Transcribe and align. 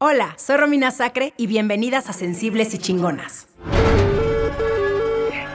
Hola, 0.00 0.34
soy 0.36 0.58
Romina 0.58 0.92
Sacre 0.92 1.34
y 1.36 1.48
bienvenidas 1.48 2.08
a 2.08 2.12
Sensibles 2.12 2.72
y 2.72 2.78
Chingonas. 2.78 3.48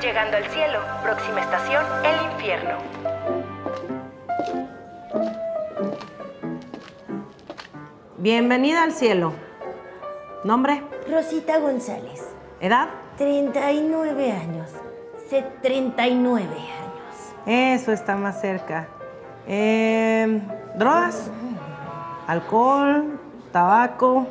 Llegando 0.02 0.36
al 0.36 0.44
cielo, 0.50 0.80
próxima 1.02 1.40
estación, 1.40 1.86
el 2.04 2.30
infierno. 2.30 2.78
Bienvenida 8.18 8.84
al 8.84 8.92
cielo. 8.92 9.32
¿Nombre? 10.44 10.84
Rosita 11.10 11.60
González, 11.60 12.22
¿Edad? 12.60 12.90
39 13.18 14.30
años. 14.34 14.70
Se 15.30 15.42
39 15.62 16.44
años. 16.44 17.34
Eso 17.46 17.94
está 17.94 18.18
más 18.18 18.42
cerca. 18.42 18.90
Eh, 19.48 20.42
¿Drogas? 20.76 21.32
¿Alcohol? 22.28 23.23
¿Tabaco? 23.54 24.26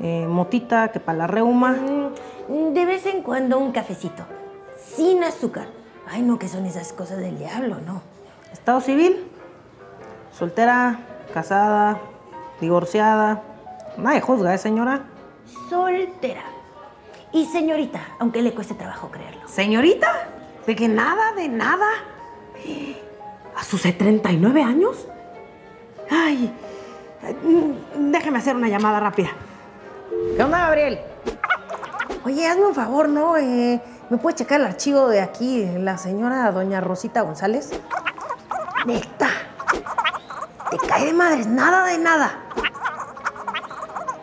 eh, 0.00 0.26
¿Motita 0.28 0.88
que 0.92 1.00
para 1.00 1.18
la 1.18 1.26
reuma? 1.26 1.72
Mm, 2.48 2.72
De 2.72 2.86
vez 2.86 3.04
en 3.04 3.20
cuando 3.22 3.58
un 3.58 3.72
cafecito. 3.72 4.22
Sin 4.80 5.22
azúcar. 5.24 5.66
Ay, 6.08 6.22
no, 6.22 6.38
que 6.38 6.48
son 6.48 6.64
esas 6.64 6.92
cosas 6.94 7.18
del 7.18 7.36
diablo, 7.36 7.76
no. 7.84 8.00
¿Estado 8.52 8.80
civil? 8.80 9.26
¿Soltera? 10.32 11.00
¿Casada? 11.34 11.98
¿Divorciada? 12.60 13.42
Nadie 13.98 14.20
juzga, 14.22 14.54
¿eh, 14.54 14.58
señora? 14.58 15.02
Soltera. 15.68 16.44
Y 17.32 17.44
señorita, 17.46 18.00
aunque 18.20 18.40
le 18.40 18.54
cueste 18.54 18.74
trabajo 18.74 19.10
creerlo. 19.10 19.46
¿Señorita? 19.48 20.10
¿De 20.66 20.76
que 20.76 20.88
nada, 20.88 21.32
de 21.32 21.48
nada? 21.48 21.86
¿A 23.56 23.64
sus 23.64 23.82
39 23.82 24.62
años? 24.62 25.06
Ay, 26.10 26.50
déjeme 27.96 28.38
hacer 28.38 28.56
una 28.56 28.68
llamada 28.68 29.00
rápida. 29.00 29.30
¿Qué 30.36 30.42
onda, 30.42 30.58
Gabriel? 30.58 31.00
Oye, 32.24 32.46
hazme 32.46 32.66
un 32.66 32.74
favor, 32.74 33.08
¿no? 33.08 33.36
Eh, 33.36 33.80
¿Me 34.10 34.16
puede 34.16 34.36
checar 34.36 34.60
el 34.60 34.66
archivo 34.66 35.08
de 35.08 35.20
aquí, 35.20 35.64
de 35.64 35.78
la 35.78 35.98
señora 35.98 36.50
doña 36.50 36.80
Rosita 36.80 37.22
González? 37.22 37.70
Neta. 38.86 39.28
Te 40.70 40.76
cae 40.86 41.06
de 41.06 41.12
madres, 41.12 41.46
nada 41.46 41.86
de 41.86 41.98
nada. 41.98 42.38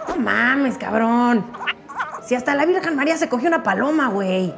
No 0.09 0.17
mames, 0.17 0.77
cabrón. 0.77 1.45
Si 2.25 2.35
hasta 2.35 2.55
la 2.55 2.65
Virgen 2.65 2.95
María 2.95 3.17
se 3.17 3.29
cogió 3.29 3.47
una 3.47 3.63
paloma, 3.63 4.07
güey. 4.07 4.53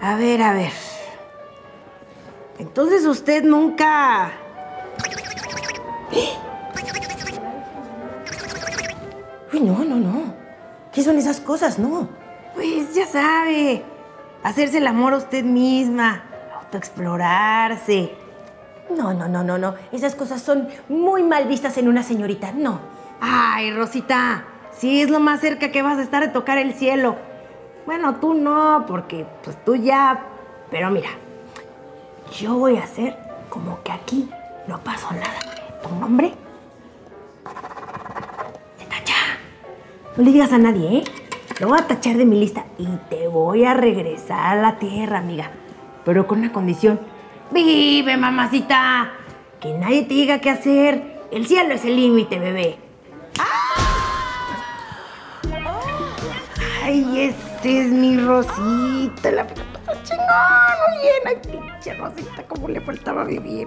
A 0.00 0.14
ver, 0.16 0.42
a 0.42 0.52
ver. 0.52 0.87
Entonces 2.78 3.06
usted 3.06 3.42
nunca... 3.42 4.30
Uy, 9.52 9.60
no, 9.62 9.84
no, 9.84 9.96
no. 9.96 10.32
¿Qué 10.92 11.02
son 11.02 11.18
esas 11.18 11.40
cosas? 11.40 11.80
No. 11.80 12.08
Pues 12.54 12.94
ya 12.94 13.04
sabe. 13.04 13.82
Hacerse 14.44 14.78
el 14.78 14.86
amor 14.86 15.12
a 15.12 15.16
usted 15.16 15.42
misma. 15.42 16.22
Autoexplorarse. 16.60 18.14
No, 18.96 19.12
no, 19.12 19.26
no, 19.26 19.42
no, 19.42 19.58
no. 19.58 19.74
Esas 19.90 20.14
cosas 20.14 20.40
son 20.40 20.68
muy 20.88 21.24
mal 21.24 21.48
vistas 21.48 21.78
en 21.78 21.88
una 21.88 22.04
señorita. 22.04 22.52
No. 22.52 22.78
Ay, 23.20 23.72
Rosita. 23.72 24.44
Sí, 24.70 25.02
es 25.02 25.10
lo 25.10 25.18
más 25.18 25.40
cerca 25.40 25.72
que 25.72 25.82
vas 25.82 25.98
a 25.98 26.02
estar 26.02 26.22
de 26.22 26.28
tocar 26.28 26.58
el 26.58 26.74
cielo. 26.74 27.16
Bueno, 27.86 28.20
tú 28.20 28.34
no, 28.34 28.84
porque 28.86 29.26
pues 29.42 29.56
tú 29.64 29.74
ya. 29.74 30.26
Pero 30.70 30.90
mira, 30.90 31.08
yo 32.32 32.54
voy 32.54 32.76
a 32.76 32.84
hacer 32.84 33.16
como 33.48 33.82
que 33.82 33.92
aquí 33.92 34.28
no 34.66 34.78
pasó 34.80 35.10
nada. 35.12 35.38
¿Tu 35.82 35.94
nombre? 35.94 36.32
Se 38.78 38.84
tacha. 38.86 39.14
No 40.16 40.24
le 40.24 40.32
digas 40.32 40.52
a 40.52 40.58
nadie, 40.58 40.98
¿eh? 40.98 41.04
Lo 41.60 41.68
voy 41.68 41.78
a 41.78 41.86
tachar 41.86 42.16
de 42.16 42.24
mi 42.24 42.38
lista 42.38 42.64
y 42.78 42.86
te 43.08 43.26
voy 43.26 43.64
a 43.64 43.74
regresar 43.74 44.58
a 44.58 44.60
la 44.60 44.78
tierra, 44.78 45.18
amiga. 45.18 45.50
Pero 46.04 46.26
con 46.26 46.38
una 46.40 46.52
condición. 46.52 47.00
Vive, 47.50 48.16
mamacita. 48.16 49.12
Que 49.60 49.72
nadie 49.72 50.02
te 50.02 50.14
diga 50.14 50.40
qué 50.40 50.50
hacer. 50.50 51.26
El 51.32 51.46
cielo 51.46 51.74
es 51.74 51.84
el 51.84 51.96
límite, 51.96 52.38
bebé. 52.38 52.78
Ay, 56.84 57.34
ese 57.60 57.80
es 57.80 57.88
mi 57.88 58.16
Rosita, 58.18 59.30
la 59.32 59.46
puta 59.88 60.02
chingón, 60.04 61.00
bien. 61.00 61.22
Ay, 61.26 61.36
pinche 61.36 61.94
Rosita, 61.94 62.42
cómo 62.46 62.68
le 62.68 62.80
faltaba 62.80 63.24
vivir. 63.24 63.66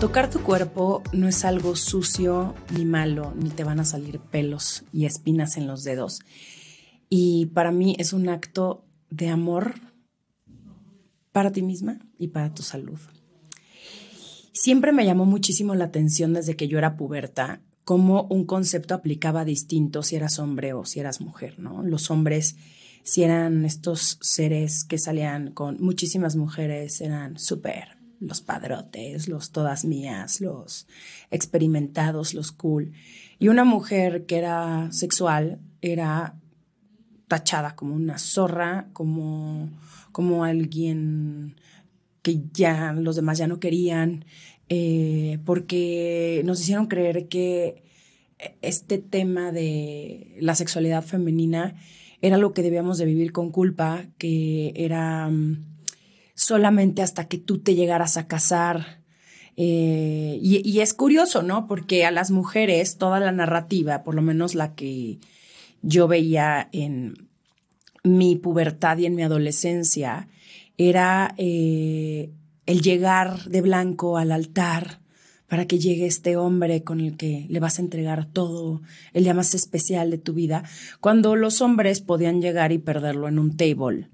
Tocar 0.00 0.28
tu 0.28 0.42
cuerpo 0.42 1.02
no 1.14 1.26
es 1.26 1.42
algo 1.46 1.74
sucio 1.74 2.54
ni 2.76 2.84
malo, 2.84 3.32
ni 3.34 3.48
te 3.48 3.64
van 3.64 3.80
a 3.80 3.84
salir 3.86 4.20
pelos 4.20 4.84
y 4.92 5.06
espinas 5.06 5.56
en 5.56 5.66
los 5.66 5.84
dedos. 5.84 6.20
Y 7.08 7.46
para 7.46 7.72
mí 7.72 7.96
es 7.98 8.12
un 8.12 8.28
acto 8.28 8.84
de 9.08 9.30
amor 9.30 9.72
para 11.32 11.50
ti 11.50 11.62
misma 11.62 11.98
y 12.18 12.28
para 12.28 12.52
tu 12.52 12.62
salud. 12.62 12.98
Siempre 14.52 14.92
me 14.92 15.06
llamó 15.06 15.24
muchísimo 15.24 15.74
la 15.74 15.86
atención 15.86 16.34
desde 16.34 16.56
que 16.56 16.68
yo 16.68 16.76
era 16.76 16.98
puberta 16.98 17.62
cómo 17.84 18.26
un 18.28 18.44
concepto 18.44 18.92
aplicaba 18.92 19.46
distinto 19.46 20.02
si 20.02 20.16
eras 20.16 20.38
hombre 20.38 20.74
o 20.74 20.84
si 20.84 21.00
eras 21.00 21.22
mujer, 21.22 21.58
¿no? 21.58 21.82
Los 21.82 22.10
hombres, 22.10 22.56
si 23.02 23.22
eran 23.22 23.64
estos 23.64 24.18
seres 24.20 24.84
que 24.84 24.98
salían 24.98 25.52
con 25.52 25.80
muchísimas 25.80 26.36
mujeres, 26.36 27.00
eran 27.00 27.38
súper 27.38 27.95
los 28.20 28.40
padrotes, 28.40 29.28
los 29.28 29.50
todas 29.50 29.84
mías, 29.84 30.40
los 30.40 30.86
experimentados, 31.30 32.34
los 32.34 32.52
cool. 32.52 32.92
Y 33.38 33.48
una 33.48 33.64
mujer 33.64 34.26
que 34.26 34.38
era 34.38 34.90
sexual 34.92 35.60
era 35.82 36.36
tachada 37.28 37.74
como 37.74 37.94
una 37.94 38.18
zorra, 38.18 38.88
como, 38.92 39.70
como 40.12 40.44
alguien 40.44 41.56
que 42.22 42.42
ya 42.52 42.92
los 42.92 43.16
demás 43.16 43.38
ya 43.38 43.46
no 43.46 43.60
querían, 43.60 44.24
eh, 44.68 45.38
porque 45.44 46.42
nos 46.44 46.60
hicieron 46.60 46.86
creer 46.86 47.28
que 47.28 47.84
este 48.62 48.98
tema 48.98 49.52
de 49.52 50.36
la 50.40 50.54
sexualidad 50.54 51.04
femenina 51.04 51.76
era 52.20 52.36
lo 52.36 52.52
que 52.52 52.62
debíamos 52.62 52.98
de 52.98 53.04
vivir 53.04 53.32
con 53.32 53.50
culpa, 53.50 54.06
que 54.18 54.72
era 54.74 55.28
um, 55.28 55.64
solamente 56.36 57.02
hasta 57.02 57.26
que 57.26 57.38
tú 57.38 57.58
te 57.58 57.74
llegaras 57.74 58.16
a 58.16 58.28
casar. 58.28 59.00
Eh, 59.56 60.38
y, 60.40 60.80
es 60.80 60.94
curioso, 60.94 61.42
¿no? 61.42 61.66
Porque 61.66 62.04
a 62.04 62.10
las 62.10 62.30
mujeres 62.30 62.98
toda 62.98 63.18
la 63.18 63.32
narrativa, 63.32 64.04
por 64.04 64.14
lo 64.14 64.22
menos 64.22 64.54
la 64.54 64.74
que 64.74 65.18
yo 65.82 66.06
veía 66.06 66.68
en 66.72 67.28
mi 68.04 68.36
pubertad 68.36 68.98
y 68.98 69.06
en 69.06 69.14
mi 69.14 69.22
adolescencia, 69.22 70.28
era 70.76 71.34
eh, 71.38 72.30
el 72.66 72.82
llegar 72.82 73.44
de 73.44 73.62
blanco 73.62 74.18
al 74.18 74.30
altar 74.30 75.00
para 75.48 75.66
que 75.66 75.78
llegue 75.78 76.06
este 76.06 76.36
hombre 76.36 76.82
con 76.82 77.00
el 77.00 77.16
que 77.16 77.46
le 77.48 77.60
vas 77.60 77.78
a 77.78 77.82
entregar 77.82 78.26
todo, 78.26 78.82
el 79.14 79.24
día 79.24 79.32
más 79.32 79.54
especial 79.54 80.10
de 80.10 80.18
tu 80.18 80.34
vida, 80.34 80.64
cuando 81.00 81.34
los 81.34 81.62
hombres 81.62 82.02
podían 82.02 82.42
llegar 82.42 82.72
y 82.72 82.78
perderlo 82.78 83.26
en 83.28 83.38
un 83.38 83.56
table 83.56 84.10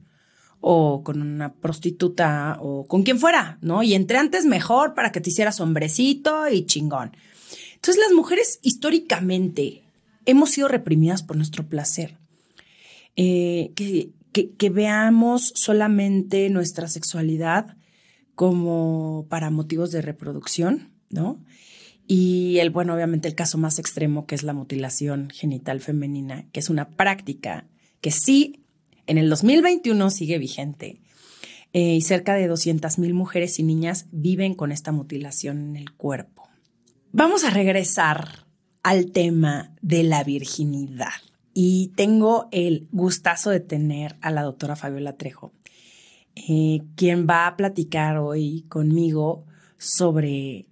o 0.65 1.03
con 1.03 1.21
una 1.21 1.53
prostituta 1.53 2.57
o 2.61 2.87
con 2.87 3.03
quien 3.03 3.19
fuera, 3.19 3.59
¿no? 3.61 3.83
Y 3.83 3.95
entre 3.95 4.17
antes 4.17 4.47
mejor 4.47 4.95
para 4.95 5.11
que 5.11 5.21
te 5.21 5.29
hicieras 5.29 5.61
hombrecito 5.61 6.49
y 6.49 6.65
chingón. 6.65 7.11
Entonces 7.75 8.01
las 8.01 8.13
mujeres 8.13 8.61
históricamente 8.63 9.83
hemos 10.25 10.51
sido 10.51 10.69
reprimidas 10.69 11.25
por 11.25 11.37
nuestro 11.37 11.67
placer. 11.67 12.17
Eh, 13.17 13.73
que, 13.75 14.71
veamos 14.71 15.53
solamente 15.57 16.49
nuestra 16.49 16.87
sexualidad 16.87 17.77
como 18.37 19.27
para 19.29 19.51
motivos 19.51 19.91
de 19.91 20.01
reproducción, 20.01 20.93
¿no? 21.11 21.45
Y 22.07 22.59
el, 22.59 22.71
bueno, 22.71 22.95
obviamente 22.95 23.27
el 23.27 23.35
caso 23.35 23.59
más 23.59 23.79
extremo 23.81 24.27
que 24.27 24.37
es 24.37 24.45
la 24.45 24.55
mutilación 24.55 25.29
genital 25.31 25.81
femenina, 25.81 26.47
que 26.53 26.61
es 26.61 26.71
una 26.71 26.89
práctica 26.91 27.67
que 28.01 28.13
sí 28.13 28.62
en 29.07 29.19
el 29.19 29.29
2021 29.29 30.11
sigue 30.11 30.39
vigente, 30.39 31.01
eh, 31.73 31.95
y 31.95 32.03
cerca 32.03 32.35
de 32.35 32.49
200 32.49 32.99
mil 32.99 33.15
mujeres 33.15 33.59
y 33.59 33.63
niñas 33.63 34.07
viven 34.13 34.55
con 34.55 34.73
esta 34.73 34.93
mutilación 34.93 35.71
en 35.71 35.77
el 35.77 35.93
cuerpo. 35.93 36.49
Vamos 37.13 37.45
a 37.45 37.51
regresar 37.51 38.47
al 38.83 39.11
tema 39.13 39.75
de 39.81 40.03
la 40.03 40.23
virginidad 40.23 41.13
y 41.55 41.93
tengo 41.97 42.49
el 42.53 42.89
gustazo 42.93 43.51
de 43.51 43.61
tener 43.61 44.17
a 44.21 44.31
la 44.31 44.43
doctora 44.43 44.77
Fabiola 44.77 45.17
Trejo, 45.17 45.53
eh, 46.35 46.83
quien 46.95 47.27
va 47.29 47.47
a 47.47 47.57
platicar 47.57 48.19
hoy 48.19 48.67
conmigo 48.69 49.47
sobre 49.79 50.67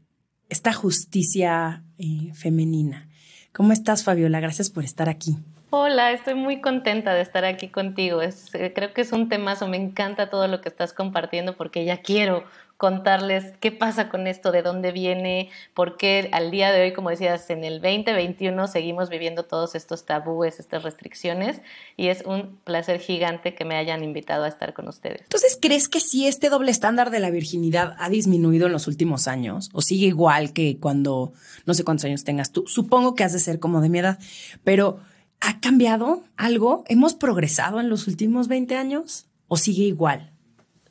esta 0.51 0.73
justicia 0.75 1.85
eh, 1.97 2.33
femenina. 2.35 3.09
¿Cómo 3.53 3.73
estás, 3.73 4.05
Fabiola? 4.05 4.41
Gracias 4.41 4.69
por 4.69 4.85
estar 4.85 5.09
aquí. 5.09 5.37
Hola, 5.73 6.11
estoy 6.11 6.35
muy 6.35 6.61
contenta 6.61 7.15
de 7.15 7.21
estar 7.21 7.45
aquí 7.45 7.69
contigo. 7.69 8.21
Eh, 8.23 8.73
creo 8.75 8.93
que 8.93 9.03
es 9.03 9.13
un 9.13 9.29
temazo, 9.29 9.69
me 9.69 9.77
encanta 9.77 10.29
todo 10.29 10.49
lo 10.49 10.61
que 10.61 10.69
estás 10.69 10.93
compartiendo 10.93 11.57
porque 11.57 11.85
ya 11.85 12.03
quiero 12.03 12.43
contarles 12.77 13.53
qué 13.61 13.71
pasa 13.71 14.09
con 14.09 14.27
esto, 14.27 14.51
de 14.51 14.63
dónde 14.63 14.91
viene, 14.91 15.51
por 15.75 15.97
qué 15.97 16.29
al 16.33 16.51
día 16.51 16.73
de 16.73 16.83
hoy, 16.83 16.93
como 16.93 17.11
decías, 17.11 17.51
en 17.51 17.63
el 17.63 17.81
2021 17.83 18.67
seguimos 18.67 19.11
viviendo 19.11 19.45
todos 19.45 19.77
estos 19.77 20.07
tabúes, 20.07 20.59
estas 20.59 20.83
restricciones 20.83 21.61
y 21.97 22.09
es 22.09 22.25
un 22.27 22.59
placer 22.65 22.99
gigante 22.99 23.55
que 23.55 23.65
me 23.65 23.77
hayan 23.77 24.03
invitado 24.03 24.45
a 24.45 24.49
estar 24.49 24.73
con 24.73 24.89
ustedes. 24.89 25.21
Entonces, 25.21 25.57
¿crees 25.61 25.89
que 25.89 26.01
sí 26.01 26.27
este 26.27 26.49
doble 26.49 26.73
estándar 26.73 27.11
de 27.11 27.21
la 27.21 27.31
virginidad 27.31 27.95
ha 27.99 28.09
disminuido 28.09 28.67
en 28.67 28.73
los 28.73 28.89
últimos 28.89 29.29
años 29.29 29.69
o 29.73 29.83
sigue 29.83 30.07
igual 30.07 30.53
que 30.53 30.79
cuando 30.81 31.33
no 31.67 31.75
sé 31.75 31.85
cuántos 31.85 32.07
años 32.07 32.25
tengas 32.25 32.51
tú? 32.51 32.65
Supongo 32.67 33.15
que 33.15 33.23
has 33.23 33.35
de 33.35 33.39
ser 33.41 33.61
como 33.61 33.83
de 33.83 33.89
mi 33.91 34.01
edad, 34.01 34.19
pero 34.65 34.99
¿ha 35.41 35.61
cambiado 35.61 36.25
algo? 36.37 36.85
¿Hemos 36.89 37.15
progresado 37.15 37.81
en 37.81 37.89
los 37.89 38.07
últimos 38.07 38.49
20 38.49 38.77
años 38.77 39.27
o 39.49 39.57
sigue 39.57 39.85
igual? 39.85 40.31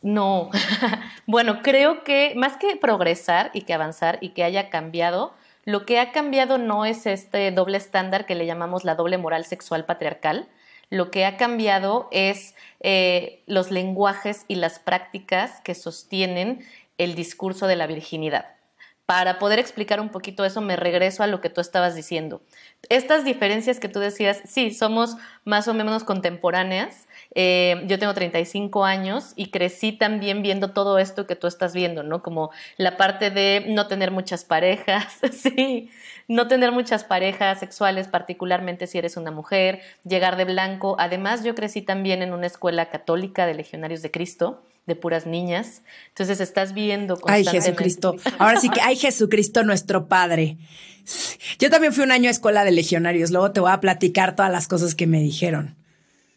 No, 0.02 0.50
bueno, 1.26 1.62
creo 1.62 2.04
que 2.04 2.34
más 2.36 2.58
que 2.58 2.76
progresar 2.78 3.52
y 3.54 3.62
que 3.62 3.74
avanzar 3.74 4.18
y 4.22 4.30
que 4.30 4.44
haya 4.44 4.70
cambiado, 4.70 5.34
lo 5.66 5.86
que 5.86 6.00
ha 6.00 6.12
cambiado 6.12 6.58
no 6.58 6.86
es 6.86 7.06
este 7.06 7.52
doble 7.52 7.78
estándar 7.78 8.26
que 8.26 8.36
le 8.36 8.46
llamamos 8.46 8.86
la 8.86 8.96
doble 8.96 9.18
moral 9.18 9.46
sexual 9.46 9.86
patriarcal. 9.86 10.48
Lo 10.90 11.12
que 11.12 11.26
ha 11.26 11.38
cambiado 11.38 12.08
es 12.12 12.56
eh, 12.80 13.44
los 13.46 13.70
lenguajes 13.70 14.46
y 14.48 14.56
las 14.56 14.80
prácticas 14.80 15.62
que 15.62 15.76
sostienen 15.76 16.66
el 16.98 17.14
discurso 17.14 17.68
de 17.68 17.76
la 17.76 17.86
virginidad. 17.86 18.59
Para 19.10 19.40
poder 19.40 19.58
explicar 19.58 20.00
un 20.00 20.10
poquito 20.10 20.46
eso, 20.46 20.62
me 20.62 20.76
regreso 20.76 21.24
a 21.24 21.28
lo 21.28 21.42
que 21.42 21.50
tú 21.50 21.62
estabas 21.62 21.96
diciendo. 21.96 22.44
Estas 22.90 23.26
diferencias 23.26 23.80
que 23.80 23.90
tú 23.90 24.00
decías, 24.00 24.40
sí, 24.46 24.72
somos 24.72 25.18
más 25.46 25.68
o 25.68 25.74
menos 25.74 26.04
contemporáneas, 26.04 27.08
eh, 27.34 27.82
yo 27.88 27.98
tengo 27.98 28.14
35 28.14 28.86
años 28.86 29.34
y 29.36 29.50
crecí 29.50 29.94
también 29.94 30.44
viendo 30.44 30.74
todo 30.74 31.00
esto 31.00 31.26
que 31.26 31.36
tú 31.36 31.48
estás 31.48 31.74
viendo, 31.74 32.04
¿no? 32.04 32.22
Como 32.22 32.52
la 32.78 32.98
parte 32.98 33.32
de 33.32 33.66
no 33.70 33.88
tener 33.88 34.12
muchas 34.12 34.46
parejas, 34.46 35.18
sí, 35.32 35.90
no 36.28 36.48
tener 36.48 36.72
muchas 36.72 37.04
parejas 37.04 37.60
sexuales, 37.60 38.08
particularmente 38.08 38.86
si 38.86 39.00
eres 39.00 39.18
una 39.18 39.32
mujer, 39.32 39.82
llegar 40.04 40.38
de 40.38 40.46
blanco. 40.46 40.96
Además, 41.00 41.44
yo 41.44 41.56
crecí 41.56 41.82
también 41.82 42.22
en 42.22 42.32
una 42.32 42.46
escuela 42.46 42.92
católica 42.92 43.48
de 43.48 43.56
legionarios 43.56 44.04
de 44.04 44.12
Cristo 44.12 44.62
de 44.90 44.96
puras 44.96 45.26
niñas. 45.26 45.84
Entonces 46.10 46.42
estás 46.42 46.74
viendo 46.74 47.16
constantemente. 47.16 47.58
Ay, 47.58 47.62
Jesucristo. 47.62 48.16
Ahora 48.38 48.60
sí 48.60 48.70
que, 48.70 48.82
ay, 48.82 48.96
Jesucristo, 48.98 49.64
nuestro 49.64 50.10
Padre. 50.10 50.58
Yo 51.58 51.70
también 51.70 51.94
fui 51.94 52.04
un 52.04 52.12
año 52.12 52.28
a 52.28 52.32
escuela 52.32 52.66
de 52.66 52.72
legionarios. 52.72 53.32
Luego 53.32 53.52
te 53.52 53.62
voy 53.62 53.72
a 53.72 53.80
platicar 53.80 54.36
todas 54.36 54.52
las 54.52 54.68
cosas 54.68 54.96
que 54.96 55.08
me 55.08 55.22
dijeron. 55.22 55.78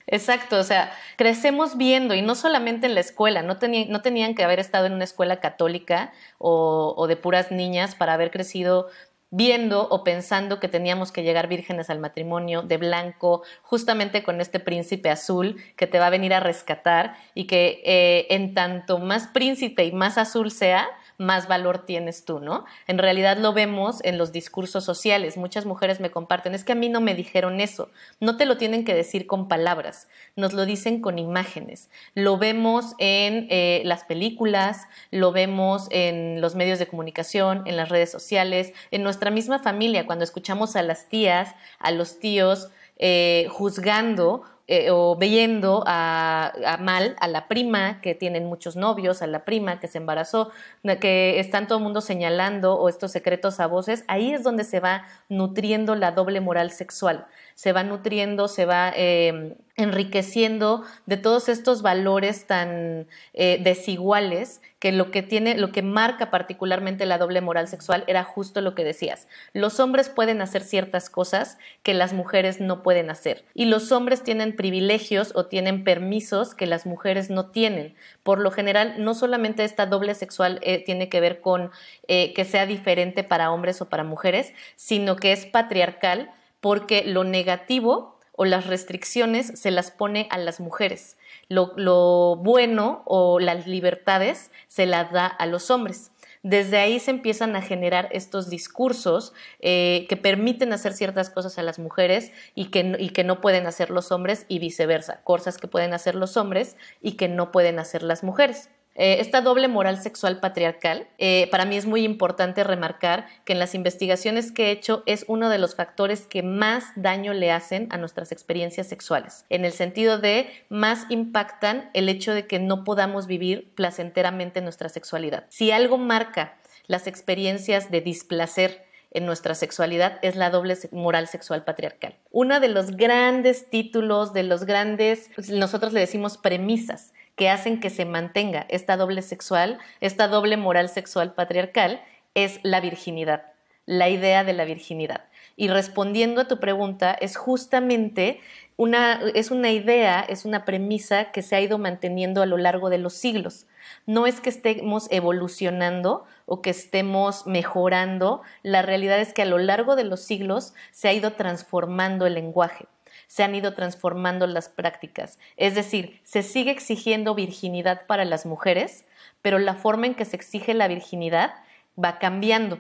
Exacto, 0.07 0.59
o 0.59 0.63
sea, 0.65 0.93
crecemos 1.17 1.79
viendo, 1.79 2.15
y 2.15 2.23
no 2.23 2.35
solamente 2.35 2.87
en 2.87 2.95
la 2.95 3.01
escuela, 3.01 3.43
no, 3.43 3.57
no 3.89 4.03
tenían 4.03 4.35
que 4.35 4.45
haber 4.45 4.59
estado 4.59 4.87
en 4.87 4.93
una 4.93 5.05
escuela 5.05 5.41
católica 5.41 6.13
o, 6.39 6.95
o 6.97 7.07
de 7.07 7.17
puras 7.17 7.51
niñas 7.51 7.95
para 7.95 8.13
haber 8.13 8.31
crecido 8.31 8.89
viendo 9.33 9.89
o 9.89 10.05
pensando 10.05 10.61
que 10.61 10.69
teníamos 10.69 11.11
que 11.11 11.23
llegar 11.23 11.49
vírgenes 11.49 11.89
al 11.89 11.99
matrimonio 11.99 12.63
de 12.63 12.77
blanco, 12.77 13.43
justamente 13.63 14.23
con 14.23 14.43
este 14.43 14.61
príncipe 14.61 15.09
azul 15.09 15.57
que 15.75 15.87
te 15.87 15.99
va 15.99 16.07
a 16.07 16.11
venir 16.11 16.35
a 16.35 16.41
rescatar 16.41 17.17
y 17.35 17.47
que 17.47 17.83
eh, 17.85 18.27
en 18.29 18.53
tanto 18.53 18.99
más 18.99 19.29
príncipe 19.29 19.87
y 19.87 19.93
más 19.93 20.19
azul 20.19 20.51
sea, 20.51 20.87
más 21.19 21.49
valor 21.49 21.85
tienes 21.87 22.25
tú, 22.25 22.41
¿no? 22.41 22.65
En 22.87 22.99
realidad 22.99 23.37
lo 23.37 23.53
vemos 23.53 24.03
en 24.05 24.19
los 24.19 24.33
discursos 24.33 24.85
sociales. 24.85 25.37
Muchas 25.37 25.67
mujeres 25.67 26.01
me 26.01 26.11
comparten, 26.11 26.55
es 26.55 26.65
que 26.65 26.73
a 26.73 26.77
mí 26.77 26.89
no 26.89 27.01
me 27.01 27.15
dijeron 27.15 27.61
eso. 27.61 27.91
No 28.21 28.37
te 28.37 28.47
lo 28.47 28.57
tienen 28.57 28.85
que 28.85 28.95
decir 28.95 29.27
con 29.27 29.49
palabras, 29.49 30.09
nos 30.37 30.53
lo 30.53 30.67
dicen 30.67 31.01
con 31.01 31.19
imágenes. 31.19 31.91
Lo 32.15 32.39
vemos 32.39 32.95
en 32.99 33.47
eh, 33.51 33.83
las 33.85 34.05
películas, 34.05 34.87
lo 35.11 35.33
vemos 35.33 35.89
en 35.91 36.41
los 36.41 36.55
medios 36.55 36.79
de 36.79 36.87
comunicación, 36.87 37.63
en 37.67 37.77
las 37.77 37.89
redes 37.89 38.11
sociales, 38.11 38.73
en 38.91 39.03
nuestra 39.03 39.31
misma 39.31 39.59
familia, 39.59 40.07
cuando 40.07 40.25
escuchamos 40.25 40.77
a 40.77 40.83
las 40.83 41.09
tías, 41.09 41.55
a 41.79 41.91
los 41.91 42.19
tíos, 42.19 42.69
eh, 42.99 43.49
juzgando 43.51 44.45
eh, 44.75 44.91
o 44.91 45.17
viendo 45.17 45.85
a, 45.87 46.79
mal 46.81 47.15
a 47.21 47.29
la 47.29 47.47
prima 47.47 48.01
que 48.01 48.15
tienen 48.15 48.47
muchos 48.47 48.75
novios, 48.75 49.21
a 49.21 49.27
la 49.27 49.45
prima 49.45 49.79
que 49.81 49.87
se 49.87 49.99
embarazó, 49.99 50.51
que 50.99 51.39
están 51.39 51.67
todo 51.67 51.77
el 51.77 51.85
mundo 51.85 52.01
señalando 52.01 52.79
o 52.79 52.89
estos 52.89 53.13
secretos 53.13 53.61
a 53.61 53.67
voces, 53.67 54.03
ahí 54.09 54.33
es 54.33 54.43
donde 54.43 54.65
se 54.65 54.81
va 54.81 55.05
nutriendo 55.29 55.95
la 55.95 56.13
doble 56.13 56.41
moral 56.41 56.71
sexual, 56.71 57.27
se 57.63 57.73
va 57.73 57.85
nutriendo, 57.85 58.49
se 58.49 58.67
va 58.67 58.93
em, 58.97 59.55
enriqueciendo 59.77 60.83
de 61.07 61.17
todos 61.17 61.49
estos 61.49 61.81
valores 61.81 62.49
tan 62.49 63.07
eh, 63.35 63.61
desiguales 63.63 64.61
que 64.81 64.91
lo 64.91 65.13
que 65.13 65.23
tiene, 65.23 65.57
lo 65.57 65.71
que 65.71 65.81
marca 65.81 66.29
particularmente 66.29 67.07
la 67.07 67.19
doble 67.19 67.41
moral 67.41 67.69
sexual 67.69 68.03
era 68.09 68.25
justo 68.25 68.63
lo 68.63 68.75
que 68.75 68.83
decías. 68.83 69.29
Los 69.53 69.79
hombres 69.79 70.09
pueden 70.09 70.43
hacer 70.43 70.63
ciertas 70.63 71.09
cosas 71.09 71.57
que 71.85 71.95
las 71.95 72.13
mujeres 72.13 72.61
no 72.61 72.83
pueden 72.83 73.11
hacer. 73.11 73.45
Y 73.55 73.67
los 73.67 73.93
hombres 73.93 74.25
tienen 74.25 74.57
privilegios 74.57 75.31
o 75.37 75.47
tienen 75.47 75.85
permisos 75.85 76.57
que 76.57 76.67
las 76.67 76.85
mujeres 76.85 77.31
no 77.31 77.51
tienen. 77.51 77.95
Por 78.25 78.41
lo 78.41 78.51
general, 78.51 78.97
no 78.99 79.15
solamente 79.15 79.63
esta 79.63 79.87
doble 79.87 80.17
sexual 80.17 80.59
eh, 80.63 80.83
tiene 80.85 81.09
que 81.09 81.21
ver 81.21 81.41
con 81.41 81.71
eh, 82.09 82.35
que 82.35 82.45
sea 82.45 82.67
diferente 82.67 83.23
para 83.23 83.53
hombres 83.53 83.81
o 83.81 83.89
para 83.89 84.03
mujeres, 84.03 84.53
sino 84.75 85.15
que 85.15 85.31
es 85.31 85.47
patriarcal 85.47 86.33
porque 86.63 87.05
lo 87.05 87.25
negativo 87.25 88.19
o 88.35 88.47
las 88.47 88.67
restricciones 88.67 89.61
se 89.61 89.71
las 89.71 89.91
pone 89.91 90.27
a 90.31 90.39
las 90.39 90.59
mujeres 90.59 91.19
lo, 91.49 92.37
bueno 92.37 93.03
o 93.05 93.39
las 93.39 93.67
libertades 93.67 94.51
se 94.69 94.87
las 94.87 95.13
da 95.13 95.27
a 95.27 95.47
los 95.47 95.71
hombres. 95.71 96.11
Desde 96.43 96.79
ahí 96.79 96.99
se 96.99 97.13
empiezan 97.13 97.55
a 97.55 97.63
generar 97.63 98.09
estos 98.11 98.51
discursos 98.51 99.33
eh, 99.61 100.07
que 100.09 100.17
permiten 100.17 100.73
hacer 100.73 100.93
ciertas 100.93 101.31
cosas 101.31 101.57
a 101.59 101.63
las 101.63 101.79
mujeres 101.79 102.33
y 102.57 102.67
que, 102.67 102.97
y 102.99 103.11
que 103.11 103.23
no 103.23 103.41
pueden 103.41 103.67
hacer 103.67 103.91
los 103.91 104.11
hombres 104.11 104.45
y 104.49 104.59
viceversa, 104.59 105.21
cosas 105.23 105.57
que 105.57 105.69
pueden 105.69 105.95
hacer 105.95 106.17
los 106.17 106.37
hombres 106.37 106.77
y 107.01 107.13
que 107.13 107.29
no 107.29 107.53
pueden 107.53 107.79
hacer 107.79 108.03
las 108.03 108.25
mujeres. 108.25 108.71
Eh, 108.95 109.19
esta 109.21 109.41
doble 109.41 109.69
moral 109.69 110.01
sexual 110.01 110.39
patriarcal, 110.41 111.09
eh, 111.19 111.49
para 111.51 111.65
mí 111.65 111.77
es 111.77 111.87
muy 111.87 112.05
importante 112.05 112.63
remarcar 112.63 113.27
que 113.45 113.55
en 113.55 113.59
las 113.59 113.75
investigaciones 113.75 114.53
que 114.53 114.67
he 114.67 114.71
hecho 114.71 115.03
es 115.07 115.25
uno 115.29 115.49
de 115.49 115.59
los 115.59 115.75
factores 115.75 116.27
que 116.27 116.43
más 116.43 116.85
daño 116.95 117.33
le 117.33 117.51
hacen 117.53 117.89
a 117.91 117.97
nuestras 117.97 118.33
experiencias 118.33 118.89
sexuales, 118.89 119.47
en 119.49 119.65
el 119.65 119.73
sentido 119.73 120.19
de 120.19 120.51
más 120.69 121.07
impactan 121.09 121.91
el 121.95 122.09
hecho 122.09 122.35
de 122.35 122.47
que 122.47 122.59
no 122.59 122.85
podamos 122.85 123.27
vivir 123.27 123.73
placenteramente 123.75 124.61
nuestra 124.61 124.91
sexualidad. 124.91 125.47
Si 125.49 125.71
algo 125.71 125.97
marca 125.97 126.59
las 126.87 127.07
experiencias 127.07 127.91
de 127.91 128.03
displacer, 128.03 128.85
en 129.15 129.27
nuestra 129.27 129.55
sexualidad 129.55 130.19
es 130.23 130.37
la 130.37 130.49
doble 130.49 130.77
moral 130.91 131.29
sexual 131.29 131.65
patriarcal. 131.65 132.17
Uno 132.31 132.61
de 132.61 132.69
los 132.69 132.93
grandes 132.93 133.69
títulos, 133.69 134.33
de 134.33 134.43
los 134.43 134.65
grandes, 134.65 135.31
pues, 135.35 135.51
nosotros 135.51 135.93
le 135.93 136.01
decimos 136.01 136.39
premisas 136.39 137.13
que 137.37 137.49
hacen 137.49 137.81
que 137.81 137.91
se 137.91 138.05
mantenga 138.05 138.67
esta 138.69 138.97
doble 138.97 139.23
sexual, 139.23 139.79
esta 140.01 140.29
doble 140.29 140.57
moral 140.57 140.89
sexual 140.89 141.35
patriarcal, 141.35 142.03
es 142.35 142.61
la 142.63 142.81
virginidad, 142.81 143.53
la 143.87 144.09
idea 144.09 144.45
de 144.45 144.53
la 144.53 144.65
virginidad. 144.65 145.25
Y 145.57 145.69
respondiendo 145.69 146.41
a 146.41 146.49
tu 146.49 146.59
pregunta, 146.61 147.13
es 147.13 147.37
justamente 147.37 148.41
una, 148.77 149.21
es 149.35 149.51
una 149.51 149.71
idea, 149.71 150.21
es 150.21 150.45
una 150.45 150.65
premisa 150.65 151.31
que 151.31 151.43
se 151.43 151.57
ha 151.57 151.61
ido 151.61 151.79
manteniendo 151.79 152.43
a 152.43 152.47
lo 152.47 152.57
largo 152.57 152.91
de 152.91 152.99
los 152.99 153.15
siglos. 153.15 153.67
No 154.07 154.27
es 154.27 154.41
que 154.41 154.49
estemos 154.49 155.09
evolucionando 155.11 156.25
o 156.47 156.63
que 156.63 156.71
estemos 156.71 157.47
mejorando, 157.47 158.43
la 158.63 158.83
realidad 158.83 159.21
es 159.21 159.33
que 159.33 159.43
a 159.43 159.47
lo 159.47 159.59
largo 159.59 159.97
de 159.97 160.05
los 160.05 160.21
siglos 160.21 160.75
se 160.91 161.09
ha 161.09 161.13
ido 161.13 161.33
transformando 161.33 162.27
el 162.27 162.35
lenguaje 162.35 162.87
se 163.33 163.43
han 163.43 163.55
ido 163.55 163.73
transformando 163.73 164.47
las 164.47 164.69
prácticas. 164.69 165.39
Es 165.57 165.75
decir, 165.75 166.21
se 166.23 166.43
sigue 166.43 166.71
exigiendo 166.71 167.35
virginidad 167.35 168.05
para 168.07 168.27
las 168.27 168.45
mujeres, 168.45 169.07
pero 169.41 169.59
la 169.59 169.75
forma 169.75 170.07
en 170.07 170.15
que 170.15 170.27
se 170.27 170.37
exige 170.37 170.75
la 170.75 170.87
virginidad 170.87 171.55
va 171.97 172.19
cambiando. 172.19 172.79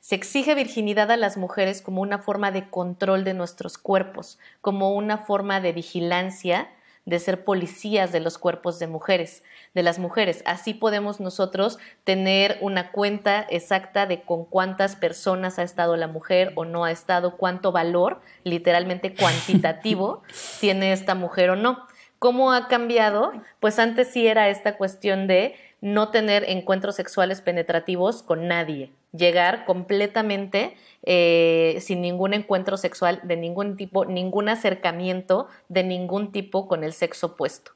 Se 0.00 0.14
exige 0.14 0.54
virginidad 0.54 1.10
a 1.10 1.18
las 1.18 1.36
mujeres 1.36 1.82
como 1.82 2.00
una 2.00 2.16
forma 2.16 2.50
de 2.50 2.70
control 2.70 3.24
de 3.24 3.34
nuestros 3.34 3.76
cuerpos, 3.76 4.38
como 4.62 4.94
una 4.94 5.18
forma 5.18 5.60
de 5.60 5.72
vigilancia 5.72 6.70
de 7.06 7.18
ser 7.18 7.44
policías 7.44 8.12
de 8.12 8.20
los 8.20 8.38
cuerpos 8.38 8.78
de 8.78 8.86
mujeres, 8.86 9.42
de 9.74 9.82
las 9.82 9.98
mujeres. 9.98 10.42
Así 10.46 10.74
podemos 10.74 11.20
nosotros 11.20 11.78
tener 12.04 12.58
una 12.60 12.92
cuenta 12.92 13.46
exacta 13.48 14.06
de 14.06 14.22
con 14.22 14.44
cuántas 14.44 14.96
personas 14.96 15.58
ha 15.58 15.62
estado 15.62 15.96
la 15.96 16.06
mujer 16.06 16.52
o 16.54 16.64
no 16.64 16.84
ha 16.84 16.90
estado, 16.90 17.36
cuánto 17.36 17.72
valor, 17.72 18.20
literalmente 18.44 19.14
cuantitativo, 19.14 20.22
tiene 20.60 20.92
esta 20.92 21.14
mujer 21.14 21.50
o 21.50 21.56
no. 21.56 21.86
¿Cómo 22.18 22.52
ha 22.52 22.68
cambiado? 22.68 23.32
Pues 23.60 23.78
antes 23.78 24.08
sí 24.08 24.26
era 24.26 24.50
esta 24.50 24.76
cuestión 24.76 25.26
de 25.26 25.54
no 25.80 26.10
tener 26.10 26.44
encuentros 26.48 26.96
sexuales 26.96 27.40
penetrativos 27.40 28.22
con 28.22 28.46
nadie, 28.46 28.92
llegar 29.12 29.64
completamente 29.64 30.76
eh, 31.02 31.78
sin 31.80 32.00
ningún 32.00 32.34
encuentro 32.34 32.76
sexual 32.76 33.20
de 33.24 33.36
ningún 33.36 33.76
tipo, 33.76 34.04
ningún 34.04 34.48
acercamiento 34.48 35.48
de 35.68 35.82
ningún 35.82 36.32
tipo 36.32 36.68
con 36.68 36.84
el 36.84 36.92
sexo 36.92 37.28
opuesto. 37.28 37.72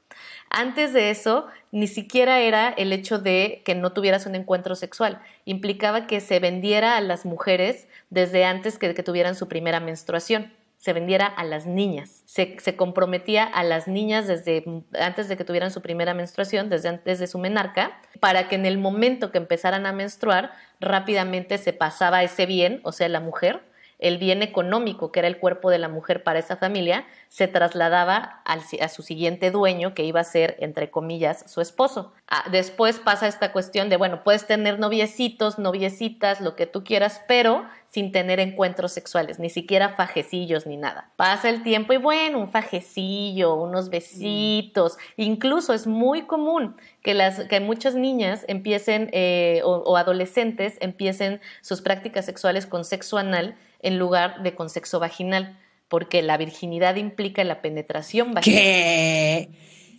Antes 0.49 0.93
de 0.93 1.09
eso, 1.09 1.47
ni 1.71 1.87
siquiera 1.87 2.39
era 2.39 2.69
el 2.69 2.93
hecho 2.93 3.19
de 3.19 3.61
que 3.65 3.75
no 3.75 3.91
tuvieras 3.91 4.25
un 4.25 4.35
encuentro 4.35 4.75
sexual, 4.75 5.21
implicaba 5.43 6.07
que 6.07 6.21
se 6.21 6.39
vendiera 6.39 6.97
a 6.97 7.01
las 7.01 7.25
mujeres 7.25 7.87
desde 8.09 8.45
antes 8.45 8.77
que, 8.77 8.93
que 8.93 9.03
tuvieran 9.03 9.35
su 9.35 9.47
primera 9.47 9.79
menstruación 9.79 10.53
se 10.85 10.93
vendiera 10.93 11.25
a 11.25 11.43
las 11.43 11.65
niñas. 11.65 12.21
Se, 12.27 12.75
comprometía 12.75 13.43
a 13.43 13.63
las 13.63 13.87
niñas 13.87 14.27
desde 14.27 14.63
antes 14.99 15.27
de 15.27 15.35
que 15.35 15.43
tuvieran 15.43 15.71
su 15.71 15.81
primera 15.81 16.13
menstruación, 16.13 16.69
desde 16.69 16.89
antes 16.89 17.17
de 17.17 17.25
su 17.25 17.39
menarca, 17.39 17.99
para 18.19 18.47
que 18.47 18.53
en 18.53 18.67
el 18.67 18.77
momento 18.77 19.31
que 19.31 19.39
empezaran 19.39 19.87
a 19.87 19.93
menstruar, 19.93 20.51
rápidamente 20.79 21.57
se 21.57 21.73
pasaba 21.73 22.21
ese 22.21 22.45
bien, 22.45 22.81
o 22.83 22.91
sea, 22.91 23.09
la 23.09 23.19
mujer, 23.19 23.63
el 23.99 24.17
bien 24.17 24.43
económico, 24.43 25.11
que 25.11 25.19
era 25.19 25.27
el 25.27 25.37
cuerpo 25.37 25.69
de 25.69 25.79
la 25.79 25.87
mujer 25.87 26.23
para 26.23 26.39
esa 26.39 26.57
familia, 26.57 27.05
se 27.29 27.47
trasladaba 27.47 28.41
a 28.45 28.89
su 28.89 29.01
siguiente 29.01 29.51
dueño, 29.51 29.93
que 29.93 30.03
iba 30.03 30.19
a 30.19 30.23
ser, 30.23 30.57
entre 30.59 30.89
comillas, 30.89 31.49
su 31.51 31.61
esposo. 31.61 32.13
Ah, 32.27 32.45
después 32.51 32.99
pasa 32.99 33.27
esta 33.27 33.51
cuestión 33.51 33.89
de, 33.89 33.97
bueno, 33.97 34.23
puedes 34.23 34.47
tener 34.47 34.79
noviecitos, 34.79 35.59
noviecitas, 35.59 36.41
lo 36.41 36.55
que 36.55 36.65
tú 36.65 36.83
quieras, 36.83 37.21
pero 37.27 37.65
sin 37.95 38.11
tener 38.11 38.41
encuentros 38.41 38.91
sexuales, 38.91 39.39
ni 39.39 39.49
siquiera 39.49 39.95
fajecillos 39.95 40.65
ni 40.65 40.75
nada. 40.75 41.11
Pasa 41.15 41.49
el 41.49 41.63
tiempo 41.63 41.93
y 41.93 41.97
bueno, 41.97 42.39
un 42.39 42.51
fajecillo, 42.51 43.55
unos 43.55 43.89
besitos, 43.89 44.97
incluso 45.15 45.73
es 45.73 45.87
muy 45.87 46.23
común 46.23 46.75
que, 47.01 47.13
las, 47.13 47.39
que 47.45 47.61
muchas 47.61 47.95
niñas 47.95 48.43
empiecen 48.49 49.09
eh, 49.13 49.61
o 49.63 49.95
adolescentes 49.95 50.77
empiecen 50.81 51.39
sus 51.61 51.81
prácticas 51.81 52.25
sexuales 52.25 52.65
con 52.65 52.83
sexo 52.83 53.17
anal 53.17 53.55
en 53.81 53.99
lugar 53.99 54.43
de 54.43 54.55
con 54.55 54.69
sexo 54.69 54.99
vaginal, 54.99 55.59
porque 55.87 56.21
la 56.21 56.37
virginidad 56.37 56.95
implica 56.95 57.43
la 57.43 57.61
penetración 57.61 58.33
vaginal. 58.33 58.61
¿Qué? 58.61 59.49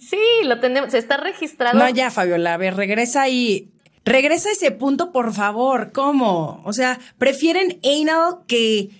Sí, 0.00 0.18
lo 0.45 0.61
tenemos, 0.61 0.90
se 0.92 0.99
está 0.99 1.16
registrado. 1.16 1.78
No, 1.78 1.88
ya, 1.88 2.11
Fabiola, 2.11 2.54
a 2.54 2.56
ver, 2.56 2.76
regresa 2.76 3.23
ahí. 3.23 3.73
Regresa 4.04 4.50
a 4.50 4.52
ese 4.52 4.71
punto, 4.71 5.11
por 5.11 5.33
favor. 5.33 5.90
¿Cómo? 5.92 6.62
O 6.64 6.73
sea, 6.73 7.00
prefieren 7.18 7.80
anal 7.83 8.45
que, 8.47 8.90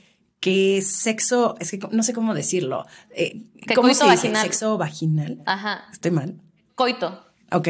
que 0.41 0.83
sexo, 0.83 1.55
es 1.61 1.71
que 1.71 1.79
no 1.91 2.03
sé 2.03 2.13
cómo 2.13 2.35
decirlo. 2.35 2.87
Eh, 3.11 3.41
¿Cómo 3.75 3.95
se 3.95 4.11
dice? 4.11 4.35
Sexo 4.35 4.79
vaginal. 4.79 5.43
Ajá. 5.47 5.85
¿Estoy 5.93 6.11
mal? 6.11 6.41
Coito. 6.75 7.25
Ok. 7.53 7.69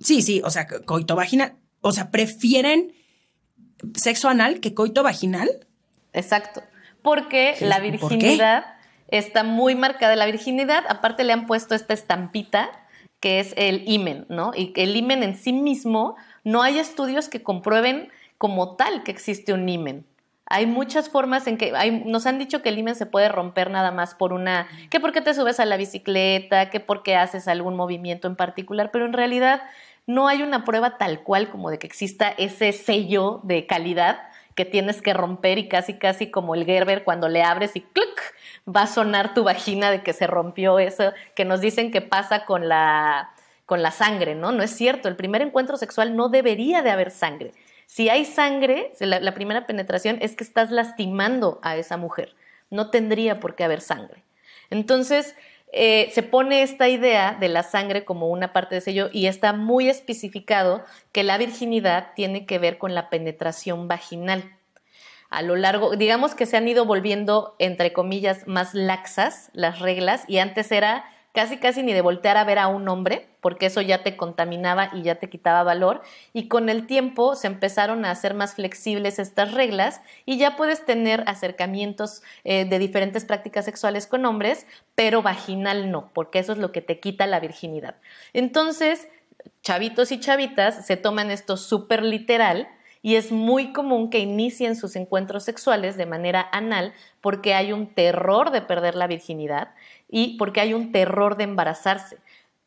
Sí, 0.00 0.22
sí, 0.22 0.42
o 0.44 0.50
sea, 0.50 0.66
coito 0.66 1.14
vaginal. 1.14 1.56
O 1.82 1.92
sea, 1.92 2.10
prefieren 2.10 2.94
sexo 3.94 4.28
anal 4.28 4.58
que 4.58 4.74
coito 4.74 5.02
vaginal. 5.04 5.48
Exacto. 6.12 6.62
Porque 7.02 7.56
la 7.60 7.78
virginidad 7.80 8.66
está 9.08 9.42
muy 9.42 9.74
marcada. 9.74 10.16
La 10.16 10.26
virginidad, 10.26 10.84
aparte 10.88 11.24
le 11.24 11.32
han 11.32 11.46
puesto 11.46 11.74
esta 11.74 11.94
estampita 11.94 12.70
que 13.20 13.38
es 13.38 13.52
el 13.56 13.82
imen, 13.86 14.24
¿no? 14.28 14.52
Y 14.56 14.72
el 14.76 14.96
imen 14.96 15.22
en 15.22 15.36
sí 15.36 15.52
mismo, 15.52 16.16
no 16.42 16.62
hay 16.62 16.78
estudios 16.78 17.28
que 17.28 17.42
comprueben 17.42 18.10
como 18.38 18.76
tal 18.76 19.02
que 19.02 19.10
existe 19.10 19.52
un 19.52 19.68
imen. 19.68 20.06
Hay 20.46 20.66
muchas 20.66 21.10
formas 21.10 21.46
en 21.46 21.58
que 21.58 21.72
nos 22.06 22.26
han 22.26 22.38
dicho 22.38 22.62
que 22.62 22.70
el 22.70 22.78
imen 22.78 22.96
se 22.96 23.06
puede 23.06 23.28
romper 23.28 23.70
nada 23.70 23.92
más 23.92 24.14
por 24.14 24.32
una, 24.32 24.66
que 24.88 24.98
porque 24.98 25.20
te 25.20 25.34
subes 25.34 25.60
a 25.60 25.66
la 25.66 25.76
bicicleta, 25.76 26.70
que 26.70 26.80
porque 26.80 27.14
haces 27.14 27.46
algún 27.46 27.76
movimiento 27.76 28.26
en 28.26 28.34
particular, 28.34 28.90
pero 28.90 29.04
en 29.04 29.12
realidad 29.12 29.62
no 30.06 30.26
hay 30.26 30.42
una 30.42 30.64
prueba 30.64 30.98
tal 30.98 31.22
cual 31.22 31.50
como 31.50 31.70
de 31.70 31.78
que 31.78 31.86
exista 31.86 32.30
ese 32.30 32.72
sello 32.72 33.40
de 33.44 33.66
calidad 33.66 34.29
que 34.60 34.66
tienes 34.66 35.00
que 35.00 35.14
romper 35.14 35.56
y 35.56 35.68
casi 35.68 35.94
casi 35.94 36.30
como 36.30 36.54
el 36.54 36.66
Gerber 36.66 37.02
cuando 37.02 37.30
le 37.30 37.42
abres 37.42 37.76
y 37.76 37.80
¡cluc! 37.80 38.20
va 38.68 38.82
a 38.82 38.86
sonar 38.86 39.32
tu 39.32 39.42
vagina 39.42 39.90
de 39.90 40.02
que 40.02 40.12
se 40.12 40.26
rompió 40.26 40.78
eso, 40.78 41.14
que 41.34 41.46
nos 41.46 41.62
dicen 41.62 41.90
que 41.90 42.02
pasa 42.02 42.44
con 42.44 42.68
la, 42.68 43.32
con 43.64 43.82
la 43.82 43.90
sangre, 43.90 44.34
¿no? 44.34 44.52
No 44.52 44.62
es 44.62 44.72
cierto, 44.72 45.08
el 45.08 45.16
primer 45.16 45.40
encuentro 45.40 45.78
sexual 45.78 46.14
no 46.14 46.28
debería 46.28 46.82
de 46.82 46.90
haber 46.90 47.10
sangre. 47.10 47.52
Si 47.86 48.10
hay 48.10 48.26
sangre, 48.26 48.92
la, 49.00 49.32
primera 49.32 49.66
penetración 49.66 50.18
es 50.20 50.36
que 50.36 50.44
estás 50.44 50.70
lastimando 50.70 51.58
a 51.62 51.78
esa 51.78 51.96
mujer, 51.96 52.36
no 52.68 52.90
tendría 52.90 53.40
por 53.40 53.54
qué 53.54 53.64
haber 53.64 53.80
sangre. 53.80 54.24
Entonces, 54.68 55.36
eh, 55.72 56.10
se 56.12 56.22
pone 56.22 56.62
esta 56.62 56.88
idea 56.88 57.36
de 57.38 57.48
la 57.48 57.62
sangre 57.62 58.04
como 58.04 58.28
una 58.28 58.52
parte 58.52 58.74
de 58.74 58.80
sello 58.80 59.08
y 59.12 59.26
está 59.26 59.52
muy 59.52 59.88
especificado 59.88 60.84
que 61.12 61.22
la 61.22 61.38
virginidad 61.38 62.08
tiene 62.16 62.44
que 62.44 62.58
ver 62.58 62.78
con 62.78 62.94
la 62.94 63.08
penetración 63.08 63.86
vaginal. 63.86 64.56
A 65.30 65.42
lo 65.42 65.54
largo, 65.54 65.94
digamos 65.94 66.34
que 66.34 66.46
se 66.46 66.56
han 66.56 66.66
ido 66.66 66.86
volviendo, 66.86 67.54
entre 67.60 67.92
comillas, 67.92 68.48
más 68.48 68.74
laxas 68.74 69.50
las 69.52 69.78
reglas 69.78 70.24
y 70.26 70.38
antes 70.38 70.72
era 70.72 71.04
casi 71.32 71.58
casi 71.58 71.82
ni 71.82 71.92
de 71.92 72.00
voltear 72.00 72.36
a 72.36 72.44
ver 72.44 72.58
a 72.58 72.68
un 72.68 72.88
hombre, 72.88 73.28
porque 73.40 73.66
eso 73.66 73.80
ya 73.80 74.02
te 74.02 74.16
contaminaba 74.16 74.90
y 74.92 75.02
ya 75.02 75.16
te 75.16 75.28
quitaba 75.28 75.62
valor. 75.62 76.02
Y 76.32 76.48
con 76.48 76.68
el 76.68 76.86
tiempo 76.86 77.36
se 77.36 77.46
empezaron 77.46 78.04
a 78.04 78.10
hacer 78.10 78.34
más 78.34 78.54
flexibles 78.54 79.18
estas 79.18 79.54
reglas 79.54 80.00
y 80.26 80.38
ya 80.38 80.56
puedes 80.56 80.84
tener 80.84 81.22
acercamientos 81.26 82.22
eh, 82.44 82.64
de 82.64 82.78
diferentes 82.78 83.24
prácticas 83.24 83.64
sexuales 83.64 84.06
con 84.06 84.24
hombres, 84.26 84.66
pero 84.94 85.22
vaginal 85.22 85.90
no, 85.90 86.10
porque 86.12 86.38
eso 86.38 86.52
es 86.52 86.58
lo 86.58 86.72
que 86.72 86.82
te 86.82 87.00
quita 87.00 87.26
la 87.26 87.40
virginidad. 87.40 87.96
Entonces, 88.32 89.08
chavitos 89.62 90.12
y 90.12 90.20
chavitas 90.20 90.86
se 90.86 90.96
toman 90.96 91.30
esto 91.30 91.56
súper 91.56 92.02
literal 92.02 92.68
y 93.02 93.16
es 93.16 93.32
muy 93.32 93.72
común 93.72 94.10
que 94.10 94.18
inicien 94.18 94.76
sus 94.76 94.96
encuentros 94.96 95.44
sexuales 95.44 95.96
de 95.96 96.06
manera 96.06 96.46
anal 96.52 96.92
porque 97.20 97.54
hay 97.54 97.72
un 97.72 97.86
terror 97.94 98.50
de 98.50 98.60
perder 98.60 98.94
la 98.94 99.06
virginidad 99.06 99.70
y 100.10 100.36
porque 100.36 100.60
hay 100.60 100.74
un 100.74 100.92
terror 100.92 101.36
de 101.36 101.44
embarazarse. 101.44 102.18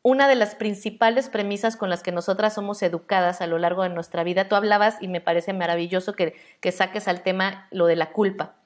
Una 0.02 0.28
de 0.28 0.34
las 0.34 0.54
principales 0.54 1.28
premisas 1.28 1.76
con 1.76 1.88
las 1.88 2.02
que 2.02 2.12
nosotras 2.12 2.54
somos 2.54 2.82
educadas 2.82 3.40
a 3.40 3.46
lo 3.46 3.58
largo 3.58 3.82
de 3.84 3.88
nuestra 3.88 4.22
vida, 4.22 4.48
tú 4.48 4.54
hablabas 4.54 4.96
y 5.00 5.08
me 5.08 5.20
parece 5.20 5.52
maravilloso 5.52 6.14
que, 6.14 6.34
saques 6.72 7.08
al 7.08 7.22
tema 7.22 7.68
lo 7.70 7.86
de 7.86 7.96
la 7.96 8.12
culpa. 8.12 8.56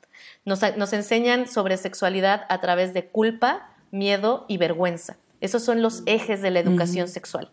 Nos, 0.44 0.60
nos 0.76 0.92
enseñan 0.92 1.46
sobre 1.46 1.76
sexualidad 1.76 2.46
a 2.48 2.60
través 2.60 2.92
de 2.92 3.06
culpa, 3.06 3.70
miedo 3.90 4.46
y 4.48 4.56
vergüenza. 4.56 5.16
Esos 5.40 5.62
son 5.64 5.82
los 5.82 6.02
ejes 6.06 6.42
de 6.42 6.50
la 6.50 6.58
educación 6.58 7.06
sexual. 7.06 7.50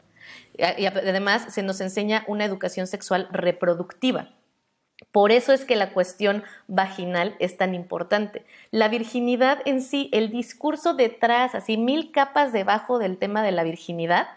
Y 0.57 0.85
además 0.85 1.53
se 1.53 1.61
nos 1.61 1.81
enseña 1.81 2.23
una 2.27 2.45
educación 2.45 2.87
sexual 2.87 3.27
reproductiva. 3.31 4.31
Por 5.11 5.31
eso 5.31 5.51
es 5.51 5.65
que 5.65 5.75
la 5.75 5.91
cuestión 5.91 6.43
vaginal 6.67 7.35
es 7.39 7.57
tan 7.57 7.75
importante. 7.75 8.45
La 8.71 8.87
virginidad 8.87 9.59
en 9.65 9.81
sí, 9.81 10.09
el 10.13 10.31
discurso 10.31 10.93
detrás, 10.93 11.53
así 11.53 11.77
mil 11.77 12.11
capas 12.11 12.53
debajo 12.53 12.97
del 12.97 13.17
tema 13.17 13.43
de 13.43 13.51
la 13.51 13.63
virginidad, 13.63 14.27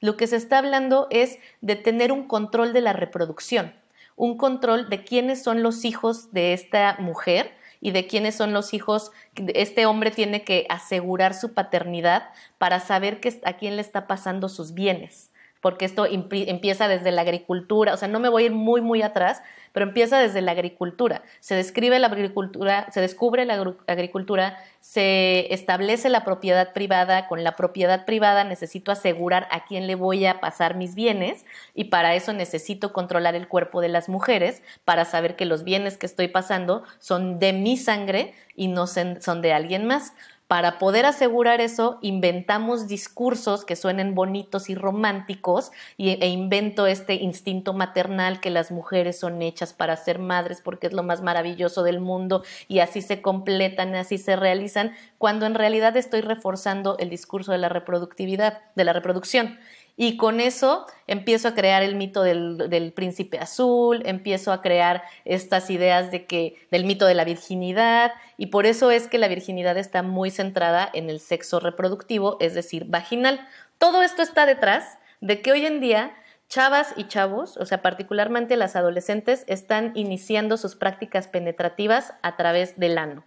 lo 0.00 0.16
que 0.16 0.26
se 0.26 0.36
está 0.36 0.58
hablando 0.58 1.06
es 1.10 1.38
de 1.60 1.76
tener 1.76 2.12
un 2.12 2.26
control 2.26 2.72
de 2.72 2.80
la 2.80 2.92
reproducción, 2.92 3.74
un 4.16 4.36
control 4.36 4.88
de 4.88 5.04
quiénes 5.04 5.42
son 5.42 5.62
los 5.62 5.84
hijos 5.84 6.32
de 6.32 6.52
esta 6.52 6.96
mujer 6.98 7.52
y 7.80 7.92
de 7.92 8.08
quiénes 8.08 8.34
son 8.34 8.52
los 8.52 8.74
hijos. 8.74 9.12
Este 9.54 9.86
hombre 9.86 10.10
tiene 10.10 10.42
que 10.42 10.66
asegurar 10.68 11.34
su 11.34 11.52
paternidad 11.54 12.30
para 12.58 12.80
saber 12.80 13.20
a 13.44 13.52
quién 13.52 13.76
le 13.76 13.82
está 13.82 14.08
pasando 14.08 14.48
sus 14.48 14.74
bienes 14.74 15.30
porque 15.60 15.84
esto 15.84 16.06
empieza 16.06 16.88
desde 16.88 17.10
la 17.10 17.22
agricultura, 17.22 17.94
o 17.94 17.96
sea, 17.96 18.08
no 18.08 18.20
me 18.20 18.28
voy 18.28 18.44
a 18.44 18.46
ir 18.46 18.52
muy, 18.52 18.80
muy 18.80 19.02
atrás, 19.02 19.42
pero 19.72 19.86
empieza 19.86 20.18
desde 20.18 20.40
la 20.40 20.52
agricultura. 20.52 21.22
Se 21.40 21.54
describe 21.54 21.98
la 21.98 22.08
agricultura, 22.08 22.90
se 22.90 23.00
descubre 23.00 23.44
la 23.44 23.54
agricultura, 23.86 24.58
se 24.80 25.52
establece 25.52 26.08
la 26.08 26.24
propiedad 26.24 26.72
privada, 26.72 27.28
con 27.28 27.44
la 27.44 27.56
propiedad 27.56 28.04
privada 28.04 28.44
necesito 28.44 28.92
asegurar 28.92 29.46
a 29.50 29.64
quién 29.66 29.86
le 29.86 29.94
voy 29.94 30.26
a 30.26 30.40
pasar 30.40 30.76
mis 30.76 30.94
bienes 30.94 31.44
y 31.74 31.84
para 31.84 32.14
eso 32.14 32.32
necesito 32.32 32.92
controlar 32.92 33.34
el 33.34 33.48
cuerpo 33.48 33.80
de 33.80 33.88
las 33.88 34.08
mujeres 34.08 34.62
para 34.84 35.04
saber 35.04 35.36
que 35.36 35.44
los 35.44 35.64
bienes 35.64 35.98
que 35.98 36.06
estoy 36.06 36.28
pasando 36.28 36.84
son 36.98 37.38
de 37.38 37.52
mi 37.52 37.76
sangre 37.76 38.34
y 38.56 38.68
no 38.68 38.86
son 38.86 39.42
de 39.42 39.52
alguien 39.52 39.86
más. 39.86 40.12
Para 40.48 40.78
poder 40.78 41.04
asegurar 41.04 41.60
eso, 41.60 41.98
inventamos 42.00 42.88
discursos 42.88 43.66
que 43.66 43.76
suenen 43.76 44.14
bonitos 44.14 44.70
y 44.70 44.74
románticos 44.74 45.72
e 45.98 46.26
invento 46.26 46.86
este 46.86 47.16
instinto 47.16 47.74
maternal 47.74 48.40
que 48.40 48.48
las 48.48 48.70
mujeres 48.70 49.20
son 49.20 49.42
hechas 49.42 49.74
para 49.74 49.94
ser 49.96 50.18
madres 50.18 50.62
porque 50.64 50.86
es 50.86 50.94
lo 50.94 51.02
más 51.02 51.20
maravilloso 51.20 51.82
del 51.82 52.00
mundo 52.00 52.44
y 52.66 52.78
así 52.78 53.02
se 53.02 53.20
completan, 53.20 53.94
así 53.94 54.16
se 54.16 54.36
realizan, 54.36 54.94
cuando 55.18 55.44
en 55.44 55.54
realidad 55.54 55.94
estoy 55.98 56.22
reforzando 56.22 56.96
el 56.96 57.10
discurso 57.10 57.52
de 57.52 57.58
la 57.58 57.68
reproductividad, 57.68 58.62
de 58.74 58.84
la 58.84 58.94
reproducción. 58.94 59.58
Y 60.00 60.16
con 60.16 60.38
eso 60.38 60.86
empiezo 61.08 61.48
a 61.48 61.54
crear 61.54 61.82
el 61.82 61.96
mito 61.96 62.22
del, 62.22 62.92
príncipe 62.94 63.40
azul, 63.40 64.00
empiezo 64.06 64.52
a 64.52 64.62
crear 64.62 65.02
estas 65.24 65.70
ideas 65.70 66.12
de 66.12 66.24
que, 66.24 66.54
del 66.70 66.84
mito 66.84 67.04
de 67.04 67.14
la 67.14 67.24
virginidad, 67.24 68.12
y 68.36 68.46
por 68.46 68.64
eso 68.64 68.92
es 68.92 69.08
que 69.08 69.18
la 69.18 69.26
virginidad 69.26 69.76
está 69.76 70.04
muy 70.04 70.30
centrada 70.30 70.88
en 70.94 71.10
el 71.10 71.18
sexo 71.18 71.58
reproductivo, 71.58 72.36
es 72.38 72.54
decir, 72.54 72.84
vaginal. 72.84 73.44
Todo 73.78 74.02
esto 74.02 74.22
está 74.22 74.46
detrás 74.46 74.98
de 75.20 75.42
que 75.42 75.50
hoy 75.50 75.66
en 75.66 75.80
día 75.80 76.14
chavas 76.48 76.94
y 76.96 77.08
chavos, 77.08 77.56
o 77.56 77.66
sea, 77.66 77.82
particularmente 77.82 78.56
las 78.56 78.76
adolescentes, 78.76 79.42
están 79.48 79.90
iniciando 79.96 80.58
sus 80.58 80.76
prácticas 80.76 81.26
penetrativas 81.26 82.14
a 82.22 82.36
través 82.36 82.78
del 82.78 82.98
ano. 82.98 83.24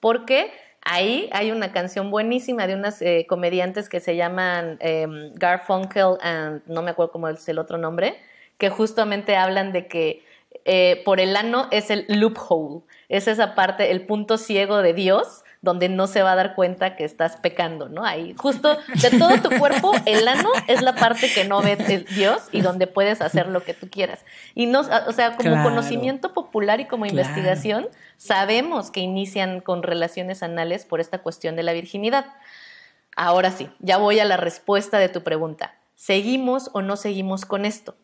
¿Por 0.00 0.26
qué? 0.26 0.52
Ahí 0.82 1.28
hay 1.32 1.50
una 1.50 1.72
canción 1.72 2.10
buenísima 2.10 2.66
de 2.66 2.74
unas 2.74 3.02
eh, 3.02 3.26
comediantes 3.28 3.88
que 3.88 4.00
se 4.00 4.16
llaman 4.16 4.78
em, 4.80 5.32
Garfunkel 5.34 6.16
and 6.22 6.62
no 6.66 6.82
me 6.82 6.90
acuerdo 6.90 7.12
cómo 7.12 7.28
es 7.28 7.46
el 7.48 7.58
otro 7.58 7.76
nombre, 7.76 8.18
que 8.56 8.70
justamente 8.70 9.36
hablan 9.36 9.72
de 9.72 9.88
que 9.88 10.24
eh, 10.64 11.02
por 11.04 11.20
el 11.20 11.36
ano 11.36 11.68
es 11.70 11.90
el 11.90 12.06
loophole, 12.08 12.82
es 13.08 13.28
esa 13.28 13.54
parte, 13.54 13.90
el 13.90 14.06
punto 14.06 14.38
ciego 14.38 14.82
de 14.82 14.94
Dios, 14.94 15.44
donde 15.62 15.90
no 15.90 16.06
se 16.06 16.22
va 16.22 16.32
a 16.32 16.36
dar 16.36 16.54
cuenta 16.54 16.96
que 16.96 17.04
estás 17.04 17.36
pecando, 17.36 17.88
¿no? 17.88 18.04
Ahí, 18.04 18.34
justo 18.38 18.78
de 18.94 19.18
todo 19.18 19.40
tu 19.42 19.58
cuerpo, 19.58 19.92
el 20.06 20.26
ano 20.26 20.50
es 20.68 20.80
la 20.80 20.94
parte 20.94 21.30
que 21.32 21.44
no 21.44 21.60
ve 21.60 21.76
Dios 22.14 22.42
y 22.50 22.62
donde 22.62 22.86
puedes 22.86 23.20
hacer 23.20 23.48
lo 23.48 23.62
que 23.62 23.74
tú 23.74 23.90
quieras. 23.90 24.24
Y 24.54 24.66
no, 24.66 24.80
o 24.80 25.12
sea, 25.12 25.36
como 25.36 25.62
conocimiento 25.62 26.32
popular 26.32 26.80
y 26.80 26.86
como 26.86 27.04
investigación, 27.04 27.88
sabemos 28.16 28.90
que 28.90 29.00
inician 29.00 29.60
con 29.60 29.82
relaciones 29.82 30.42
anales 30.42 30.86
por 30.86 31.00
esta 31.00 31.18
cuestión 31.18 31.56
de 31.56 31.62
la 31.62 31.72
virginidad. 31.72 32.26
Ahora 33.14 33.50
sí, 33.50 33.68
ya 33.80 33.98
voy 33.98 34.18
a 34.18 34.24
la 34.24 34.38
respuesta 34.38 34.98
de 34.98 35.10
tu 35.10 35.22
pregunta. 35.22 35.74
¿Seguimos 35.94 36.70
o 36.72 36.80
no 36.80 36.96
seguimos 36.96 37.44
con 37.44 37.66
esto? 37.66 37.96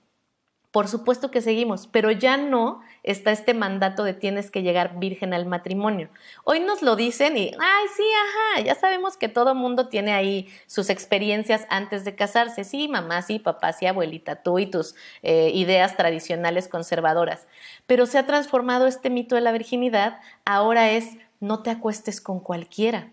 Por 0.77 0.89
supuesto 0.89 1.31
que 1.31 1.41
seguimos, 1.41 1.87
pero 1.87 2.11
ya 2.11 2.37
no 2.37 2.83
está 3.03 3.33
este 3.33 3.55
mandato 3.55 4.05
de 4.05 4.13
tienes 4.13 4.51
que 4.51 4.63
llegar 4.63 4.99
virgen 4.99 5.33
al 5.33 5.47
matrimonio. 5.47 6.11
Hoy 6.45 6.61
nos 6.61 6.83
lo 6.83 6.97
dicen 6.97 7.35
y, 7.39 7.51
ay, 7.59 7.87
sí, 7.97 8.03
ajá, 8.27 8.61
ya 8.61 8.75
sabemos 8.75 9.17
que 9.17 9.31
todo 9.31 9.55
mundo 9.55 9.89
tiene 9.89 10.13
ahí 10.13 10.53
sus 10.67 10.91
experiencias 10.91 11.67
antes 11.71 12.05
de 12.05 12.15
casarse. 12.15 12.63
Sí, 12.63 12.89
mamá, 12.89 13.23
sí, 13.23 13.39
papá, 13.39 13.73
sí, 13.73 13.87
abuelita, 13.87 14.43
tú 14.43 14.59
y 14.59 14.67
tus 14.67 14.97
eh, 15.23 15.51
ideas 15.55 15.97
tradicionales 15.97 16.69
conservadoras. 16.69 17.47
Pero 17.87 18.05
se 18.05 18.19
ha 18.19 18.27
transformado 18.27 18.87
este 18.87 19.09
mito 19.09 19.35
de 19.35 19.41
la 19.41 19.53
virginidad, 19.53 20.21
ahora 20.45 20.91
es 20.91 21.17
no 21.41 21.63
te 21.63 21.71
acuestes 21.71 22.21
con 22.21 22.39
cualquiera 22.39 23.13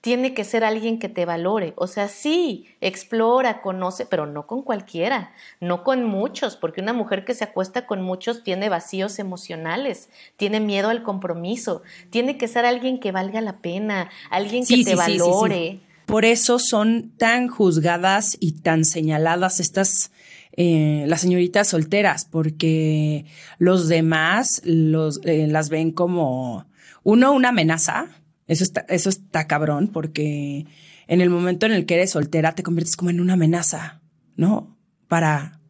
tiene 0.00 0.34
que 0.34 0.44
ser 0.44 0.64
alguien 0.64 0.98
que 0.98 1.08
te 1.08 1.24
valore. 1.24 1.74
O 1.76 1.86
sea, 1.86 2.08
sí, 2.08 2.66
explora, 2.80 3.60
conoce, 3.60 4.06
pero 4.06 4.26
no 4.26 4.46
con 4.46 4.62
cualquiera, 4.62 5.32
no 5.60 5.84
con 5.84 6.04
muchos, 6.04 6.56
porque 6.56 6.80
una 6.80 6.92
mujer 6.92 7.24
que 7.24 7.34
se 7.34 7.44
acuesta 7.44 7.86
con 7.86 8.02
muchos 8.02 8.42
tiene 8.42 8.68
vacíos 8.68 9.18
emocionales, 9.18 10.08
tiene 10.36 10.60
miedo 10.60 10.88
al 10.88 11.02
compromiso. 11.02 11.82
Tiene 12.10 12.38
que 12.38 12.48
ser 12.48 12.64
alguien 12.64 13.00
que 13.00 13.12
valga 13.12 13.40
la 13.40 13.58
pena, 13.58 14.10
alguien 14.30 14.64
que 14.64 14.84
te 14.84 14.94
valore. 14.94 15.80
Por 16.06 16.24
eso 16.24 16.58
son 16.58 17.12
tan 17.18 17.48
juzgadas 17.48 18.36
y 18.40 18.52
tan 18.52 18.84
señaladas 18.84 19.60
estas 19.60 20.10
eh, 20.56 21.04
las 21.06 21.20
señoritas 21.20 21.68
solteras, 21.68 22.24
porque 22.24 23.24
los 23.58 23.86
demás 23.86 24.60
los, 24.64 25.20
eh, 25.24 25.46
las 25.46 25.68
ven 25.68 25.92
como 25.92 26.66
uno 27.04 27.32
una 27.32 27.50
amenaza 27.50 28.08
eso 28.50 28.64
está, 28.64 28.80
eso 28.88 29.10
está 29.10 29.46
cabrón 29.46 29.86
porque 29.92 30.66
en 31.06 31.20
el 31.20 31.30
momento 31.30 31.66
en 31.66 31.72
el 31.72 31.86
que 31.86 31.94
eres 31.94 32.10
soltera 32.10 32.56
te 32.56 32.64
conviertes 32.64 32.96
como 32.96 33.10
en 33.10 33.20
una 33.20 33.34
amenaza, 33.34 34.02
¿no? 34.34 34.76
Para, 35.06 35.60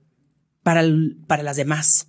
para, 0.63 0.83
para 1.27 1.43
las 1.43 1.57
demás. 1.57 2.09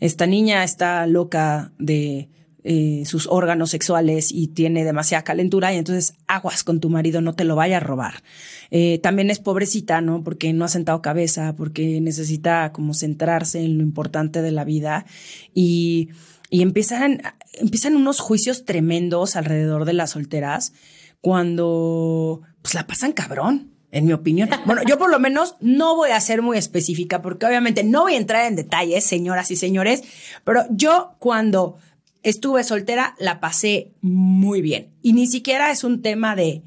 Esta 0.00 0.26
niña 0.26 0.64
está 0.64 1.06
loca 1.06 1.70
de 1.78 2.30
eh, 2.64 3.02
sus 3.04 3.26
órganos 3.26 3.68
sexuales 3.70 4.32
y 4.32 4.48
tiene 4.48 4.84
demasiada 4.84 5.22
calentura 5.22 5.74
y 5.74 5.76
entonces 5.76 6.14
aguas 6.26 6.64
con 6.64 6.80
tu 6.80 6.88
marido, 6.88 7.20
no 7.20 7.34
te 7.34 7.44
lo 7.44 7.54
vaya 7.54 7.76
a 7.76 7.80
robar. 7.80 8.22
Eh, 8.70 8.98
también 9.02 9.28
es 9.28 9.38
pobrecita, 9.38 10.00
¿no? 10.00 10.24
Porque 10.24 10.50
no 10.54 10.64
ha 10.64 10.68
sentado 10.68 11.02
cabeza, 11.02 11.54
porque 11.56 12.00
necesita 12.00 12.72
como 12.72 12.94
centrarse 12.94 13.60
en 13.60 13.76
lo 13.76 13.82
importante 13.82 14.40
de 14.40 14.50
la 14.50 14.64
vida 14.64 15.04
y 15.52 16.08
y 16.50 16.62
empiezan, 16.62 17.22
empiezan 17.54 17.96
unos 17.96 18.20
juicios 18.20 18.64
tremendos 18.64 19.36
alrededor 19.36 19.84
de 19.84 19.92
las 19.92 20.10
solteras 20.10 20.72
cuando 21.20 22.42
pues 22.62 22.74
la 22.74 22.86
pasan 22.86 23.12
cabrón, 23.12 23.72
en 23.90 24.06
mi 24.06 24.12
opinión. 24.12 24.48
Bueno, 24.66 24.82
yo 24.86 24.98
por 24.98 25.10
lo 25.10 25.18
menos 25.18 25.56
no 25.60 25.96
voy 25.96 26.10
a 26.10 26.20
ser 26.20 26.42
muy 26.42 26.58
específica 26.58 27.22
porque 27.22 27.46
obviamente 27.46 27.84
no 27.84 28.02
voy 28.02 28.14
a 28.14 28.18
entrar 28.18 28.46
en 28.46 28.56
detalles, 28.56 29.04
señoras 29.04 29.50
y 29.50 29.56
señores, 29.56 30.02
pero 30.44 30.64
yo 30.70 31.16
cuando 31.18 31.78
estuve 32.22 32.64
soltera 32.64 33.14
la 33.18 33.40
pasé 33.40 33.92
muy 34.00 34.60
bien. 34.60 34.90
Y 35.02 35.12
ni 35.12 35.26
siquiera 35.26 35.70
es 35.70 35.84
un 35.84 36.02
tema 36.02 36.34
de, 36.34 36.62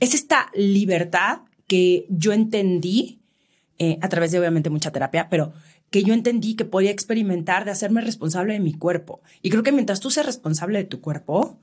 es 0.00 0.14
esta 0.14 0.50
libertad 0.54 1.42
que 1.66 2.06
yo 2.08 2.32
entendí 2.32 3.20
eh, 3.78 3.98
a 4.00 4.08
través 4.08 4.30
de 4.30 4.38
obviamente 4.38 4.70
mucha 4.70 4.90
terapia, 4.90 5.28
pero 5.30 5.52
que 5.92 6.02
yo 6.02 6.14
entendí 6.14 6.56
que 6.56 6.64
podía 6.64 6.90
experimentar 6.90 7.66
de 7.66 7.70
hacerme 7.70 8.00
responsable 8.00 8.54
de 8.54 8.60
mi 8.60 8.72
cuerpo. 8.72 9.20
Y 9.42 9.50
creo 9.50 9.62
que 9.62 9.72
mientras 9.72 10.00
tú 10.00 10.10
seas 10.10 10.24
responsable 10.24 10.78
de 10.78 10.84
tu 10.84 11.02
cuerpo, 11.02 11.60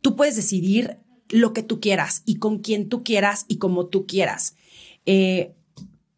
tú 0.00 0.14
puedes 0.14 0.36
decidir 0.36 0.98
lo 1.28 1.52
que 1.52 1.64
tú 1.64 1.80
quieras 1.80 2.22
y 2.24 2.36
con 2.36 2.60
quien 2.60 2.88
tú 2.88 3.02
quieras 3.02 3.44
y 3.48 3.58
como 3.58 3.86
tú 3.86 4.06
quieras. 4.06 4.54
Eh, 5.04 5.52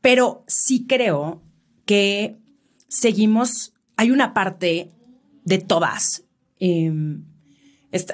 pero 0.03 0.45
sí 0.47 0.85
creo 0.87 1.43
que 1.87 2.37
seguimos, 2.89 3.73
hay 3.97 4.11
una 4.11 4.35
parte 4.35 4.91
de 5.45 5.59
todas. 5.59 6.25
Em, 6.59 7.25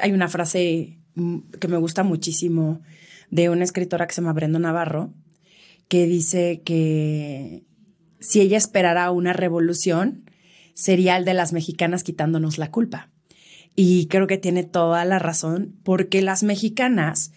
hay 0.00 0.12
una 0.12 0.28
frase 0.28 1.00
mm, 1.16 1.38
que 1.58 1.66
me 1.66 1.76
gusta 1.76 2.04
muchísimo 2.04 2.82
de 3.32 3.50
una 3.50 3.64
escritora 3.64 4.06
que 4.06 4.14
se 4.14 4.20
llama 4.20 4.32
Brenda 4.32 4.60
Navarro, 4.60 5.12
que 5.88 6.06
dice 6.06 6.62
que 6.64 7.64
si 8.20 8.40
ella 8.40 8.58
esperara 8.58 9.10
una 9.10 9.32
revolución, 9.32 10.30
sería 10.74 11.16
el 11.16 11.24
de 11.24 11.34
las 11.34 11.52
mexicanas 11.52 12.04
quitándonos 12.04 12.58
la 12.58 12.70
culpa. 12.70 13.10
Y 13.74 14.06
creo 14.06 14.26
que 14.26 14.38
tiene 14.38 14.64
toda 14.64 15.04
la 15.04 15.18
razón, 15.18 15.76
porque 15.84 16.22
las 16.22 16.42
mexicanas 16.42 17.32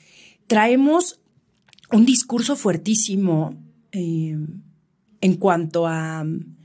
traemos 0.48 1.22
un 1.91 2.06
discurso 2.06 2.56
fuertísimo 2.56 3.62
eh, 3.91 4.36
en 5.22 5.36
cuanto 5.36 5.88
a 5.88 6.24
mm, 6.24 6.58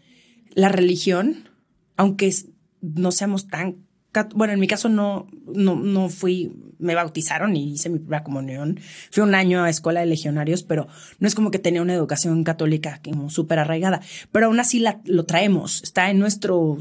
la 0.55 0.69
religión, 0.69 1.49
aunque 1.97 2.35
no 2.81 3.13
seamos 3.13 3.47
tan 3.47 3.88
bueno, 4.25 4.53
en 4.53 4.61
mi 4.61 4.67
caso 4.67 4.89
no, 4.89 5.27
no, 5.55 5.77
no 5.77 6.09
fui, 6.09 6.53
me 6.79 6.95
bautizaron 6.95 7.57
y 7.57 7.73
hice 7.73 7.89
mi 7.89 7.99
primera 7.99 8.25
comunión. 8.25 8.81
Fui 9.11 9.23
un 9.23 9.35
año 9.35 9.63
a 9.63 9.71
escuela 9.71 10.01
de 10.01 10.07
legionarios, 10.07 10.63
pero 10.63 10.89
no 11.19 11.29
es 11.29 11.35
como 11.35 11.51
que 11.51 11.59
tenía 11.59 11.83
una 11.83 11.95
educación 11.95 12.45
católica 12.45 13.01
como 13.05 13.31
súper 13.31 13.59
arraigada. 13.59 14.01
Pero 14.33 14.47
aún 14.47 14.61
así 14.61 14.79
la, 14.79 15.01
lo 15.05 15.25
traemos, 15.25 15.83
está 15.83 16.11
en 16.11 16.19
nuestro 16.19 16.79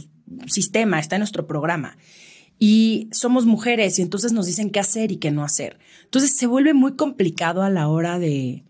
sistema, 0.47 0.99
está 0.99 1.15
en 1.15 1.21
nuestro 1.21 1.47
programa. 1.47 1.97
Y 2.59 3.09
somos 3.11 3.45
mujeres 3.45 3.99
y 3.99 4.01
entonces 4.01 4.33
nos 4.33 4.47
dicen 4.47 4.71
qué 4.71 4.79
hacer 4.79 5.11
y 5.11 5.17
qué 5.17 5.31
no 5.31 5.43
hacer. 5.43 5.77
Entonces 6.05 6.35
se 6.35 6.47
vuelve 6.47 6.73
muy 6.73 6.95
complicado 6.95 7.61
a 7.61 7.69
la 7.69 7.87
hora 7.87 8.17
de 8.17 8.63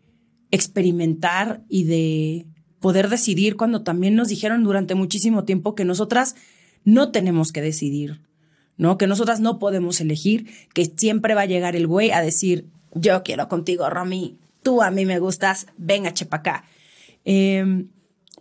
experimentar 0.51 1.63
y 1.69 1.85
de 1.85 2.47
poder 2.79 3.09
decidir 3.09 3.55
cuando 3.55 3.83
también 3.83 4.15
nos 4.15 4.27
dijeron 4.27 4.63
durante 4.63 4.95
muchísimo 4.95 5.45
tiempo 5.45 5.75
que 5.75 5.85
nosotras 5.85 6.35
no 6.83 7.11
tenemos 7.11 7.51
que 7.51 7.61
decidir 7.61 8.21
¿no? 8.77 8.97
Que 8.97 9.07
nosotras 9.07 9.39
no 9.39 9.59
podemos 9.59 9.99
elegir, 10.01 10.47
que 10.73 10.85
siempre 10.85 11.35
va 11.35 11.41
a 11.41 11.45
llegar 11.45 11.75
el 11.75 11.87
güey 11.87 12.11
a 12.11 12.21
decir, 12.21 12.65
yo 12.93 13.23
quiero 13.23 13.47
contigo, 13.47 13.89
Romy, 13.89 14.37
tú 14.63 14.81
a 14.81 14.91
mí 14.91 15.05
me 15.05 15.19
gustas, 15.19 15.67
venga, 15.77 16.13
chepa 16.13 16.37
acá. 16.37 16.63
Em, 17.25 17.89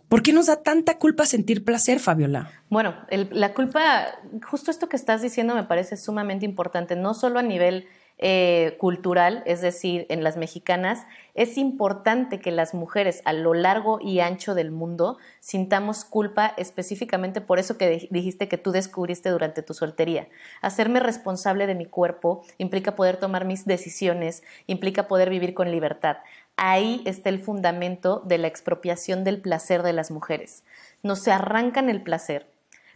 ¿Por 0.09 0.23
qué 0.23 0.31
nos 0.31 0.45
da 0.45 0.63
tanta 0.63 0.97
culpa 0.97 1.25
sentir 1.25 1.65
placer, 1.65 1.99
Fabiola? 1.99 2.49
Bueno, 2.69 2.95
la 3.09 3.53
culpa, 3.53 4.07
justo 4.49 4.71
esto 4.71 4.87
que 4.87 4.95
estás 4.95 5.21
diciendo 5.21 5.53
me 5.53 5.65
parece 5.65 5.97
sumamente 5.97 6.45
importante, 6.45 6.95
no 6.95 7.13
solo 7.13 7.39
a 7.39 7.43
nivel 7.43 7.87
eh, 8.19 8.77
cultural, 8.79 9.43
es 9.45 9.61
decir, 9.61 10.07
en 10.09 10.23
las 10.23 10.37
mexicanas, 10.37 11.05
es 11.35 11.55
importante 11.57 12.39
que 12.39 12.49
las 12.49 12.73
mujeres 12.73 13.21
a 13.25 13.33
lo 13.33 13.53
largo 13.53 13.99
y 14.01 14.21
ancho 14.21 14.55
del 14.55 14.71
mundo 14.71 15.19
sintamos 15.39 16.03
culpa 16.03 16.53
específicamente 16.57 17.41
por 17.41 17.59
eso 17.59 17.77
que 17.77 18.07
dijiste 18.09 18.47
que 18.47 18.57
tú 18.57 18.71
descubriste 18.71 19.29
durante 19.29 19.61
tu 19.61 19.75
soltería. 19.75 20.27
Hacerme 20.61 20.99
responsable 20.99 21.67
de 21.67 21.75
mi 21.75 21.85
cuerpo 21.85 22.43
implica 22.57 22.95
poder 22.95 23.17
tomar 23.17 23.45
mis 23.45 23.65
decisiones, 23.65 24.41
implica 24.65 25.07
poder 25.07 25.29
vivir 25.29 25.53
con 25.53 25.69
libertad. 25.69 26.17
Ahí 26.55 27.03
está 27.05 27.29
el 27.29 27.39
fundamento 27.39 28.23
de 28.25 28.39
la 28.39 28.47
expropiación 28.47 29.23
del 29.23 29.41
placer 29.41 29.83
de 29.83 29.93
las 29.93 30.09
mujeres. 30.09 30.63
Nos 31.03 31.27
arrancan 31.27 31.87
el 31.87 32.01
placer, 32.01 32.47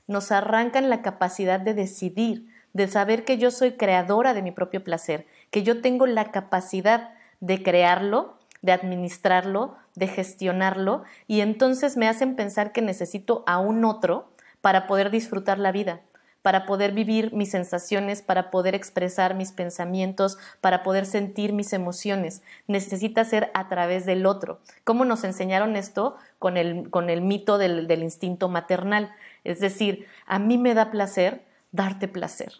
nos 0.07 0.31
arrancan 0.31 0.89
la 0.89 1.03
capacidad 1.03 1.59
de 1.59 1.75
decidir, 1.75 2.47
de 2.73 2.87
saber 2.87 3.25
que 3.25 3.37
yo 3.37 3.51
soy 3.51 3.73
creadora 3.73 4.33
de 4.33 4.41
mi 4.41 4.51
propio 4.51 4.83
placer, 4.83 5.25
que 5.49 5.63
yo 5.63 5.81
tengo 5.81 6.05
la 6.05 6.31
capacidad 6.31 7.13
de 7.39 7.63
crearlo, 7.63 8.37
de 8.61 8.71
administrarlo, 8.71 9.75
de 9.95 10.07
gestionarlo, 10.07 11.03
y 11.27 11.41
entonces 11.41 11.97
me 11.97 12.07
hacen 12.07 12.35
pensar 12.35 12.71
que 12.71 12.81
necesito 12.81 13.43
a 13.47 13.59
un 13.59 13.83
otro 13.83 14.31
para 14.61 14.87
poder 14.87 15.09
disfrutar 15.09 15.57
la 15.57 15.71
vida, 15.71 16.01
para 16.41 16.65
poder 16.65 16.91
vivir 16.91 17.33
mis 17.33 17.51
sensaciones, 17.51 18.21
para 18.21 18.49
poder 18.49 18.73
expresar 18.73 19.35
mis 19.35 19.51
pensamientos, 19.51 20.37
para 20.59 20.83
poder 20.83 21.05
sentir 21.05 21.53
mis 21.53 21.73
emociones. 21.73 22.41
Necesita 22.67 23.25
ser 23.25 23.51
a 23.53 23.67
través 23.67 24.05
del 24.05 24.25
otro. 24.25 24.59
¿Cómo 24.83 25.05
nos 25.05 25.23
enseñaron 25.23 25.75
esto? 25.75 26.15
Con 26.39 26.57
el, 26.57 26.89
con 26.89 27.09
el 27.09 27.21
mito 27.21 27.57
del, 27.57 27.87
del 27.87 28.01
instinto 28.03 28.49
maternal. 28.49 29.11
Es 29.43 29.59
decir, 29.59 30.07
a 30.25 30.39
mí 30.39 30.57
me 30.57 30.73
da 30.73 30.89
placer 30.89 31.43
darte 31.71 32.07
placer. 32.07 32.53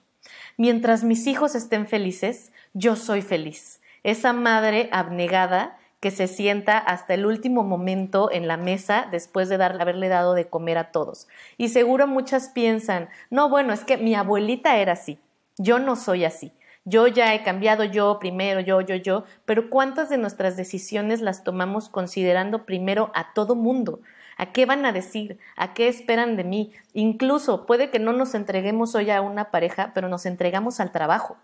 Mientras 0.57 1.03
mis 1.03 1.27
hijos 1.27 1.55
estén 1.55 1.87
felices, 1.87 2.51
yo 2.73 2.95
soy 2.95 3.21
feliz. 3.21 3.81
Esa 4.03 4.33
madre 4.33 4.89
abnegada 4.91 5.77
que 5.99 6.11
se 6.11 6.27
sienta 6.27 6.79
hasta 6.79 7.13
el 7.13 7.25
último 7.25 7.63
momento 7.63 8.31
en 8.31 8.47
la 8.47 8.57
mesa 8.57 9.07
después 9.11 9.49
de 9.49 9.55
haberle 9.55 10.09
dado 10.09 10.33
de 10.33 10.47
comer 10.49 10.79
a 10.79 10.91
todos. 10.91 11.27
Y 11.57 11.69
seguro 11.69 12.07
muchas 12.07 12.49
piensan, 12.49 13.09
no, 13.29 13.49
bueno, 13.49 13.71
es 13.71 13.83
que 13.83 13.97
mi 13.97 14.15
abuelita 14.15 14.77
era 14.77 14.93
así, 14.93 15.19
yo 15.57 15.77
no 15.79 15.95
soy 15.95 16.25
así. 16.25 16.51
Yo 16.83 17.05
ya 17.05 17.35
he 17.35 17.43
cambiado 17.43 17.83
yo 17.83 18.17
primero, 18.19 18.59
yo, 18.59 18.81
yo, 18.81 18.95
yo, 18.95 19.23
pero 19.45 19.69
¿cuántas 19.69 20.09
de 20.09 20.17
nuestras 20.17 20.57
decisiones 20.57 21.21
las 21.21 21.43
tomamos 21.43 21.89
considerando 21.89 22.65
primero 22.65 23.11
a 23.13 23.33
todo 23.33 23.53
mundo? 23.53 23.99
¿A 24.41 24.47
qué 24.53 24.65
van 24.65 24.87
a 24.87 24.91
decir? 24.91 25.37
¿A 25.55 25.75
qué 25.75 25.87
esperan 25.87 26.35
de 26.35 26.43
mí? 26.43 26.73
Incluso 26.93 27.67
puede 27.67 27.91
que 27.91 27.99
no 27.99 28.11
nos 28.11 28.33
entreguemos 28.33 28.95
hoy 28.95 29.11
a 29.11 29.21
una 29.21 29.51
pareja, 29.51 29.91
pero 29.93 30.09
nos 30.09 30.25
entregamos 30.25 30.79
al 30.79 30.91
trabajo. 30.91 31.37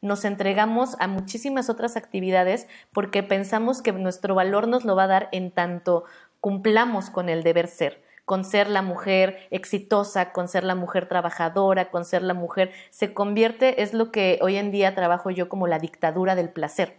Nos 0.00 0.24
entregamos 0.24 0.94
a 1.00 1.08
muchísimas 1.08 1.68
otras 1.68 1.96
actividades 1.96 2.68
porque 2.92 3.24
pensamos 3.24 3.82
que 3.82 3.90
nuestro 3.90 4.36
valor 4.36 4.68
nos 4.68 4.84
lo 4.84 4.94
va 4.94 5.02
a 5.02 5.08
dar 5.08 5.28
en 5.32 5.50
tanto 5.50 6.04
cumplamos 6.38 7.10
con 7.10 7.28
el 7.28 7.42
deber 7.42 7.66
ser 7.66 8.06
con 8.24 8.44
ser 8.44 8.68
la 8.68 8.82
mujer 8.82 9.46
exitosa, 9.50 10.32
con 10.32 10.48
ser 10.48 10.64
la 10.64 10.74
mujer 10.74 11.06
trabajadora, 11.06 11.90
con 11.90 12.04
ser 12.04 12.22
la 12.22 12.34
mujer, 12.34 12.72
se 12.90 13.14
convierte, 13.14 13.82
es 13.82 13.94
lo 13.94 14.10
que 14.10 14.40
hoy 14.42 14.56
en 14.56 14.72
día 14.72 14.96
trabajo 14.96 15.30
yo 15.30 15.48
como 15.48 15.68
la 15.68 15.78
dictadura 15.78 16.34
del 16.34 16.48
placer. 16.48 16.96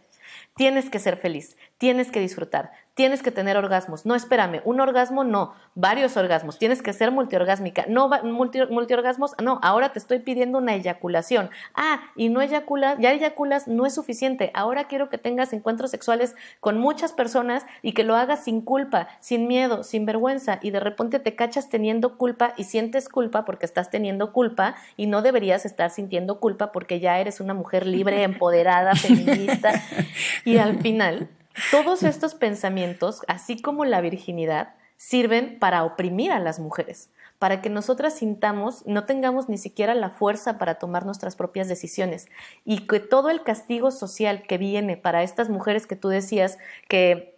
Tienes 0.56 0.90
que 0.90 1.00
ser 1.00 1.18
feliz, 1.18 1.58
tienes 1.78 2.12
que 2.12 2.20
disfrutar, 2.20 2.72
tienes 2.98 3.22
que 3.22 3.30
tener 3.30 3.58
orgasmos. 3.58 4.08
No, 4.08 4.16
espérame, 4.16 4.62
un 4.66 4.80
orgasmo 4.80 5.24
no, 5.24 5.54
varios 5.76 6.18
orgasmos. 6.18 6.58
Tienes 6.58 6.82
que 6.82 6.94
ser 6.94 7.12
multiorgásmica. 7.12 7.86
No, 7.88 8.10
multi, 8.24 8.60
multiorgasmos, 8.72 9.36
no, 9.42 9.60
ahora 9.62 9.94
te 9.94 10.00
estoy 10.00 10.20
pidiendo 10.20 10.58
una 10.58 10.74
eyaculación. 10.74 11.52
Ah, 11.76 12.02
y 12.16 12.30
no 12.30 12.42
eyaculas, 12.42 12.98
ya 13.00 13.12
eyaculas, 13.12 13.68
no 13.68 13.86
es 13.86 13.94
suficiente. 13.94 14.50
Ahora 14.56 14.86
quiero 14.86 15.10
que 15.10 15.20
tengas 15.20 15.54
encuentros 15.54 15.92
sexuales 15.92 16.36
con 16.60 16.80
muchas 16.80 17.14
personas 17.14 17.68
y 17.84 17.94
que 17.94 18.04
lo 18.04 18.16
hagas 18.16 18.44
sin 18.44 18.62
culpa, 18.62 19.08
sin 19.20 19.48
miedo, 19.48 19.84
sin 19.84 20.08
vergüenza. 20.08 20.58
Y 20.64 20.72
de 20.72 20.80
repente 20.80 21.20
te 21.20 21.36
cachas 21.36 21.70
teniendo 21.70 22.18
culpa 22.18 22.54
y 22.58 22.64
sientes 22.64 23.10
culpa 23.10 23.46
porque 23.46 23.68
estás 23.68 23.92
teniendo 23.92 24.34
culpa 24.34 24.76
y 24.96 25.06
no 25.06 25.22
deberías 25.22 25.68
estar 25.68 25.92
sintiendo 25.92 26.40
culpa 26.40 26.72
porque 26.72 27.00
ya 27.00 27.20
eres 27.20 27.40
una 27.40 27.54
mujer 27.54 27.86
libre, 27.86 28.24
empoderada, 28.24 28.96
feminista. 28.96 29.84
Y 30.44 30.58
al 30.58 30.80
final 30.80 31.30
todos 31.72 32.04
estos 32.04 32.36
pensamientos, 32.36 33.22
así 33.28 33.62
como 33.62 33.86
la 33.86 34.02
virginidad, 34.02 34.76
sirven 34.98 35.60
para 35.60 35.84
oprimir 35.84 36.32
a 36.32 36.40
las 36.40 36.60
mujeres, 36.60 37.10
para 37.40 37.62
que 37.62 37.70
nosotras 37.70 38.16
sintamos, 38.16 38.86
no 38.86 39.06
tengamos 39.06 39.48
ni 39.48 39.58
siquiera 39.58 39.94
la 39.94 40.10
fuerza 40.10 40.58
para 40.58 40.76
tomar 40.76 41.06
nuestras 41.06 41.36
propias 41.36 41.68
decisiones. 41.68 42.28
Y 42.66 42.88
que 42.88 43.00
todo 43.00 43.30
el 43.30 43.44
castigo 43.44 43.92
social 43.92 44.44
que 44.48 44.58
viene 44.58 44.98
para 44.98 45.24
estas 45.24 45.50
mujeres 45.50 45.86
que 45.86 45.96
tú 45.96 46.10
decías 46.10 46.58
que 46.88 47.37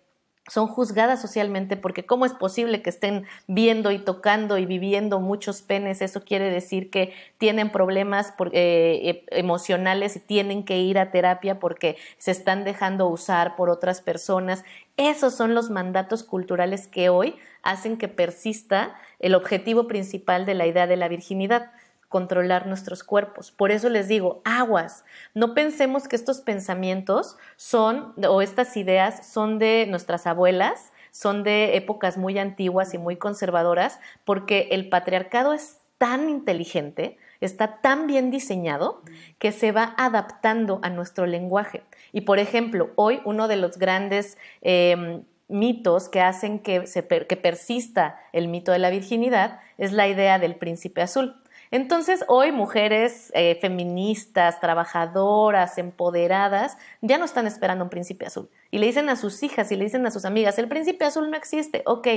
son 0.49 0.67
juzgadas 0.67 1.21
socialmente 1.21 1.77
porque 1.77 2.05
cómo 2.05 2.25
es 2.25 2.33
posible 2.33 2.81
que 2.81 2.89
estén 2.89 3.25
viendo 3.47 3.91
y 3.91 3.99
tocando 3.99 4.57
y 4.57 4.65
viviendo 4.65 5.19
muchos 5.19 5.61
penes, 5.61 6.01
eso 6.01 6.23
quiere 6.23 6.49
decir 6.49 6.89
que 6.89 7.13
tienen 7.37 7.71
problemas 7.71 8.33
eh, 8.51 9.25
e, 9.31 9.39
emocionales 9.39 10.15
y 10.15 10.19
tienen 10.19 10.63
que 10.63 10.79
ir 10.79 10.97
a 10.97 11.11
terapia 11.11 11.59
porque 11.59 11.97
se 12.17 12.31
están 12.31 12.63
dejando 12.63 13.07
usar 13.07 13.55
por 13.55 13.69
otras 13.69 14.01
personas. 14.01 14.63
Esos 14.97 15.35
son 15.35 15.53
los 15.53 15.69
mandatos 15.69 16.23
culturales 16.23 16.87
que 16.87 17.09
hoy 17.09 17.35
hacen 17.61 17.97
que 17.97 18.07
persista 18.07 18.95
el 19.19 19.35
objetivo 19.35 19.87
principal 19.87 20.45
de 20.45 20.55
la 20.55 20.65
idea 20.65 20.87
de 20.87 20.97
la 20.97 21.07
virginidad 21.07 21.71
controlar 22.09 22.67
nuestros 22.67 23.03
cuerpos. 23.03 23.51
Por 23.51 23.71
eso 23.71 23.87
les 23.87 24.07
digo, 24.07 24.41
aguas, 24.43 25.05
no 25.33 25.53
pensemos 25.53 26.07
que 26.07 26.15
estos 26.15 26.41
pensamientos 26.41 27.37
son, 27.55 28.13
o 28.27 28.41
estas 28.41 28.75
ideas 28.75 29.31
son 29.31 29.59
de 29.59 29.85
nuestras 29.87 30.27
abuelas, 30.27 30.91
son 31.11 31.43
de 31.43 31.77
épocas 31.77 32.17
muy 32.17 32.37
antiguas 32.37 32.93
y 32.93 32.97
muy 32.97 33.15
conservadoras, 33.15 33.99
porque 34.25 34.69
el 34.71 34.89
patriarcado 34.89 35.53
es 35.53 35.79
tan 35.97 36.29
inteligente, 36.29 37.17
está 37.41 37.79
tan 37.81 38.07
bien 38.07 38.31
diseñado, 38.31 39.01
que 39.37 39.51
se 39.51 39.71
va 39.71 39.93
adaptando 39.97 40.79
a 40.81 40.89
nuestro 40.89 41.25
lenguaje. 41.25 41.83
Y 42.11 42.21
por 42.21 42.39
ejemplo, 42.39 42.89
hoy 42.95 43.21
uno 43.23 43.47
de 43.47 43.55
los 43.55 43.77
grandes... 43.77 44.37
Em, 44.61 45.23
mitos 45.49 46.09
que 46.09 46.21
hacen 46.21 46.59
que, 46.59 46.85
se 46.87 47.05
que 47.05 47.35
persista 47.35 48.19
el 48.33 48.47
mito 48.47 48.71
de 48.71 48.79
la 48.79 48.91
virginidad 48.91 49.59
es 49.77 49.91
la 49.91 50.07
idea 50.07 50.39
del 50.39 50.55
príncipe 50.55 51.01
azul. 51.01 51.38
Entonces, 51.71 52.25
hoy 52.27 52.51
mujeres 52.51 53.31
eh, 53.35 53.57
feministas, 53.61 54.59
trabajadoras, 54.59 55.77
empoderadas, 55.77 56.77
ya 57.01 57.19
no 57.19 57.25
están 57.25 57.45
esperando 57.45 57.83
un 57.83 57.91
príncipe 57.91 58.25
azul. 58.25 58.49
Y 58.71 58.79
le 58.79 58.87
dicen 58.87 59.07
a 59.09 59.15
sus 59.15 59.43
hijas 59.43 59.71
y 59.71 59.75
le 59.75 59.83
dicen 59.83 60.05
a 60.07 60.11
sus 60.11 60.25
amigas, 60.25 60.57
el 60.57 60.67
príncipe 60.67 61.05
azul 61.05 61.29
no 61.29 61.37
existe, 61.37 61.83
ok, 61.85 62.07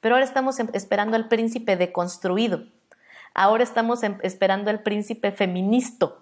pero 0.00 0.16
ahora 0.16 0.24
estamos 0.24 0.58
em, 0.58 0.68
esperando 0.72 1.16
al 1.16 1.28
príncipe 1.28 1.76
deconstruido. 1.76 2.64
Ahora 3.32 3.62
estamos 3.62 4.02
em, 4.02 4.18
esperando 4.22 4.70
al 4.70 4.82
príncipe 4.82 5.30
feminista, 5.30 6.12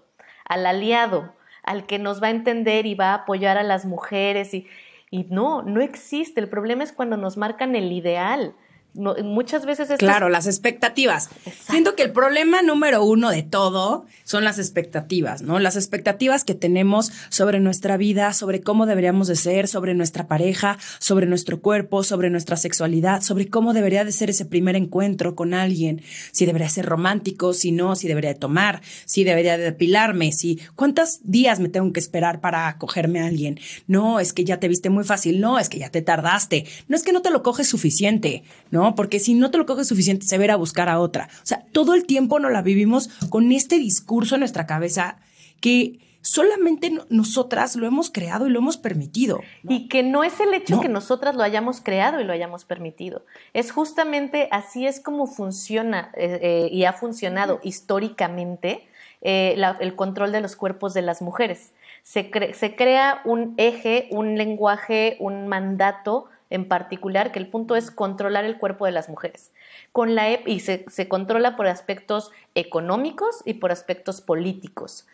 al 0.44 0.66
aliado, 0.66 1.33
al 1.62 1.87
que 1.87 1.99
nos 1.99 2.23
va 2.23 2.27
a 2.27 2.31
entender 2.31 2.85
y 2.85 2.94
va 2.94 3.12
a 3.12 3.14
apoyar 3.14 3.57
a 3.57 3.62
las 3.62 3.87
mujeres. 3.87 4.53
Y, 4.53 4.66
y 5.11 5.25
no, 5.31 5.62
no 5.62 5.81
existe. 5.81 6.38
El 6.38 6.51
problema 6.51 6.85
es 6.85 6.92
cuando 6.92 7.16
nos 7.16 7.38
marcan 7.38 7.77
el 7.77 7.92
ideal 7.92 8.55
muchas 8.94 9.66
veces 9.66 9.90
es 9.90 9.98
Claro, 9.98 10.28
las 10.28 10.46
expectativas. 10.46 11.28
Siento 11.68 11.96
que 11.96 12.02
el 12.02 12.12
problema 12.12 12.62
número 12.62 13.04
uno 13.04 13.30
de 13.30 13.42
todo 13.42 14.07
son 14.24 14.44
las 14.44 14.59
expectativas, 14.59 15.42
¿no? 15.42 15.59
Las 15.59 15.76
expectativas 15.76 16.44
que 16.44 16.54
tenemos 16.54 17.11
sobre 17.28 17.61
nuestra 17.61 17.96
vida, 17.96 18.33
sobre 18.33 18.61
cómo 18.61 18.87
deberíamos 18.87 19.28
de 19.28 19.37
ser, 19.37 19.68
sobre 19.68 19.94
nuestra 19.94 20.28
pareja, 20.28 20.78
sobre 20.98 21.26
nuestro 21.26 21.61
cuerpo, 21.61 22.04
sobre 22.04 22.30
nuestra 22.30 22.57
sexualidad, 22.57 23.22
sobre 23.22 23.48
cómo 23.48 23.72
debería 23.72 24.04
de 24.04 24.12
ser 24.12 24.30
ese 24.30 24.44
primer 24.44 24.76
encuentro 24.76 25.35
con 25.35 25.54
alguien, 25.54 26.02
si 26.33 26.46
debería 26.46 26.68
ser 26.68 26.87
romántico, 26.87 27.52
si 27.52 27.72
no, 27.72 27.96
si 27.96 28.09
debería 28.09 28.33
de 28.33 28.38
tomar, 28.38 28.80
si 29.04 29.24
debería 29.24 29.59
de 29.59 29.64
depilarme, 29.64 30.33
si 30.33 30.61
cuántos 30.76 31.20
días 31.22 31.61
me 31.61 31.68
tengo 31.68 31.92
que 31.92 32.00
esperar 32.00 32.40
para 32.40 32.68
acogerme 32.68 33.20
a 33.20 33.26
alguien. 33.26 33.59
No, 33.87 34.20
es 34.20 34.33
que 34.33 34.44
ya 34.44 34.61
te 34.61 34.68
viste 34.68 34.90
muy 34.90 35.04
fácil, 35.04 35.40
no, 35.40 35.59
es 35.59 35.68
que 35.68 35.78
ya 35.78 35.90
te 35.90 36.02
tardaste, 36.02 36.64
no 36.88 36.96
es 36.96 37.02
que 37.02 37.12
no 37.12 37.22
te 37.22 37.30
lo 37.30 37.42
coges 37.42 37.68
suficiente, 37.68 38.44
¿no? 38.70 38.84
Porque 38.94 39.20
si 39.20 39.35
no 39.35 39.51
te 39.51 39.59
lo 39.59 39.66
coges 39.66 39.88
suficiente, 39.88 40.27
se 40.27 40.38
verá 40.38 40.55
a 40.55 40.59
buscar 40.59 40.88
a 40.88 41.01
otra. 41.01 41.29
O 41.42 41.47
sea, 41.47 41.64
todo 41.73 41.94
el 41.94 42.05
tiempo 42.05 42.38
nos 42.38 42.53
la 42.53 42.62
vivimos 42.62 43.09
con 43.31 43.53
este 43.53 43.79
discurso 43.79 44.35
en 44.35 44.40
nuestra 44.40 44.66
cabeza 44.66 45.18
que 45.61 46.01
solamente 46.25 46.90
nosotras 47.11 47.77
lo 47.77 47.87
hemos 47.87 48.11
creado 48.11 48.47
y 48.47 48.51
lo 48.51 48.59
hemos 48.59 48.79
permitido. 48.79 49.40
Y 49.62 49.88
que 49.88 50.03
no 50.03 50.25
es 50.25 50.40
el 50.40 50.55
hecho 50.55 50.81
que 50.81 50.88
nosotras 50.88 51.37
lo 51.37 51.42
hayamos 51.42 51.83
creado 51.83 52.18
y 52.18 52.25
lo 52.25 52.33
hayamos 52.33 52.64
permitido. 52.64 53.25
Es 53.53 53.70
justamente 53.70 54.49
así 54.51 54.87
es 54.87 55.01
como 55.01 55.27
funciona 55.27 56.11
eh, 56.16 56.38
eh, 56.42 56.68
y 56.73 56.85
ha 56.85 56.94
funcionado 56.94 57.61
históricamente 57.62 58.87
eh, 59.20 59.57
el 59.81 59.97
control 59.97 60.33
de 60.33 60.40
los 60.40 60.57
cuerpos 60.57 60.94
de 60.94 61.03
las 61.03 61.20
mujeres. 61.20 61.73
Se, 62.03 62.31
se 62.55 62.75
crea 62.75 63.20
un 63.25 63.55
eje, 63.59 64.09
un 64.11 64.37
lenguaje, 64.37 65.16
un 65.20 65.47
mandato 65.47 66.27
en 66.55 66.69
particular, 66.69 67.33
que 67.33 67.38
el 67.38 67.49
punto 67.49 67.77
es 67.77 67.90
controlar 67.90 68.45
el 68.45 68.59
cuerpo 68.59 68.87
de 68.87 68.93
las 68.93 69.09
mujeres. 69.09 69.53
Con 69.93 70.14
la, 70.14 70.31
y 70.31 70.61
se, 70.61 70.85
se 70.88 71.09
controla 71.09 71.57
por 71.57 71.67
aspectos 71.67 72.31
económicos 72.55 73.43
y 73.45 73.55
por 73.55 73.73
aspectos 73.73 74.21
políticos. 74.21 75.07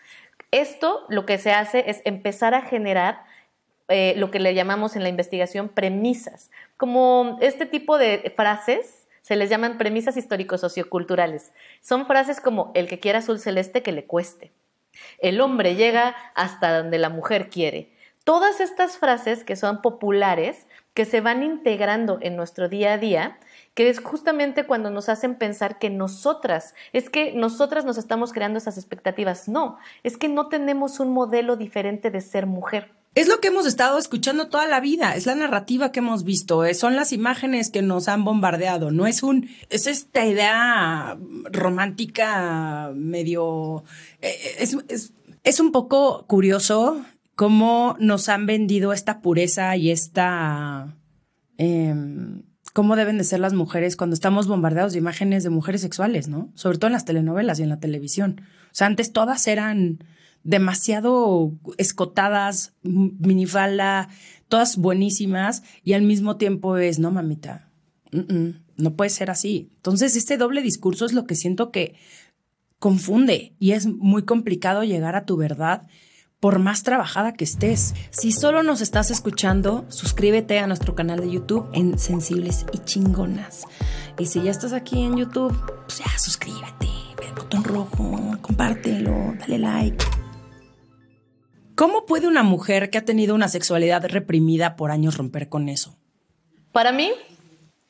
Esto 0.51 1.05
lo 1.09 1.27
que 1.27 1.39
se 1.39 1.53
hace 1.53 1.91
es 1.91 2.03
empezar 2.05 2.55
a 2.55 2.63
generar 2.63 3.25
eh, 3.89 4.15
lo 4.17 4.31
que 4.31 4.39
le 4.39 4.55
llamamos 4.55 4.95
en 4.95 5.03
la 5.03 5.09
investigación 5.09 5.69
premisas, 5.69 6.51
como 6.77 7.39
este 7.41 7.67
tipo 7.67 7.99
de 7.99 8.33
frases 8.37 9.09
se 9.23 9.37
les 9.37 9.51
llaman 9.51 9.79
premisas 9.79 10.17
histórico-socioculturales. 10.17 11.53
Son 11.81 12.07
frases 12.07 12.41
como 12.41 12.71
el 12.75 12.87
que 12.87 13.01
quiera 13.01 13.19
azul 13.19 13.39
celeste 13.39 13.83
que 13.83 13.93
le 13.93 14.05
cueste. 14.05 14.53
El 15.19 15.41
hombre 15.41 15.75
llega 15.75 16.15
hasta 16.35 16.77
donde 16.79 16.99
la 16.99 17.09
mujer 17.09 17.51
quiere. 17.51 17.93
Todas 18.25 18.61
estas 18.61 18.97
frases 18.97 19.45
que 19.45 19.57
son 19.57 19.83
populares, 19.83 20.67
que 20.95 21.05
se 21.05 21.21
van 21.21 21.43
integrando 21.43 22.19
en 22.21 22.37
nuestro 22.37 22.69
día 22.69 22.95
a 22.95 22.99
día, 22.99 23.39
que 23.75 23.89
es 23.89 24.01
justamente 24.01 24.67
cuando 24.67 24.91
nos 24.91 25.09
hacen 25.09 25.37
pensar 25.37 25.79
que 25.79 25.91
nosotras, 25.91 26.75
es 26.93 27.09
que 27.09 27.33
nosotras 27.33 27.85
nos 27.85 27.99
estamos 27.99 28.33
creando 28.33 28.59
esas 28.59 28.77
expectativas. 28.77 29.49
No, 29.49 29.79
es 30.03 30.17
que 30.17 30.29
no 30.29 30.49
tenemos 30.49 31.01
un 31.01 31.13
modelo 31.13 31.57
diferente 31.57 32.11
de 32.11 32.21
ser 32.21 32.47
mujer. 32.47 32.93
Es 33.15 33.27
lo 33.27 33.41
que 33.41 33.49
hemos 33.49 33.67
estado 33.67 33.99
escuchando 33.99 34.49
toda 34.49 34.69
la 34.69 34.79
vida, 34.79 35.17
es 35.17 35.27
la 35.27 35.35
narrativa 35.35 35.91
que 35.91 35.99
hemos 35.99 36.23
visto, 36.23 36.65
eh, 36.65 36.75
son 36.75 36.95
las 36.95 37.13
imágenes 37.13 37.71
que 37.71 37.83
nos 37.83 38.07
han 38.07 38.25
bombardeado, 38.25 38.93
no 38.93 39.09
es 39.09 39.25
un, 39.25 39.51
es 39.69 39.89
esta 39.89 40.25
idea 40.25 41.19
romántica 41.51 42.93
medio, 42.95 43.83
eh, 44.23 44.37
es, 44.61 44.77
es, 44.87 45.13
es 45.43 45.59
un 45.59 45.73
poco 45.73 46.25
curioso 46.29 47.05
cómo 47.41 47.97
nos 47.99 48.29
han 48.29 48.45
vendido 48.45 48.93
esta 48.93 49.23
pureza 49.23 49.75
y 49.75 49.91
esta, 49.91 50.95
eh, 51.57 51.95
cómo 52.75 52.97
deben 52.97 53.17
de 53.17 53.25
ser 53.25 53.41
las 53.41 53.55
mujeres 53.55 53.97
cuando 53.97 54.13
estamos 54.13 54.47
bombardeados 54.47 54.93
de 54.93 54.99
imágenes 54.99 55.43
de 55.43 55.49
mujeres 55.49 55.81
sexuales, 55.81 56.29
¿no? 56.29 56.53
Sobre 56.55 56.77
todo 56.77 56.89
en 56.89 56.93
las 56.93 57.07
telenovelas 57.07 57.59
y 57.59 57.63
en 57.63 57.71
la 57.71 57.81
televisión. 57.81 58.43
O 58.67 58.73
sea, 58.75 58.89
antes 58.89 59.15
todas 59.15 59.47
eran 59.47 60.05
demasiado 60.45 61.55
escotadas, 61.79 62.75
minifalda, 62.83 64.11
todas 64.49 64.77
buenísimas 64.77 65.63
y 65.83 65.95
al 65.95 66.03
mismo 66.03 66.37
tiempo 66.37 66.77
es, 66.77 66.99
no, 66.99 67.11
mamita, 67.11 67.71
no 68.77 68.97
puede 68.97 69.09
ser 69.09 69.31
así. 69.31 69.71
Entonces, 69.77 70.15
este 70.15 70.37
doble 70.37 70.61
discurso 70.61 71.07
es 71.07 71.15
lo 71.15 71.25
que 71.25 71.37
siento 71.37 71.71
que 71.71 71.95
confunde 72.79 73.55
y 73.59 73.71
es 73.71 73.87
muy 73.87 74.25
complicado 74.25 74.85
llegar 74.85 75.17
a 75.17 75.25
tu 75.25 75.39
verdad 75.39 75.89
por 76.41 76.59
más 76.59 76.83
trabajada 76.83 77.35
que 77.35 77.45
estés. 77.45 77.95
Si 78.11 78.33
solo 78.33 78.63
nos 78.63 78.81
estás 78.81 79.11
escuchando, 79.11 79.85
suscríbete 79.89 80.59
a 80.59 80.67
nuestro 80.67 80.95
canal 80.95 81.21
de 81.21 81.31
YouTube 81.31 81.69
en 81.75 81.99
Sensibles 81.99 82.65
y 82.73 82.79
Chingonas. 82.79 83.67
Y 84.19 84.27
si 84.27 84.43
ya 84.43 84.51
estás 84.51 84.73
aquí 84.73 85.03
en 85.03 85.19
YouTube, 85.19 85.55
pues 85.87 85.99
ya 85.99 86.19
suscríbete, 86.19 86.89
el 87.27 87.35
botón 87.35 87.63
rojo, 87.63 88.19
compártelo, 88.41 89.35
dale 89.39 89.59
like. 89.59 90.05
¿Cómo 91.75 92.05
puede 92.05 92.27
una 92.27 92.43
mujer 92.43 92.91
que 92.91 92.99
ha 92.99 93.05
tenido 93.05 93.35
una 93.35 93.49
sexualidad 93.49 94.05
reprimida 94.07 94.77
por 94.77 94.91
años 94.91 95.17
romper 95.17 95.49
con 95.49 95.69
eso? 95.69 95.97
Para 96.73 96.93
mí, 96.93 97.13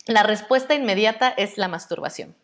la 0.07 0.23
respuesta 0.23 0.75
inmediata 0.75 1.29
es 1.29 1.59
la 1.59 1.69
masturbación. 1.69 2.37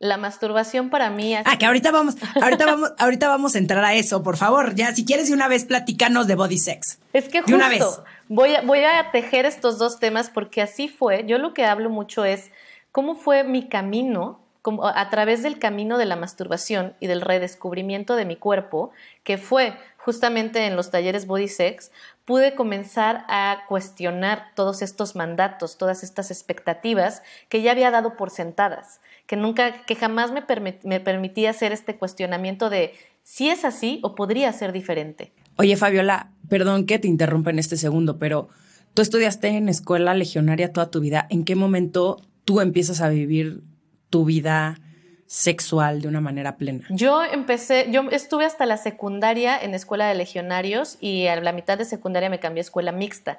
La 0.00 0.16
masturbación 0.16 0.90
para 0.90 1.10
mí. 1.10 1.34
Ah, 1.34 1.58
que 1.58 1.66
ahorita 1.66 1.90
vamos, 1.90 2.16
ahorita 2.40 2.66
vamos, 2.66 2.92
ahorita 2.98 3.28
vamos 3.28 3.54
a 3.54 3.58
entrar 3.58 3.84
a 3.84 3.94
eso, 3.94 4.22
por 4.22 4.36
favor. 4.36 4.74
Ya, 4.74 4.94
si 4.94 5.04
quieres 5.04 5.28
de 5.28 5.34
una 5.34 5.48
vez 5.48 5.64
platicanos 5.64 6.26
de 6.26 6.36
body 6.36 6.58
sex. 6.58 7.00
Es 7.12 7.28
que 7.28 7.40
justo 7.40 7.56
una 7.56 7.68
vez. 7.68 7.84
Voy, 8.28 8.54
a, 8.54 8.60
voy 8.62 8.80
a 8.84 9.10
tejer 9.10 9.44
estos 9.46 9.78
dos 9.78 9.98
temas 9.98 10.30
porque 10.30 10.62
así 10.62 10.88
fue. 10.88 11.24
Yo 11.26 11.38
lo 11.38 11.52
que 11.52 11.64
hablo 11.64 11.90
mucho 11.90 12.24
es 12.24 12.50
cómo 12.92 13.16
fue 13.16 13.42
mi 13.42 13.68
camino 13.68 14.40
como 14.62 14.86
a 14.86 15.08
través 15.08 15.42
del 15.42 15.58
camino 15.58 15.98
de 15.98 16.04
la 16.04 16.16
masturbación 16.16 16.94
y 17.00 17.06
del 17.06 17.20
redescubrimiento 17.20 18.16
de 18.16 18.24
mi 18.24 18.36
cuerpo, 18.36 18.90
que 19.22 19.38
fue 19.38 19.74
justamente 20.08 20.64
en 20.64 20.74
los 20.74 20.90
talleres 20.90 21.26
Body 21.26 21.48
Sex, 21.48 21.92
pude 22.24 22.54
comenzar 22.54 23.26
a 23.28 23.64
cuestionar 23.68 24.52
todos 24.56 24.80
estos 24.80 25.14
mandatos, 25.14 25.76
todas 25.76 26.02
estas 26.02 26.30
expectativas 26.30 27.20
que 27.50 27.60
ya 27.60 27.72
había 27.72 27.90
dado 27.90 28.16
por 28.16 28.30
sentadas, 28.30 29.02
que 29.26 29.36
nunca, 29.36 29.84
que 29.84 29.96
jamás 29.96 30.32
me, 30.32 30.44
me 30.84 31.00
permitía 31.00 31.50
hacer 31.50 31.72
este 31.72 31.96
cuestionamiento 31.96 32.70
de 32.70 32.94
si 33.22 33.50
es 33.50 33.66
así 33.66 34.00
o 34.02 34.14
podría 34.14 34.50
ser 34.54 34.72
diferente. 34.72 35.34
Oye, 35.56 35.76
Fabiola, 35.76 36.32
perdón 36.48 36.86
que 36.86 36.98
te 36.98 37.06
interrumpa 37.06 37.50
en 37.50 37.58
este 37.58 37.76
segundo, 37.76 38.18
pero 38.18 38.48
tú 38.94 39.02
estudiaste 39.02 39.48
en 39.48 39.68
escuela 39.68 40.14
legionaria 40.14 40.72
toda 40.72 40.90
tu 40.90 41.00
vida. 41.00 41.26
¿En 41.28 41.44
qué 41.44 41.54
momento 41.54 42.16
tú 42.46 42.62
empiezas 42.62 43.02
a 43.02 43.10
vivir 43.10 43.62
tu 44.08 44.24
vida 44.24 44.80
sexual 45.28 46.00
de 46.00 46.08
una 46.08 46.20
manera 46.20 46.56
plena? 46.56 46.86
Yo 46.88 47.22
empecé, 47.22 47.86
yo 47.90 48.02
estuve 48.10 48.46
hasta 48.46 48.66
la 48.66 48.78
secundaria 48.78 49.56
en 49.62 49.74
escuela 49.74 50.08
de 50.08 50.14
legionarios 50.14 50.96
y 51.00 51.26
a 51.26 51.40
la 51.40 51.52
mitad 51.52 51.78
de 51.78 51.84
secundaria 51.84 52.30
me 52.30 52.40
cambié 52.40 52.60
a 52.60 52.62
escuela 52.62 52.90
mixta, 52.90 53.38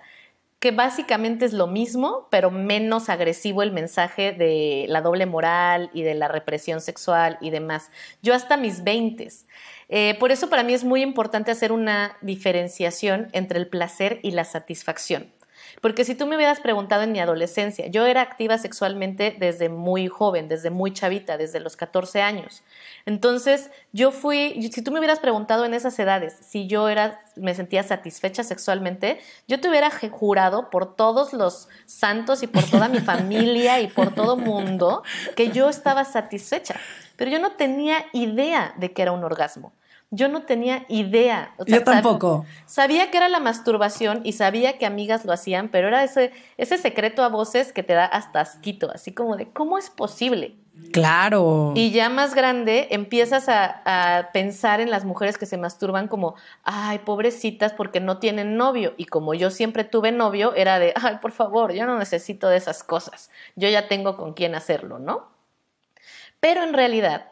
que 0.60 0.71
básicamente 0.71 1.45
es 1.45 1.54
lo 1.54 1.67
mismo, 1.67 2.28
pero 2.30 2.52
menos 2.52 3.10
agresivo 3.10 3.63
el 3.63 3.71
mensaje 3.71 4.34
de 4.34 4.86
la 4.88 5.02
doble 5.02 5.25
moral 5.25 5.89
y 5.93 6.04
de 6.04 6.13
la 6.13 6.28
represión 6.28 6.80
sexual 6.80 7.38
y 7.41 7.49
demás. 7.49 7.89
Yo 8.21 8.34
hasta 8.34 8.56
mis 8.56 8.84
veintes. 8.84 9.47
Eh, 9.88 10.15
por 10.19 10.32
eso 10.32 10.49
para 10.49 10.63
mí 10.63 10.73
es 10.73 10.84
muy 10.84 11.02
importante 11.02 11.49
hacer 11.49 11.71
una 11.71 12.17
diferenciación 12.21 13.30
entre 13.32 13.58
el 13.58 13.67
placer 13.67 14.19
y 14.21 14.32
la 14.32 14.43
satisfacción. 14.43 15.32
Porque 15.81 16.03
si 16.03 16.15
tú 16.15 16.25
me 16.25 16.35
hubieras 16.35 16.59
preguntado 16.59 17.03
en 17.03 17.11
mi 17.11 17.19
adolescencia, 17.19 17.87
yo 17.87 18.05
era 18.05 18.21
activa 18.21 18.57
sexualmente 18.57 19.35
desde 19.37 19.69
muy 19.69 20.07
joven, 20.07 20.47
desde 20.47 20.69
muy 20.69 20.93
chavita, 20.93 21.37
desde 21.37 21.59
los 21.59 21.75
14 21.77 22.21
años. 22.21 22.63
Entonces, 23.05 23.71
yo 23.93 24.11
fui, 24.11 24.69
si 24.71 24.81
tú 24.81 24.91
me 24.91 24.99
hubieras 24.99 25.19
preguntado 25.19 25.65
en 25.65 25.73
esas 25.73 25.97
edades 25.99 26.35
si 26.41 26.67
yo 26.67 26.89
era, 26.89 27.21
me 27.35 27.55
sentía 27.55 27.83
satisfecha 27.83 28.43
sexualmente, 28.43 29.19
yo 29.47 29.59
te 29.59 29.69
hubiera 29.69 29.89
jurado 30.11 30.69
por 30.69 30.95
todos 30.95 31.33
los 31.33 31.69
santos 31.85 32.43
y 32.43 32.47
por 32.47 32.63
toda 32.63 32.87
mi 32.87 32.99
familia 32.99 33.79
y 33.79 33.87
por 33.87 34.13
todo 34.13 34.37
mundo 34.37 35.03
que 35.35 35.51
yo 35.51 35.69
estaba 35.69 36.05
satisfecha. 36.05 36.75
Pero 37.15 37.31
yo 37.31 37.39
no 37.39 37.53
tenía 37.53 38.05
idea 38.13 38.73
de 38.77 38.93
que 38.93 39.01
era 39.01 39.11
un 39.11 39.23
orgasmo. 39.23 39.73
Yo 40.11 40.27
no 40.27 40.41
tenía 40.41 40.85
idea. 40.89 41.53
Yo 41.67 41.83
tampoco. 41.83 42.45
Sabía 42.65 43.11
que 43.11 43.17
era 43.17 43.29
la 43.29 43.39
masturbación 43.39 44.21
y 44.23 44.33
sabía 44.33 44.79
que 44.79 44.87
amigas 44.87 45.23
lo 45.23 45.33
hacían, 45.33 45.69
pero 45.69 45.87
era 45.87 46.03
ese, 46.03 46.31
ese 46.57 46.79
secreto 46.79 47.23
a 47.23 47.29
voces 47.29 47.71
que 47.71 47.83
te 47.83 47.93
da 47.93 48.05
hasta 48.05 48.41
asquito, 48.41 48.89
así 48.91 49.13
como 49.13 49.37
de, 49.37 49.49
¿cómo 49.49 49.77
es 49.77 49.91
posible? 49.91 50.55
Claro. 50.91 51.73
Y 51.75 51.91
ya 51.91 52.09
más 52.09 52.33
grande 52.33 52.87
empiezas 52.89 53.49
a, 53.49 53.81
a, 53.85 54.31
pensar 54.31 54.81
en 54.81 54.89
las 54.89 55.05
mujeres 55.05 55.37
que 55.37 55.45
se 55.45 55.57
masturban 55.57 56.07
como, 56.07 56.35
ay, 56.63 56.99
pobrecitas 56.99 57.73
porque 57.73 57.99
no 57.99 58.17
tienen 58.17 58.57
novio. 58.57 58.93
Y 58.97 59.05
como 59.05 59.35
yo 59.35 59.51
siempre 59.51 59.83
tuve 59.83 60.11
novio, 60.11 60.55
era 60.55 60.79
de, 60.79 60.93
ay, 60.95 61.17
por 61.21 61.33
favor, 61.33 61.73
yo 61.73 61.85
no 61.85 61.99
necesito 61.99 62.49
de 62.49 62.57
esas 62.57 62.83
cosas. 62.83 63.29
Yo 63.55 63.69
ya 63.69 63.87
tengo 63.87 64.17
con 64.17 64.33
quién 64.33 64.55
hacerlo, 64.55 64.97
¿no? 64.97 65.27
Pero 66.39 66.63
en 66.63 66.73
realidad 66.73 67.27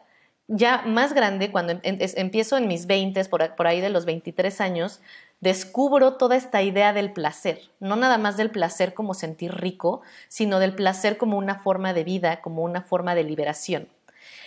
ya 0.48 0.82
más 0.86 1.12
grande, 1.12 1.52
cuando 1.52 1.72
em, 1.72 1.80
empiezo 1.82 2.56
en 2.56 2.66
mis 2.66 2.86
20, 2.86 3.22
por, 3.26 3.54
por 3.54 3.66
ahí 3.66 3.80
de 3.80 3.90
los 3.90 4.06
23 4.06 4.60
años, 4.60 5.00
descubro 5.40 6.14
toda 6.14 6.36
esta 6.36 6.62
idea 6.62 6.92
del 6.92 7.12
placer, 7.12 7.60
no 7.80 7.96
nada 7.96 8.18
más 8.18 8.36
del 8.36 8.50
placer 8.50 8.94
como 8.94 9.14
sentir 9.14 9.54
rico, 9.54 10.00
sino 10.28 10.58
del 10.58 10.74
placer 10.74 11.18
como 11.18 11.36
una 11.36 11.56
forma 11.56 11.92
de 11.92 12.02
vida, 12.02 12.40
como 12.40 12.62
una 12.62 12.82
forma 12.82 13.14
de 13.14 13.24
liberación. 13.24 13.88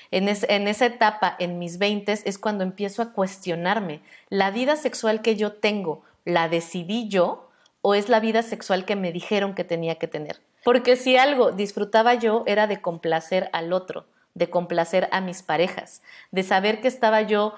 En, 0.09 0.27
en, 0.27 0.67
esa 0.67 0.85
etapa, 0.87 1.35
en 1.39 1.57
mis 1.57 1.77
20, 1.77 2.11
es 2.25 2.37
cuando 2.37 2.63
empiezo 2.63 3.01
a 3.01 3.13
cuestionarme, 3.13 4.01
¿la 4.29 4.51
vida 4.51 4.75
sexual 4.75 5.21
que 5.21 5.37
yo 5.37 5.53
tengo, 5.53 6.03
la 6.25 6.49
decidí 6.49 7.07
yo 7.07 7.49
o 7.81 7.95
es 7.95 8.09
la 8.09 8.19
vida 8.19 8.43
sexual 8.43 8.83
que 8.83 8.97
me 8.97 9.13
dijeron 9.13 9.55
que 9.55 9.63
tenía 9.63 9.95
que 9.95 10.07
tener? 10.07 10.41
Porque 10.65 10.97
si 10.97 11.15
algo 11.15 11.51
disfrutaba 11.51 12.15
yo 12.15 12.43
era 12.45 12.67
de 12.67 12.81
complacer 12.81 13.49
al 13.53 13.71
otro, 13.71 14.05
de 14.33 14.49
complacer 14.49 15.07
a 15.11 15.21
mis 15.21 15.43
parejas, 15.43 16.01
de 16.31 16.43
saber 16.43 16.81
que 16.81 16.87
estaba 16.87 17.21
yo 17.21 17.55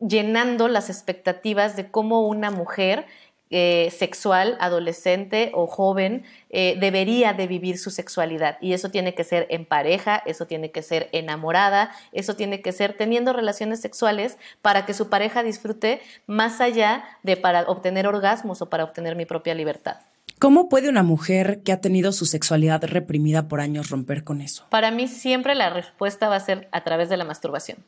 llenando 0.00 0.68
las 0.68 0.90
expectativas 0.90 1.76
de 1.76 1.90
cómo 1.90 2.26
una 2.26 2.50
mujer 2.50 3.06
eh, 3.48 3.92
sexual, 3.96 4.56
adolescente 4.58 5.52
o 5.54 5.68
joven 5.68 6.24
eh, 6.50 6.76
debería 6.80 7.32
de 7.32 7.46
vivir 7.46 7.78
su 7.78 7.92
sexualidad. 7.92 8.58
Y 8.60 8.72
eso 8.72 8.90
tiene 8.90 9.14
que 9.14 9.22
ser 9.22 9.46
en 9.50 9.64
pareja, 9.64 10.20
eso 10.26 10.48
tiene 10.48 10.72
que 10.72 10.82
ser 10.82 11.08
enamorada, 11.12 11.92
eso 12.10 12.34
tiene 12.34 12.60
que 12.60 12.72
ser 12.72 12.94
teniendo 12.96 13.32
relaciones 13.32 13.80
sexuales 13.80 14.36
para 14.62 14.84
que 14.84 14.94
su 14.94 15.08
pareja 15.08 15.44
disfrute 15.44 16.00
más 16.26 16.60
allá 16.60 17.04
de 17.22 17.36
para 17.36 17.62
obtener 17.62 18.08
orgasmos 18.08 18.62
o 18.62 18.68
para 18.68 18.82
obtener 18.82 19.14
mi 19.14 19.26
propia 19.26 19.54
libertad. 19.54 19.98
¿Cómo 20.38 20.68
puede 20.68 20.90
una 20.90 21.02
mujer 21.02 21.62
que 21.62 21.72
ha 21.72 21.80
tenido 21.80 22.12
su 22.12 22.26
sexualidad 22.26 22.84
reprimida 22.84 23.48
por 23.48 23.60
años 23.60 23.88
romper 23.88 24.22
con 24.22 24.42
eso? 24.42 24.66
Para 24.68 24.90
mí 24.90 25.08
siempre 25.08 25.54
la 25.54 25.70
respuesta 25.70 26.28
va 26.28 26.36
a 26.36 26.40
ser 26.40 26.68
a 26.72 26.84
través 26.84 27.08
de 27.08 27.16
la 27.16 27.24
masturbación. 27.24 27.78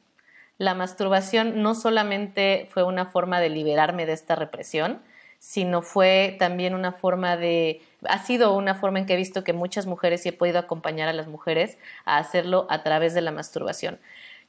La 0.57 0.75
masturbación 0.75 1.63
no 1.63 1.75
solamente 1.75 2.67
fue 2.71 2.85
una 2.85 3.05
forma 3.05 3.41
de 3.41 3.51
liberarme 3.51 4.07
de 4.07 4.15
esta 4.15 4.35
represión, 4.35 5.03
sino 5.39 5.83
fue 5.83 6.37
también 6.39 6.75
una 6.75 6.93
forma 6.93 7.37
de, 7.37 7.83
ha 8.09 8.25
sido 8.25 8.57
una 8.57 8.75
forma 8.75 8.99
en 8.99 9.05
que 9.05 9.13
he 9.13 9.19
visto 9.19 9.45
que 9.45 9.53
muchas 9.53 9.87
mujeres 9.87 10.25
y 10.25 10.31
he 10.31 10.33
podido 10.33 10.59
acompañar 10.59 11.09
a 11.09 11.13
las 11.13 11.29
mujeres 11.29 11.77
a 12.07 12.17
hacerlo 12.17 12.67
a 12.71 12.83
través 12.83 13.13
de 13.13 13.21
la 13.21 13.31
masturbación. 13.31 14.01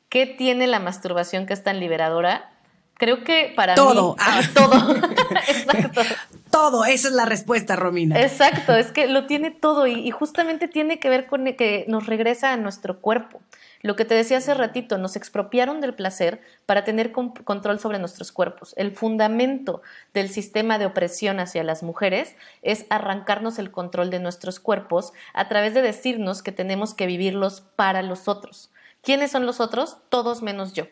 ¿Qué 0.08 0.26
tiene 0.26 0.68
la 0.68 0.80
masturbación 0.80 1.46
que 1.46 1.54
es 1.54 1.64
tan 1.64 1.82
liberadora? 1.82 2.50
Creo 3.00 3.24
que 3.24 3.54
para 3.56 3.76
todo. 3.76 4.12
mí... 4.12 4.16
Ah, 4.20 4.42
todo. 4.54 4.96
Exacto. 5.48 6.02
Todo, 6.52 6.84
esa 6.84 7.08
es 7.08 7.14
la 7.14 7.24
respuesta, 7.24 7.78
Romina. 7.78 8.20
Exacto, 8.20 8.76
es 8.76 8.92
que 8.92 9.08
lo 9.08 9.26
tiene 9.26 9.52
todo 9.52 9.88
y, 9.88 9.94
y, 9.94 10.12
justamente 10.12 10.68
tiene 10.68 11.00
que 11.00 11.08
ver 11.08 11.26
con 11.26 11.46
que 11.54 11.86
nos 11.88 12.08
regresa 12.08 12.52
a 12.52 12.58
nuestro 12.58 13.00
cuerpo. 13.00 13.42
Lo 13.82 13.96
que 13.96 14.04
te 14.04 14.16
decía 14.16 14.40
hace 14.40 14.54
ratito, 14.54 14.98
nos 14.98 15.16
expropiaron 15.16 15.80
del 15.80 15.94
placer 15.94 16.42
para 16.66 16.84
tener 16.84 17.14
control 17.14 17.80
sobre 17.80 18.00
nuestros 18.00 18.34
cuerpos. 18.34 18.74
El 18.76 18.92
fundamento 18.92 19.82
del 20.14 20.28
sistema 20.28 20.78
de 20.78 20.88
opresión 20.88 21.40
hacia 21.40 21.64
las 21.64 21.84
mujeres 21.84 22.36
es 22.62 22.86
arrancarnos 22.90 23.60
el 23.60 23.72
control 23.72 24.10
de 24.10 24.20
nuestros 24.20 24.60
cuerpos 24.60 25.14
a 25.34 25.48
través 25.48 25.74
de 25.74 25.82
decirnos 25.82 26.44
que 26.44 26.52
tenemos 26.52 26.94
que 26.94 27.06
vivirlos 27.06 27.62
para 27.78 28.02
los 28.02 28.28
otros. 28.28 28.72
¿Quiénes 29.02 29.32
son 29.32 29.46
los 29.46 29.62
otros? 29.62 29.96
Todos 30.10 30.42
menos 30.42 30.74
yo 30.74 30.88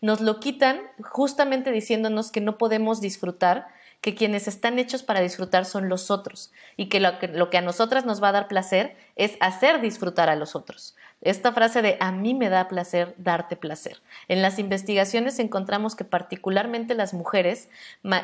nos 0.00 0.20
lo 0.20 0.40
quitan 0.40 0.80
justamente 1.02 1.70
diciéndonos 1.72 2.30
que 2.30 2.40
no 2.40 2.58
podemos 2.58 3.00
disfrutar, 3.00 3.68
que 4.00 4.14
quienes 4.14 4.48
están 4.48 4.78
hechos 4.78 5.02
para 5.02 5.20
disfrutar 5.20 5.66
son 5.66 5.88
los 5.88 6.10
otros 6.10 6.52
y 6.76 6.86
que 6.88 7.00
lo, 7.00 7.18
que 7.50 7.58
a 7.58 7.60
nosotras 7.60 8.06
nos 8.06 8.22
va 8.22 8.28
a 8.28 8.32
dar 8.32 8.48
placer 8.48 8.96
es 9.16 9.36
hacer 9.40 9.80
disfrutar 9.82 10.30
a 10.30 10.36
los 10.36 10.56
otros. 10.56 10.96
Esta 11.20 11.52
frase 11.52 11.82
de 11.82 11.98
a 12.00 12.10
mí 12.12 12.32
me 12.32 12.48
da 12.48 12.68
placer 12.68 13.14
darte 13.18 13.56
placer. 13.56 14.00
En 14.28 14.40
las 14.40 14.58
investigaciones 14.58 15.38
encontramos 15.38 15.96
que 15.96 16.04
particularmente 16.04 16.94
las 16.94 17.12
mujeres 17.12 17.68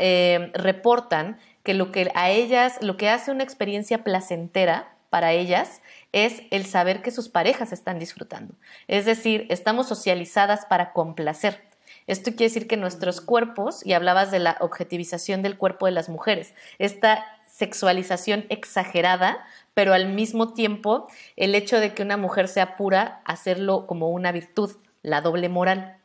eh, 0.00 0.50
reportan 0.54 1.38
que 1.62 1.74
lo 1.74 1.92
que 1.92 2.10
a 2.14 2.30
ellas, 2.30 2.78
lo 2.80 2.96
que 2.96 3.10
hace 3.10 3.30
una 3.30 3.42
experiencia 3.42 4.02
placentera 4.02 4.96
para 5.10 5.32
ellas 5.32 5.82
es 6.16 6.44
el 6.50 6.64
saber 6.64 7.02
que 7.02 7.10
sus 7.10 7.28
parejas 7.28 7.74
están 7.74 7.98
disfrutando. 7.98 8.54
Es 8.88 9.04
decir, 9.04 9.46
estamos 9.50 9.86
socializadas 9.86 10.64
para 10.64 10.94
complacer. 10.94 11.62
Esto 12.06 12.30
quiere 12.30 12.44
decir 12.44 12.66
que 12.66 12.78
nuestros 12.78 13.20
cuerpos, 13.20 13.84
y 13.84 13.92
hablabas 13.92 14.30
de 14.30 14.38
la 14.38 14.56
objetivización 14.60 15.42
del 15.42 15.58
cuerpo 15.58 15.84
de 15.84 15.92
las 15.92 16.08
mujeres, 16.08 16.54
esta 16.78 17.26
sexualización 17.44 18.46
exagerada, 18.48 19.44
pero 19.74 19.92
al 19.92 20.08
mismo 20.08 20.54
tiempo 20.54 21.06
el 21.36 21.54
hecho 21.54 21.80
de 21.80 21.92
que 21.92 22.02
una 22.02 22.16
mujer 22.16 22.48
sea 22.48 22.78
pura, 22.78 23.20
hacerlo 23.26 23.86
como 23.86 24.08
una 24.08 24.32
virtud, 24.32 24.74
la 25.02 25.20
doble 25.20 25.50
moral. 25.50 25.98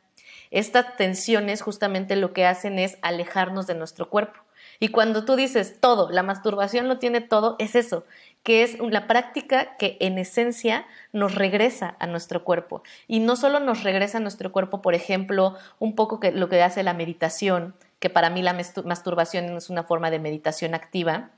Estas 0.49 0.97
tensiones 0.97 1.61
justamente 1.61 2.17
lo 2.17 2.33
que 2.33 2.45
hacen 2.45 2.79
es 2.79 2.97
alejarnos 3.01 3.65
de 3.65 3.75
nuestro 3.75 4.09
cuerpo. 4.09 4.41
Y 4.83 4.87
cuando 4.87 5.25
tú 5.25 5.35
dices 5.35 5.79
todo, 5.79 6.09
la 6.09 6.23
masturbación 6.23 6.87
lo 6.87 6.97
tiene 6.97 7.21
todo, 7.21 7.55
es 7.59 7.75
eso, 7.75 8.03
que 8.43 8.63
es 8.63 8.77
la 8.79 9.07
práctica 9.07 9.77
que 9.77 9.97
en 9.99 10.17
esencia 10.17 10.85
nos 11.13 11.35
regresa 11.35 11.95
a 11.99 12.07
nuestro 12.07 12.43
cuerpo. 12.43 12.83
Y 13.07 13.19
no 13.19 13.35
solo 13.35 13.59
nos 13.59 13.83
regresa 13.83 14.17
a 14.17 14.21
nuestro 14.21 14.51
cuerpo, 14.51 14.81
por 14.81 14.95
ejemplo, 14.95 15.55
un 15.79 15.95
poco 15.95 16.19
que 16.19 16.31
lo 16.31 16.49
que 16.49 16.63
hace 16.63 16.83
la 16.83 16.93
meditación, 16.93 17.75
que 17.99 18.09
para 18.09 18.29
mí 18.29 18.41
la 18.41 18.53
masturbación 18.53 19.57
es 19.57 19.69
una 19.69 19.83
forma 19.83 20.09
de 20.09 20.19
meditación 20.19 20.73
activa, 20.73 21.29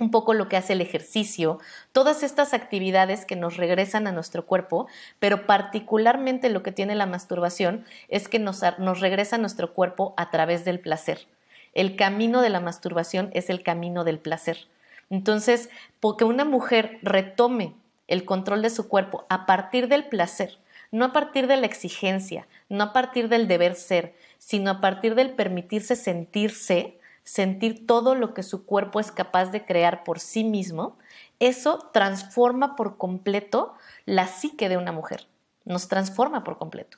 un 0.00 0.10
poco 0.10 0.34
lo 0.34 0.48
que 0.48 0.56
hace 0.56 0.72
el 0.72 0.80
ejercicio, 0.80 1.58
todas 1.92 2.22
estas 2.22 2.54
actividades 2.54 3.26
que 3.26 3.36
nos 3.36 3.56
regresan 3.56 4.06
a 4.06 4.12
nuestro 4.12 4.46
cuerpo, 4.46 4.88
pero 5.18 5.46
particularmente 5.46 6.48
lo 6.48 6.62
que 6.62 6.72
tiene 6.72 6.94
la 6.94 7.06
masturbación 7.06 7.84
es 8.08 8.28
que 8.28 8.38
nos, 8.38 8.62
nos 8.78 9.00
regresa 9.00 9.36
a 9.36 9.38
nuestro 9.38 9.74
cuerpo 9.74 10.14
a 10.16 10.30
través 10.30 10.64
del 10.64 10.80
placer. 10.80 11.26
El 11.74 11.96
camino 11.96 12.40
de 12.40 12.50
la 12.50 12.60
masturbación 12.60 13.30
es 13.34 13.50
el 13.50 13.62
camino 13.62 14.02
del 14.02 14.18
placer. 14.18 14.66
Entonces, 15.10 15.68
porque 15.98 16.24
una 16.24 16.44
mujer 16.44 16.98
retome 17.02 17.74
el 18.06 18.24
control 18.24 18.62
de 18.62 18.70
su 18.70 18.88
cuerpo 18.88 19.26
a 19.28 19.44
partir 19.44 19.88
del 19.88 20.08
placer, 20.08 20.58
no 20.92 21.06
a 21.06 21.12
partir 21.12 21.46
de 21.46 21.56
la 21.56 21.66
exigencia, 21.66 22.46
no 22.68 22.84
a 22.84 22.92
partir 22.92 23.28
del 23.28 23.46
deber 23.46 23.74
ser, 23.74 24.14
sino 24.38 24.70
a 24.70 24.80
partir 24.80 25.14
del 25.14 25.30
permitirse 25.30 25.96
sentirse, 25.96 26.98
sentir 27.24 27.86
todo 27.86 28.14
lo 28.14 28.34
que 28.34 28.42
su 28.42 28.64
cuerpo 28.64 28.98
es 28.98 29.12
capaz 29.12 29.46
de 29.46 29.64
crear 29.64 30.02
por 30.04 30.18
sí 30.18 30.42
mismo, 30.44 30.96
eso 31.38 31.90
transforma 31.92 32.76
por 32.76 32.96
completo 32.96 33.74
la 34.06 34.26
psique 34.26 34.68
de 34.68 34.76
una 34.76 34.92
mujer, 34.92 35.26
nos 35.64 35.88
transforma 35.88 36.42
por 36.42 36.58
completo. 36.58 36.96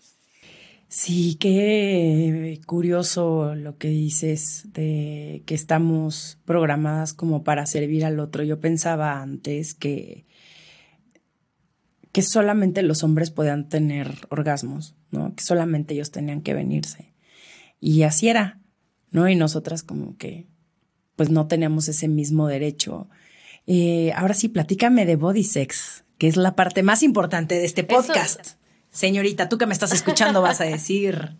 Sí, 0.95 1.37
qué 1.41 2.61
curioso 2.67 3.55
lo 3.55 3.79
que 3.79 3.89
dices 3.89 4.67
de 4.75 5.43
que 5.47 5.55
estamos 5.55 6.39
programadas 6.45 7.15
como 7.15 7.45
para 7.45 7.65
servir 7.65 8.05
al 8.05 8.21
otro. 8.21 8.43
Yo 8.43 8.61
pensaba 8.61 9.23
antes 9.23 9.73
que, 9.73 10.27
que 12.13 12.21
solamente 12.21 12.83
los 12.83 13.05
hombres 13.05 13.31
podían 13.31 13.71
tener 13.71 14.27
orgasmos, 14.29 14.95
¿no? 15.11 15.35
Que 15.35 15.43
solamente 15.43 15.95
ellos 15.95 16.11
tenían 16.11 16.43
que 16.43 16.53
venirse. 16.53 17.15
Y 17.81 18.03
así 18.03 18.29
era, 18.29 18.61
¿no? 19.11 19.27
Y 19.31 19.35
nosotras 19.35 19.83
como 19.83 20.19
que 20.19 20.47
pues 21.17 21.31
no 21.31 21.47
teníamos 21.47 21.89
ese 21.89 22.07
mismo 22.07 22.49
derecho. 22.49 23.09
Eh, 23.67 24.13
ahora 24.15 24.35
sí, 24.35 24.49
platícame 24.49 25.07
de 25.07 25.17
body 25.17 25.45
sex, 25.45 26.05
que 26.19 26.29
es 26.29 26.37
la 26.37 26.55
parte 26.55 26.83
más 26.83 27.03
importante 27.03 27.55
de 27.55 27.65
este 27.65 27.83
podcast. 27.83 28.62
Señorita, 28.93 29.49
tú 29.49 29.57
que 29.57 29.65
me 29.65 29.73
estás 29.73 29.93
escuchando 29.93 30.43
vas 30.43 30.61
a 30.61 30.65
decir, 30.65 31.31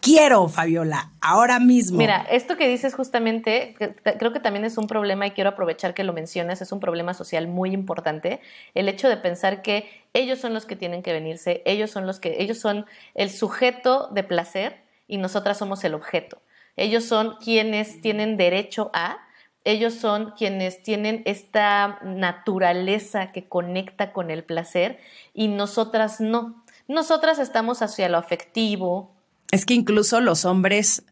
quiero, 0.00 0.48
Fabiola, 0.48 1.12
ahora 1.20 1.60
mismo. 1.60 1.98
Mira, 1.98 2.26
esto 2.28 2.56
que 2.56 2.66
dices 2.66 2.92
justamente, 2.92 3.76
creo 4.18 4.32
que 4.32 4.40
también 4.40 4.64
es 4.64 4.76
un 4.76 4.88
problema 4.88 5.28
y 5.28 5.30
quiero 5.30 5.50
aprovechar 5.50 5.94
que 5.94 6.02
lo 6.02 6.12
mencionas, 6.12 6.60
es 6.60 6.72
un 6.72 6.80
problema 6.80 7.14
social 7.14 7.46
muy 7.46 7.70
importante, 7.70 8.40
el 8.74 8.88
hecho 8.88 9.08
de 9.08 9.16
pensar 9.16 9.62
que 9.62 9.88
ellos 10.12 10.40
son 10.40 10.52
los 10.52 10.66
que 10.66 10.74
tienen 10.74 11.04
que 11.04 11.12
venirse, 11.12 11.62
ellos 11.66 11.92
son 11.92 12.04
los 12.04 12.18
que, 12.18 12.42
ellos 12.42 12.58
son 12.58 12.84
el 13.14 13.30
sujeto 13.30 14.08
de 14.08 14.24
placer 14.24 14.82
y 15.06 15.18
nosotras 15.18 15.56
somos 15.56 15.84
el 15.84 15.94
objeto. 15.94 16.42
Ellos 16.76 17.04
son 17.04 17.36
quienes 17.36 18.00
tienen 18.00 18.36
derecho 18.36 18.90
a, 18.92 19.18
ellos 19.64 19.94
son 19.94 20.32
quienes 20.36 20.82
tienen 20.82 21.22
esta 21.26 21.98
naturaleza 22.02 23.32
que 23.32 23.48
conecta 23.48 24.12
con 24.12 24.30
el 24.30 24.44
placer 24.44 24.98
y 25.34 25.48
nosotras 25.48 26.20
no. 26.20 26.64
Nosotras 26.88 27.38
estamos 27.38 27.82
hacia 27.82 28.08
lo 28.08 28.18
afectivo. 28.18 29.14
Es 29.50 29.66
que 29.66 29.74
incluso 29.74 30.20
los 30.20 30.44
hombres 30.44 31.04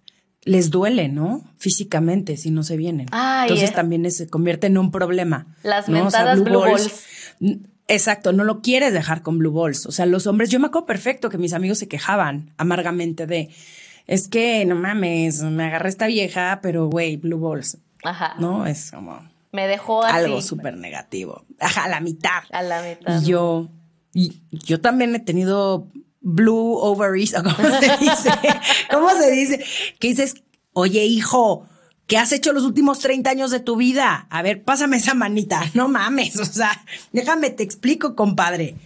les 0.45 0.71
duele, 0.71 1.09
¿no? 1.09 1.43
Físicamente, 1.59 2.37
si 2.37 2.51
no 2.51 2.63
se 2.63 2.77
vienen. 2.77 3.09
Entonces 3.43 3.73
también 3.73 4.11
se 4.11 4.29
convierte 4.29 4.69
en 4.69 4.79
un 4.79 4.91
problema. 4.91 5.47
Las 5.63 5.89
mentadas 5.89 6.43
blue, 6.43 6.61
balls. 6.61 7.05
Exacto, 7.87 8.33
no 8.33 8.45
lo 8.45 8.61
quieres 8.61 8.93
dejar 8.93 9.23
con 9.23 9.39
blue 9.39 9.53
balls. 9.53 9.87
O 9.87 9.93
sea, 9.93 10.07
los 10.07 10.27
hombres, 10.27 10.51
yo 10.51 10.59
me 10.61 10.67
acuerdo 10.67 10.87
perfecto 10.87 11.31
que 11.31 11.39
mis 11.39 11.53
amigos 11.53 11.79
se 11.79 11.89
quejaban 11.89 12.53
amargamente 12.57 13.27
de, 13.27 13.51
es 14.07 14.29
que 14.29 14.65
no 14.65 14.75
mames, 14.75 15.43
me 15.43 15.65
agarré 15.65 15.89
esta 15.89 16.07
vieja, 16.07 16.61
pero 16.63 16.89
güey, 16.89 17.17
blue 17.17 17.39
balls. 17.39 17.79
Ajá. 18.05 18.35
¿No? 18.39 18.67
Es 18.67 18.91
como. 18.91 19.29
Me 19.53 19.67
dejó 19.67 20.03
así. 20.05 20.17
Algo 20.17 20.43
súper 20.43 20.77
negativo. 20.77 21.45
Ajá, 21.59 21.85
a 21.85 21.89
la 21.89 22.01
mitad. 22.01 22.43
A 22.53 22.63
la 22.63 22.83
mitad. 22.83 23.21
Y 23.23 23.27
yo. 23.27 23.69
Y 24.15 24.43
yo 24.51 24.81
también 24.81 25.15
he 25.15 25.21
tenido 25.21 25.89
blue 26.21 26.77
ovaries, 26.79 27.35
¿cómo 27.35 27.57
se 27.57 27.97
dice? 28.01 28.31
¿Cómo 28.91 29.11
se 29.11 29.31
dice? 29.31 29.65
Que 29.99 30.09
dices, 30.09 30.35
oye, 30.73 31.05
hijo, 31.05 31.67
¿qué 32.07 32.19
has 32.19 32.33
hecho 32.33 32.53
los 32.53 32.65
últimos 32.65 32.99
30 33.01 33.31
años 33.31 33.51
de 33.51 33.61
tu 33.61 33.77
vida? 33.77 34.27
A 34.31 34.43
ver, 34.43 34.63
pásame 34.63 34.97
esa 34.97 35.15
manita. 35.15 35.63
No 35.75 35.89
mames, 35.89 36.39
o 36.39 36.45
sea, 36.45 36.85
déjame 37.13 37.51
te 37.51 37.63
explico, 37.63 38.15
compadre. 38.17 38.77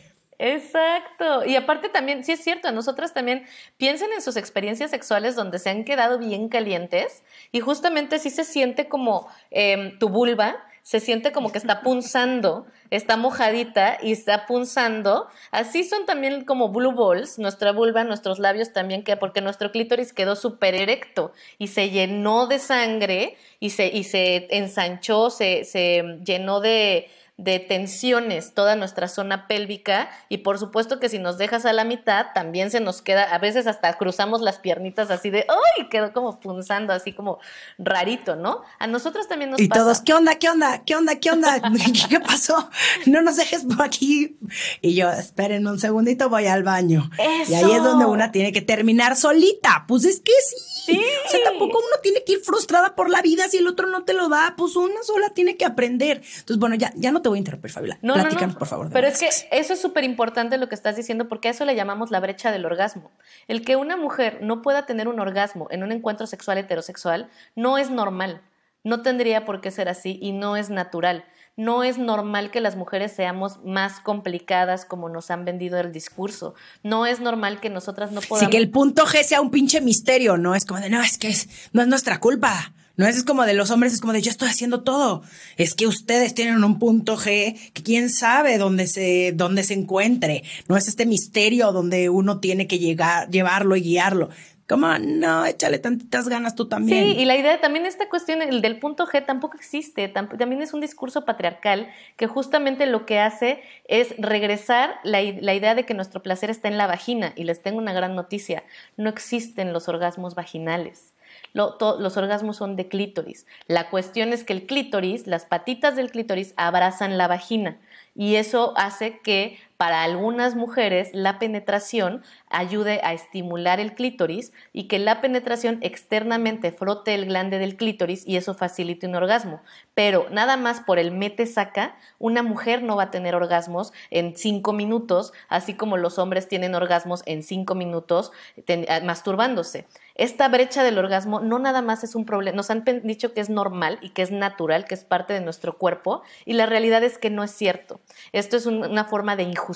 Exacto. 0.44 1.44
Y 1.44 1.54
aparte 1.54 1.88
también, 1.88 2.24
sí 2.24 2.32
es 2.32 2.42
cierto, 2.42 2.66
a 2.66 2.72
nosotras 2.72 3.14
también 3.14 3.46
piensen 3.76 4.12
en 4.12 4.20
sus 4.20 4.36
experiencias 4.36 4.90
sexuales 4.90 5.36
donde 5.36 5.60
se 5.60 5.70
han 5.70 5.84
quedado 5.84 6.18
bien 6.18 6.48
calientes 6.48 7.22
y 7.52 7.60
justamente 7.60 8.18
sí 8.18 8.28
se 8.28 8.42
siente 8.42 8.88
como 8.88 9.28
em, 9.52 9.96
tu 10.00 10.08
vulva, 10.08 10.56
se 10.82 10.98
siente 10.98 11.30
como 11.30 11.52
que 11.52 11.58
está 11.58 11.80
punzando, 11.82 12.66
está 12.90 13.16
mojadita 13.16 13.98
y 14.02 14.10
está 14.10 14.46
punzando. 14.46 15.28
Así 15.52 15.84
son 15.84 16.06
también 16.06 16.44
como 16.44 16.70
blue 16.70 16.90
balls, 16.90 17.38
nuestra 17.38 17.70
vulva, 17.70 18.02
nuestros 18.02 18.40
labios 18.40 18.72
también, 18.72 19.04
que 19.04 19.16
porque 19.16 19.42
nuestro 19.42 19.70
clítoris 19.70 20.12
quedó 20.12 20.34
súper 20.34 20.74
erecto 20.74 21.32
y 21.56 21.68
se 21.68 21.90
llenó 21.90 22.48
de 22.48 22.58
sangre 22.58 23.36
y 23.60 23.70
se, 23.70 23.86
y 23.86 24.02
se 24.02 24.48
ensanchó, 24.50 25.30
se, 25.30 25.62
se 25.62 26.18
llenó 26.24 26.58
de 26.58 27.08
de 27.38 27.58
tensiones 27.58 28.52
toda 28.54 28.76
nuestra 28.76 29.08
zona 29.08 29.48
pélvica 29.48 30.10
y 30.28 30.38
por 30.38 30.58
supuesto 30.58 31.00
que 31.00 31.08
si 31.08 31.18
nos 31.18 31.38
dejas 31.38 31.64
a 31.64 31.72
la 31.72 31.84
mitad 31.84 32.26
también 32.34 32.70
se 32.70 32.80
nos 32.80 33.02
queda, 33.02 33.24
a 33.24 33.38
veces 33.38 33.66
hasta 33.66 33.94
cruzamos 33.94 34.42
las 34.42 34.58
piernitas 34.58 35.10
así 35.10 35.30
de, 35.30 35.46
¡ay! 35.48 35.88
Quedó 35.88 36.12
como 36.12 36.38
punzando, 36.40 36.92
así 36.92 37.12
como 37.12 37.38
rarito, 37.78 38.36
¿no? 38.36 38.62
A 38.78 38.86
nosotros 38.86 39.28
también 39.28 39.50
nos 39.50 39.60
y 39.60 39.68
todos, 39.68 40.00
¿qué 40.00 40.14
onda? 40.14 40.36
¿Qué 40.36 40.48
onda? 40.48 40.84
¿Qué 40.84 40.94
onda? 40.94 41.16
¿Qué 41.16 41.30
onda? 41.30 41.60
¿Qué 42.08 42.20
pasó? 42.20 42.70
No 43.06 43.22
nos 43.22 43.36
dejes 43.36 43.64
por 43.64 43.82
aquí. 43.82 44.36
Y 44.80 44.94
yo, 44.94 45.10
esperen 45.10 45.66
un 45.66 45.78
segundito, 45.78 46.28
voy 46.28 46.46
al 46.46 46.62
baño. 46.62 47.10
Y 47.48 47.54
ahí 47.54 47.72
es 47.72 47.82
donde 47.82 48.04
una 48.04 48.30
tiene 48.30 48.52
que 48.52 48.60
terminar 48.60 49.16
solita. 49.16 49.84
Pues 49.88 50.04
es 50.04 50.20
que 50.20 50.32
sí. 50.46 50.72
Sí. 50.84 51.00
O 51.26 51.30
sea, 51.30 51.40
tampoco 51.44 51.78
uno 51.78 52.00
tiene 52.02 52.24
que 52.24 52.32
ir 52.32 52.40
frustrada 52.40 52.96
por 52.96 53.08
la 53.08 53.22
vida 53.22 53.48
si 53.48 53.58
el 53.58 53.68
otro 53.68 53.86
no 53.86 54.04
te 54.04 54.14
lo 54.14 54.28
da. 54.28 54.54
Pues 54.56 54.74
una 54.74 55.02
sola 55.02 55.30
tiene 55.30 55.56
que 55.56 55.64
aprender. 55.64 56.22
Entonces, 56.24 56.58
bueno, 56.58 56.74
ya, 56.74 56.92
ya 56.96 57.12
no 57.12 57.21
te 57.22 57.28
voy 57.28 57.38
a 57.38 57.40
interrumpir, 57.40 57.70
Fabiola. 57.70 57.98
No, 58.02 58.14
Platícanos, 58.14 58.56
por 58.56 58.68
favor. 58.68 58.90
Pero 58.92 59.06
es 59.06 59.18
que 59.18 59.28
eso 59.28 59.72
es 59.72 59.80
súper 59.80 60.04
importante 60.04 60.58
lo 60.58 60.68
que 60.68 60.74
estás 60.74 60.96
diciendo 60.96 61.28
porque 61.28 61.48
a 61.48 61.50
eso 61.52 61.64
le 61.64 61.74
llamamos 61.74 62.10
la 62.10 62.20
brecha 62.20 62.52
del 62.52 62.66
orgasmo. 62.66 63.10
El 63.48 63.64
que 63.64 63.76
una 63.76 63.96
mujer 63.96 64.38
no 64.42 64.62
pueda 64.62 64.86
tener 64.86 65.08
un 65.08 65.20
orgasmo 65.20 65.68
en 65.70 65.82
un 65.82 65.92
encuentro 65.92 66.26
sexual 66.26 66.58
heterosexual 66.58 67.30
no 67.54 67.78
es 67.78 67.90
normal. 67.90 68.42
No 68.84 69.02
tendría 69.02 69.44
por 69.44 69.60
qué 69.60 69.70
ser 69.70 69.88
así 69.88 70.18
y 70.20 70.32
no 70.32 70.56
es 70.56 70.68
natural. 70.68 71.24
No 71.56 71.84
es 71.84 71.98
normal 71.98 72.50
que 72.50 72.60
las 72.60 72.76
mujeres 72.76 73.12
seamos 73.12 73.62
más 73.62 74.00
complicadas 74.00 74.86
como 74.86 75.08
nos 75.08 75.30
han 75.30 75.44
vendido 75.44 75.78
el 75.78 75.92
discurso. 75.92 76.54
No 76.82 77.04
es 77.06 77.20
normal 77.20 77.60
que 77.60 77.68
nosotras 77.68 78.10
no 78.10 78.20
podamos. 78.22 78.40
Sí, 78.40 78.50
que 78.50 78.56
el 78.56 78.70
punto 78.70 79.04
G 79.04 79.22
sea 79.22 79.40
un 79.40 79.50
pinche 79.50 79.80
misterio, 79.80 80.38
¿no? 80.38 80.54
Es 80.54 80.64
como 80.64 80.80
de, 80.80 80.88
no, 80.88 81.02
es 81.02 81.18
que 81.18 81.34
no 81.72 81.82
es 81.82 81.88
nuestra 81.88 82.20
culpa. 82.20 82.72
No 83.02 83.08
es 83.08 83.24
como 83.24 83.44
de 83.46 83.54
los 83.54 83.72
hombres, 83.72 83.94
es 83.94 84.00
como 84.00 84.12
de 84.12 84.22
yo 84.22 84.30
estoy 84.30 84.48
haciendo 84.48 84.84
todo. 84.84 85.24
Es 85.56 85.74
que 85.74 85.88
ustedes 85.88 86.34
tienen 86.34 86.62
un 86.62 86.78
punto 86.78 87.16
G 87.16 87.58
que 87.72 87.82
quién 87.82 88.08
sabe 88.08 88.58
dónde 88.58 88.86
se, 88.86 89.32
dónde 89.34 89.64
se 89.64 89.74
encuentre. 89.74 90.44
No 90.68 90.76
es 90.76 90.86
este 90.86 91.04
misterio 91.04 91.72
donde 91.72 92.10
uno 92.10 92.38
tiene 92.38 92.68
que 92.68 92.78
llegar, 92.78 93.28
llevarlo 93.28 93.74
y 93.74 93.82
guiarlo. 93.82 94.28
Como, 94.68 94.86
no, 95.00 95.44
échale 95.46 95.80
tantitas 95.80 96.28
ganas 96.28 96.54
tú 96.54 96.68
también. 96.68 97.10
Sí, 97.10 97.20
y 97.20 97.24
la 97.24 97.36
idea 97.36 97.60
también, 97.60 97.86
esta 97.86 98.08
cuestión 98.08 98.40
el 98.40 98.62
del 98.62 98.78
punto 98.78 99.04
G 99.08 99.26
tampoco 99.26 99.56
existe, 99.56 100.06
también 100.06 100.62
es 100.62 100.72
un 100.72 100.80
discurso 100.80 101.24
patriarcal 101.24 101.90
que 102.16 102.28
justamente 102.28 102.86
lo 102.86 103.04
que 103.04 103.18
hace 103.18 103.64
es 103.88 104.14
regresar 104.16 104.94
la, 105.02 105.20
la 105.40 105.54
idea 105.54 105.74
de 105.74 105.84
que 105.84 105.94
nuestro 105.94 106.22
placer 106.22 106.50
está 106.50 106.68
en 106.68 106.78
la 106.78 106.86
vagina. 106.86 107.32
Y 107.34 107.42
les 107.42 107.62
tengo 107.62 107.78
una 107.78 107.92
gran 107.92 108.14
noticia, 108.14 108.62
no 108.96 109.10
existen 109.10 109.72
los 109.72 109.88
orgasmos 109.88 110.36
vaginales. 110.36 111.11
Los 111.54 112.16
orgasmos 112.16 112.56
son 112.56 112.76
de 112.76 112.88
clítoris. 112.88 113.46
La 113.66 113.90
cuestión 113.90 114.32
es 114.32 114.44
que 114.44 114.52
el 114.52 114.66
clítoris, 114.66 115.26
las 115.26 115.44
patitas 115.44 115.96
del 115.96 116.10
clítoris 116.10 116.54
abrazan 116.56 117.18
la 117.18 117.28
vagina 117.28 117.78
y 118.14 118.36
eso 118.36 118.74
hace 118.76 119.20
que 119.20 119.58
para 119.82 120.04
algunas 120.04 120.54
mujeres 120.54 121.10
la 121.12 121.40
penetración 121.40 122.22
ayude 122.50 123.00
a 123.02 123.14
estimular 123.14 123.80
el 123.80 123.94
clítoris 123.94 124.52
y 124.72 124.84
que 124.84 125.00
la 125.00 125.20
penetración 125.20 125.78
externamente 125.80 126.70
frote 126.70 127.14
el 127.14 127.24
glande 127.24 127.58
del 127.58 127.76
clítoris 127.76 128.22
y 128.24 128.36
eso 128.36 128.54
facilite 128.54 129.08
un 129.08 129.16
orgasmo. 129.16 129.60
Pero 129.94 130.28
nada 130.30 130.56
más 130.56 130.82
por 130.82 131.00
el 131.00 131.10
mete-saca, 131.10 131.96
una 132.20 132.44
mujer 132.44 132.84
no 132.84 132.94
va 132.94 133.04
a 133.04 133.10
tener 133.10 133.34
orgasmos 133.34 133.92
en 134.10 134.36
cinco 134.36 134.72
minutos, 134.72 135.32
así 135.48 135.74
como 135.74 135.96
los 135.96 136.16
hombres 136.16 136.46
tienen 136.46 136.76
orgasmos 136.76 137.24
en 137.26 137.42
cinco 137.42 137.74
minutos 137.74 138.30
eh, 138.68 139.00
masturbándose. 139.02 139.88
Esta 140.14 140.48
brecha 140.48 140.84
del 140.84 140.98
orgasmo 140.98 141.40
no 141.40 141.58
nada 141.58 141.80
más 141.80 142.04
es 142.04 142.14
un 142.14 142.26
problema, 142.26 142.54
nos 142.54 142.70
han 142.70 142.84
dicho 143.02 143.32
que 143.32 143.40
es 143.40 143.48
normal 143.48 143.98
y 144.02 144.10
que 144.10 144.22
es 144.22 144.30
natural, 144.30 144.84
que 144.84 144.94
es 144.94 145.04
parte 145.04 145.32
de 145.32 145.40
nuestro 145.40 145.78
cuerpo, 145.78 146.22
y 146.44 146.52
la 146.52 146.66
realidad 146.66 147.02
es 147.02 147.16
que 147.16 147.30
no 147.30 147.42
es 147.42 147.50
cierto. 147.50 148.00
Esto 148.32 148.56
es 148.56 148.66
una 148.66 149.04
forma 149.06 149.36
de 149.36 149.44
injusticia, 149.44 149.71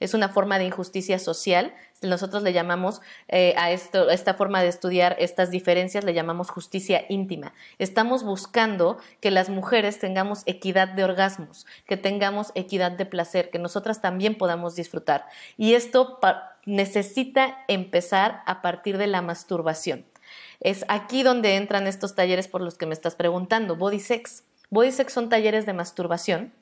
es 0.00 0.14
una 0.14 0.28
forma 0.28 0.58
de 0.58 0.64
injusticia 0.64 1.18
social. 1.18 1.74
Nosotros 2.02 2.42
le 2.42 2.52
llamamos 2.52 3.00
eh, 3.28 3.54
a 3.56 3.70
esto, 3.70 4.10
esta 4.10 4.34
forma 4.34 4.60
de 4.62 4.68
estudiar 4.68 5.16
estas 5.20 5.50
diferencias, 5.50 6.04
le 6.04 6.14
llamamos 6.14 6.50
justicia 6.50 7.04
íntima. 7.08 7.54
Estamos 7.78 8.24
buscando 8.24 8.98
que 9.20 9.30
las 9.30 9.48
mujeres 9.48 9.98
tengamos 10.00 10.42
equidad 10.46 10.88
de 10.88 11.04
orgasmos, 11.04 11.66
que 11.86 11.96
tengamos 11.96 12.50
equidad 12.54 12.92
de 12.92 13.06
placer, 13.06 13.50
que 13.50 13.58
nosotras 13.58 14.00
también 14.00 14.36
podamos 14.36 14.74
disfrutar. 14.74 15.26
Y 15.56 15.74
esto 15.74 16.18
necesita 16.66 17.64
empezar 17.68 18.42
a 18.46 18.62
partir 18.62 18.98
de 18.98 19.06
la 19.06 19.22
masturbación. 19.22 20.04
Es 20.60 20.84
aquí 20.88 21.22
donde 21.22 21.56
entran 21.56 21.86
estos 21.86 22.14
talleres 22.14 22.48
por 22.48 22.60
los 22.60 22.76
que 22.76 22.86
me 22.86 22.94
estás 22.94 23.14
preguntando, 23.14 23.76
Body 23.76 24.00
Sex. 24.00 24.44
Body 24.70 24.90
Sex 24.90 25.12
son 25.12 25.28
talleres 25.28 25.66
de 25.66 25.74
masturbación 25.74 26.52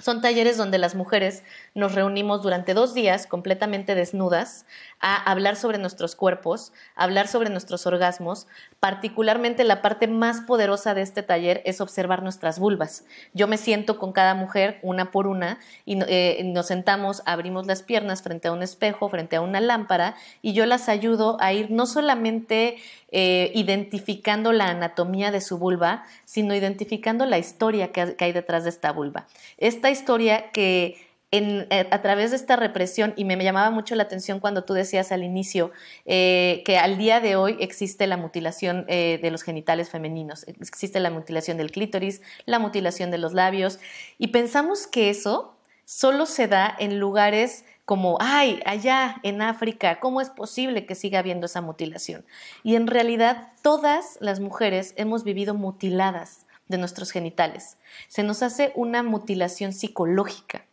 son 0.00 0.20
talleres 0.20 0.56
donde 0.56 0.78
las 0.78 0.94
mujeres 0.94 1.44
nos 1.74 1.94
reunimos 1.94 2.42
durante 2.42 2.74
dos 2.74 2.94
días 2.94 3.26
completamente 3.26 3.94
desnudas 3.94 4.66
a 5.00 5.16
hablar 5.30 5.56
sobre 5.56 5.78
nuestros 5.78 6.16
cuerpos, 6.16 6.72
hablar 6.96 7.28
sobre 7.28 7.48
nuestros 7.48 7.86
orgasmos. 7.86 8.46
Particularmente 8.80 9.62
la 9.62 9.82
parte 9.82 10.08
más 10.08 10.40
poderosa 10.40 10.94
de 10.94 11.02
este 11.02 11.22
taller 11.22 11.62
es 11.64 11.80
observar 11.80 12.22
nuestras 12.22 12.58
vulvas. 12.58 13.04
Yo 13.34 13.46
me 13.46 13.56
siento 13.56 13.98
con 13.98 14.12
cada 14.12 14.34
mujer 14.34 14.80
una 14.82 15.10
por 15.10 15.26
una 15.26 15.58
y 15.84 15.98
eh, 16.08 16.42
nos 16.44 16.66
sentamos, 16.66 17.22
abrimos 17.24 17.66
las 17.66 17.82
piernas 17.82 18.22
frente 18.22 18.48
a 18.48 18.52
un 18.52 18.62
espejo, 18.62 19.08
frente 19.08 19.36
a 19.36 19.40
una 19.40 19.60
lámpara 19.60 20.16
y 20.42 20.54
yo 20.54 20.66
las 20.66 20.88
ayudo 20.88 21.36
a 21.40 21.52
ir 21.52 21.70
no 21.70 21.86
solamente 21.86 22.78
eh, 23.16 23.52
identificando 23.54 24.50
la 24.50 24.70
anatomía 24.70 25.30
de 25.30 25.40
su 25.40 25.56
vulva, 25.56 26.04
sino 26.24 26.52
identificando 26.52 27.26
la 27.26 27.38
historia 27.38 27.92
que, 27.92 28.16
hay 28.18 28.32
detrás 28.32 28.64
de 28.64 28.70
esta 28.70 28.90
vulva. 28.90 29.28
Esta 29.56 29.92
historia 29.92 30.50
que 30.50 30.98
eh, 31.30 31.88
a 31.92 32.02
través 32.02 32.32
de 32.32 32.36
esta 32.36 32.56
represión, 32.56 33.14
y 33.14 33.24
me, 33.24 33.36
llamaba 33.36 33.70
mucho 33.70 33.94
la 33.94 34.02
atención 34.02 34.40
cuando 34.40 34.64
tú 34.64 34.74
decías 34.74 35.12
al 35.12 35.22
inicio 35.22 35.70
eh, 36.06 36.64
que 36.64 36.76
al 36.76 36.98
día 36.98 37.20
de 37.20 37.36
hoy 37.36 37.56
existe 37.60 38.08
la 38.08 38.16
mutilación 38.16 38.84
de 38.86 39.28
los 39.30 39.44
genitales 39.44 39.90
femeninos, 39.90 40.44
existe 40.48 40.98
la 40.98 41.10
mutilación 41.10 41.56
del 41.56 41.70
clítoris, 41.70 42.20
la 42.46 42.58
mutilación 42.58 43.12
de 43.12 43.18
los 43.18 43.32
labios, 43.32 43.78
y 44.18 44.28
pensamos 44.28 44.88
que 44.88 45.08
eso 45.10 45.54
solo 45.84 46.26
se 46.26 46.48
da 46.48 46.74
en 46.80 46.98
lugares 46.98 47.64
como, 47.84 48.16
ay, 48.20 48.60
allá 48.64 49.20
en 49.22 49.42
África, 49.42 50.00
¿cómo 50.00 50.20
es 50.20 50.30
posible 50.30 50.86
que 50.86 50.94
siga 50.94 51.18
habiendo 51.18 51.46
esa 51.46 51.60
mutilación? 51.60 52.24
Y 52.62 52.76
en 52.76 52.86
realidad 52.86 53.52
todas 53.62 54.16
las 54.20 54.40
mujeres 54.40 54.94
hemos 54.96 55.24
vivido 55.24 55.54
mutiladas 55.54 56.46
de 56.68 56.78
nuestros 56.78 57.10
genitales. 57.10 57.76
Se 58.08 58.22
nos 58.22 58.42
hace 58.42 58.72
una 58.74 59.02
mutilación 59.02 59.72
psicológica 59.72 60.64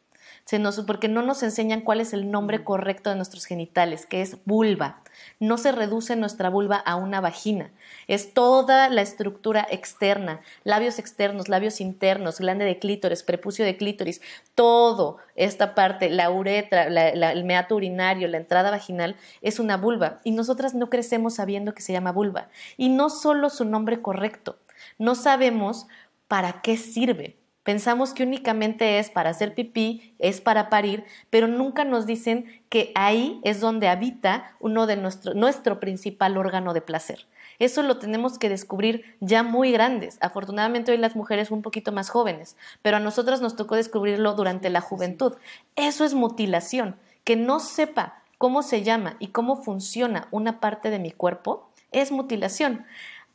porque 0.85 1.07
no 1.07 1.21
nos 1.21 1.43
enseñan 1.43 1.81
cuál 1.81 2.01
es 2.01 2.13
el 2.13 2.29
nombre 2.29 2.63
correcto 2.63 3.09
de 3.09 3.15
nuestros 3.15 3.45
genitales, 3.45 4.05
que 4.05 4.21
es 4.21 4.37
vulva. 4.45 5.01
No 5.39 5.57
se 5.57 5.71
reduce 5.71 6.15
nuestra 6.15 6.49
vulva 6.49 6.75
a 6.77 6.95
una 6.95 7.21
vagina, 7.21 7.71
es 8.07 8.33
toda 8.33 8.89
la 8.89 9.01
estructura 9.01 9.65
externa, 9.69 10.41
labios 10.63 10.99
externos, 10.99 11.47
labios 11.47 11.79
internos, 11.79 12.39
glande 12.39 12.65
de 12.65 12.79
clítoris, 12.79 13.23
prepucio 13.23 13.63
de 13.63 13.77
clítoris, 13.77 14.21
todo 14.55 15.17
esta 15.35 15.73
parte, 15.75 16.09
la 16.09 16.29
uretra, 16.31 16.83
el 16.83 17.43
meato 17.45 17.75
urinario, 17.75 18.27
la 18.27 18.37
entrada 18.37 18.71
vaginal, 18.71 19.15
es 19.41 19.59
una 19.59 19.77
vulva. 19.77 20.19
Y 20.23 20.31
nosotras 20.31 20.73
no 20.73 20.89
crecemos 20.89 21.35
sabiendo 21.35 21.73
que 21.73 21.81
se 21.81 21.93
llama 21.93 22.11
vulva. 22.11 22.49
Y 22.77 22.89
no 22.89 23.09
solo 23.09 23.49
su 23.49 23.63
nombre 23.63 24.01
correcto, 24.01 24.57
no 24.97 25.15
sabemos 25.15 25.87
para 26.27 26.61
qué 26.61 26.77
sirve. 26.77 27.40
Pensamos 27.63 28.13
que 28.13 28.23
únicamente 28.23 28.97
es 28.97 29.09
para 29.09 29.29
hacer 29.29 29.53
pipí, 29.53 30.15
es 30.17 30.41
para 30.41 30.69
parir, 30.69 31.03
pero 31.29 31.47
nunca 31.47 31.85
nos 31.85 32.05
dicen 32.07 32.45
que 32.69 32.91
ahí 32.95 33.39
es 33.43 33.59
donde 33.59 33.87
habita 33.87 34.55
uno 34.59 34.87
de 34.87 34.97
nuestro, 34.97 35.33
nuestro 35.35 35.79
principal 35.79 36.37
órgano 36.37 36.73
de 36.73 36.81
placer. 36.81 37.27
Eso 37.59 37.83
lo 37.83 37.99
tenemos 37.99 38.39
que 38.39 38.49
descubrir 38.49 39.15
ya 39.19 39.43
muy 39.43 39.71
grandes. 39.71 40.17
Afortunadamente 40.21 40.91
hoy 40.91 40.97
las 40.97 41.15
mujeres 41.15 41.51
un 41.51 41.61
poquito 41.61 41.91
más 41.91 42.09
jóvenes, 42.09 42.57
pero 42.81 42.97
a 42.97 42.99
nosotras 42.99 43.41
nos 43.41 43.55
tocó 43.55 43.75
descubrirlo 43.75 44.33
durante 44.33 44.71
la 44.71 44.81
juventud. 44.81 45.35
Eso 45.75 46.03
es 46.03 46.15
mutilación. 46.15 46.95
Que 47.23 47.35
no 47.35 47.59
sepa 47.59 48.23
cómo 48.39 48.63
se 48.63 48.81
llama 48.81 49.17
y 49.19 49.27
cómo 49.27 49.61
funciona 49.61 50.27
una 50.31 50.59
parte 50.59 50.89
de 50.89 50.97
mi 50.97 51.11
cuerpo 51.11 51.69
es 51.91 52.11
mutilación. 52.11 52.85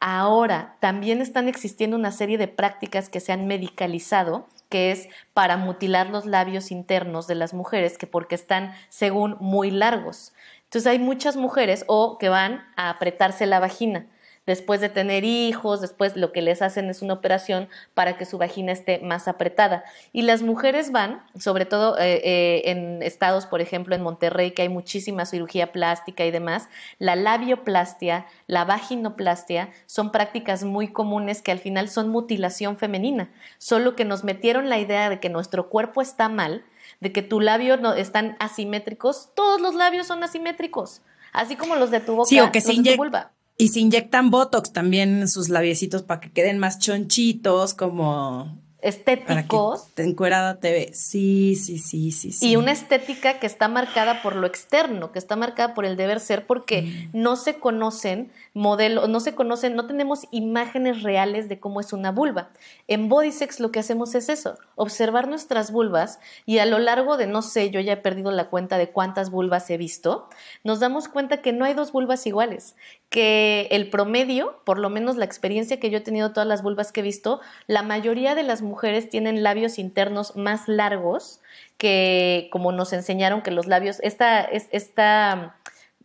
Ahora, 0.09 0.77
también 0.79 1.21
están 1.21 1.49
existiendo 1.49 1.97
una 1.97 2.13
serie 2.13 2.39
de 2.39 2.47
prácticas 2.47 3.09
que 3.09 3.19
se 3.19 3.33
han 3.33 3.49
medicalizado, 3.49 4.47
que 4.69 4.93
es 4.93 5.09
para 5.35 5.57
mutilar 5.57 6.11
los 6.11 6.27
labios 6.27 6.71
internos 6.71 7.27
de 7.27 7.35
las 7.35 7.53
mujeres, 7.55 7.99
que 7.99 8.07
porque 8.07 8.37
están, 8.37 8.73
según, 8.89 9.37
muy 9.41 9.73
largos. 9.73 10.33
Entonces 10.63 10.87
hay 10.87 11.01
muchas 11.01 11.35
mujeres 11.35 11.85
o 11.89 12.19
que 12.19 12.29
van 12.29 12.65
a 12.77 12.91
apretarse 12.91 13.47
la 13.47 13.59
vagina 13.59 14.07
después 14.47 14.81
de 14.81 14.89
tener 14.89 15.25
hijos, 15.25 15.81
después 15.81 16.17
lo 16.17 16.33
que 16.33 16.41
les 16.41 16.63
hacen 16.63 16.89
es 16.89 17.03
una 17.03 17.15
operación 17.15 17.69
para 17.95 18.17
que 18.17 18.25
su 18.25 18.39
vagina 18.39 18.73
esté 18.73 19.01
más 19.01 19.29
apretada. 19.29 19.85
Y 20.13 20.23
las 20.23 20.43
mujeres 20.43 20.93
van, 20.93 21.23
sobre 21.39 21.67
todo 21.67 21.99
eh, 21.99 22.21
eh, 22.25 22.63
en 22.67 23.03
estados, 23.03 23.47
por 23.47 23.61
ejemplo, 23.61 23.95
en 23.95 24.03
Monterrey, 24.03 24.53
que 24.53 24.63
hay 24.63 24.69
muchísima 24.69 25.27
cirugía 25.27 25.73
plástica 25.73 26.25
y 26.25 26.31
demás, 26.31 26.69
la 26.99 27.17
labioplastia, 27.17 28.27
la 28.47 28.65
vaginoplastia 28.65 29.71
son 29.87 30.13
prácticas 30.13 30.65
muy 30.65 30.89
comunes 30.93 31.43
que 31.43 31.53
al 31.53 31.59
final 31.59 31.89
son 31.89 32.09
mutilación 32.09 32.77
femenina, 32.77 33.31
solo 33.59 33.97
que 33.97 34.05
nos 34.05 34.25
metieron 34.25 34.69
la 34.69 34.79
idea 34.79 35.11
de 35.11 35.21
que 35.21 35.29
nuestro 35.29 35.69
cuerpo 35.69 36.01
está 36.01 36.29
mal, 36.29 36.65
de 37.01 37.13
que 37.13 37.23
tu 37.23 37.41
labio 37.41 37.77
no 37.77 37.95
están 37.95 38.37
asimétricos, 38.39 39.31
todos 39.35 39.61
los 39.61 39.75
labios 39.75 40.07
son 40.07 40.23
asimétricos, 40.23 41.03
así 41.33 41.57
como 41.57 41.75
los 41.77 41.91
de 41.91 42.01
tu 42.01 42.15
boca, 42.15 42.45
o 42.45 42.53
que 42.53 42.61
los 42.61 42.83
de 42.83 42.93
tu 42.93 42.97
vulva. 42.97 43.33
Y 43.59 43.69
se 43.69 43.81
inyectan 43.81 44.31
Botox 44.31 44.73
también 44.73 45.21
en 45.21 45.29
sus 45.29 45.49
labiecitos 45.49 46.03
para 46.03 46.21
que 46.21 46.31
queden 46.31 46.59
más 46.59 46.79
chonchitos, 46.79 47.75
como 47.75 48.59
estéticos. 48.87 49.89
Te 49.95 50.05
encuerada 50.05 50.61
te 50.61 50.71
ve. 50.71 50.91
Sí, 50.93 51.57
sí, 51.57 51.79
sí, 51.79 52.13
sí, 52.13 52.33
sí. 52.33 52.51
Y 52.51 52.57
una 52.57 52.71
estética 52.71 53.41
que 53.41 53.47
está 53.47 53.69
marcada 53.69 54.23
por 54.23 54.37
lo 54.37 54.47
externo, 54.47 55.11
que 55.11 55.19
está 55.19 55.35
marcada 55.35 55.75
por 55.75 55.85
el 55.85 55.97
deber 55.97 56.21
ser, 56.21 56.47
porque 56.47 56.83
mm. 56.83 57.09
no 57.13 57.37
se 57.37 57.59
conocen 57.59 58.31
modelos, 58.55 59.09
no 59.09 59.21
se 59.21 59.35
conocen, 59.35 59.75
no 59.75 59.87
tenemos 59.87 60.27
imágenes 60.31 61.03
reales 61.03 61.49
de 61.49 61.59
cómo 61.59 61.81
es 61.81 61.93
una 61.93 62.13
vulva. 62.13 62.51
En 62.87 63.09
Bodysex 63.09 63.61
lo 63.61 63.73
que 63.73 63.81
hacemos 63.81 64.15
es 64.15 64.29
eso, 64.29 64.57
observar 64.77 65.27
nuestras 65.29 65.73
vulvas 65.73 66.21
y 66.45 66.59
a 66.59 66.67
lo 66.67 66.79
largo 66.79 67.17
de, 67.17 67.27
no 67.27 67.43
sé, 67.43 67.71
yo 67.71 67.81
ya 67.81 67.95
he 67.95 67.99
perdido 67.99 68.31
la 68.31 68.51
cuenta 68.51 68.79
de 68.79 68.91
cuántas 68.91 69.31
vulvas 69.31 69.69
he 69.71 69.77
visto, 69.77 70.29
nos 70.65 70.81
damos 70.81 71.09
cuenta 71.09 71.43
que 71.43 71.53
no 71.53 71.65
hay 71.65 71.75
dos 71.75 71.93
vulvas 71.93 72.27
iguales, 72.27 72.77
que 73.11 73.69
el 73.71 73.89
promedio, 73.89 74.61
por 74.65 74.79
lo 74.79 74.91
menos 74.91 75.17
la 75.17 75.25
experiencia 75.25 75.79
que 75.79 75.91
yo 75.91 75.99
he 75.99 76.03
tenido 76.03 76.33
todas 76.33 76.49
las 76.49 76.63
vulvas 76.63 76.93
que 76.93 77.01
he 77.01 77.03
visto, 77.03 77.41
la 77.67 77.83
mayoría 77.83 78.35
de 78.35 78.43
las 78.43 78.63
mujeres 78.63 79.09
tienen 79.09 79.43
labios 79.43 79.79
internos 79.79 80.37
más 80.37 80.69
largos 80.69 81.41
que 81.79 82.49
como 82.51 82.73
nos 82.73 82.93
enseñaron 82.93 83.43
que 83.43 83.51
los 83.51 83.67
labios, 83.67 83.99
esta, 84.03 84.41
esta 84.41 85.57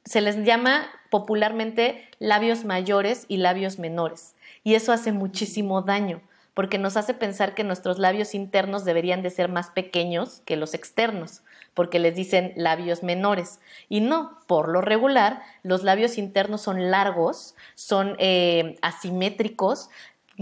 se 0.06 0.22
les 0.22 0.38
llama 0.43 0.89
popularmente 1.10 2.08
labios 2.20 2.66
mayores 2.66 3.26
y 3.28 3.38
labios 3.38 3.80
menores. 3.80 4.36
Y 4.64 4.76
eso 4.76 4.91
hace 4.93 5.12
muchísimo 5.12 5.82
daño 5.82 6.22
porque 6.54 6.78
nos 6.78 6.97
hace 6.97 7.14
pensar 7.14 7.56
que 7.56 7.64
nuestros 7.64 7.97
labios 7.97 8.36
internos 8.36 8.84
deberían 8.84 9.22
de 9.22 9.30
ser 9.30 9.49
más 9.49 9.70
pequeños 9.70 10.41
que 10.45 10.58
los 10.58 10.74
externos, 10.74 11.43
porque 11.74 12.00
les 12.00 12.16
dicen 12.16 12.54
labios 12.56 13.04
menores. 13.04 13.60
Y 13.90 14.02
no, 14.02 14.38
por 14.48 14.70
lo 14.70 14.82
regular, 14.82 15.42
los 15.64 15.84
labios 15.84 16.18
internos 16.18 16.62
son 16.62 16.92
largos, 16.92 17.56
son 17.76 18.16
eh, 18.20 18.78
asimétricos, 18.82 19.90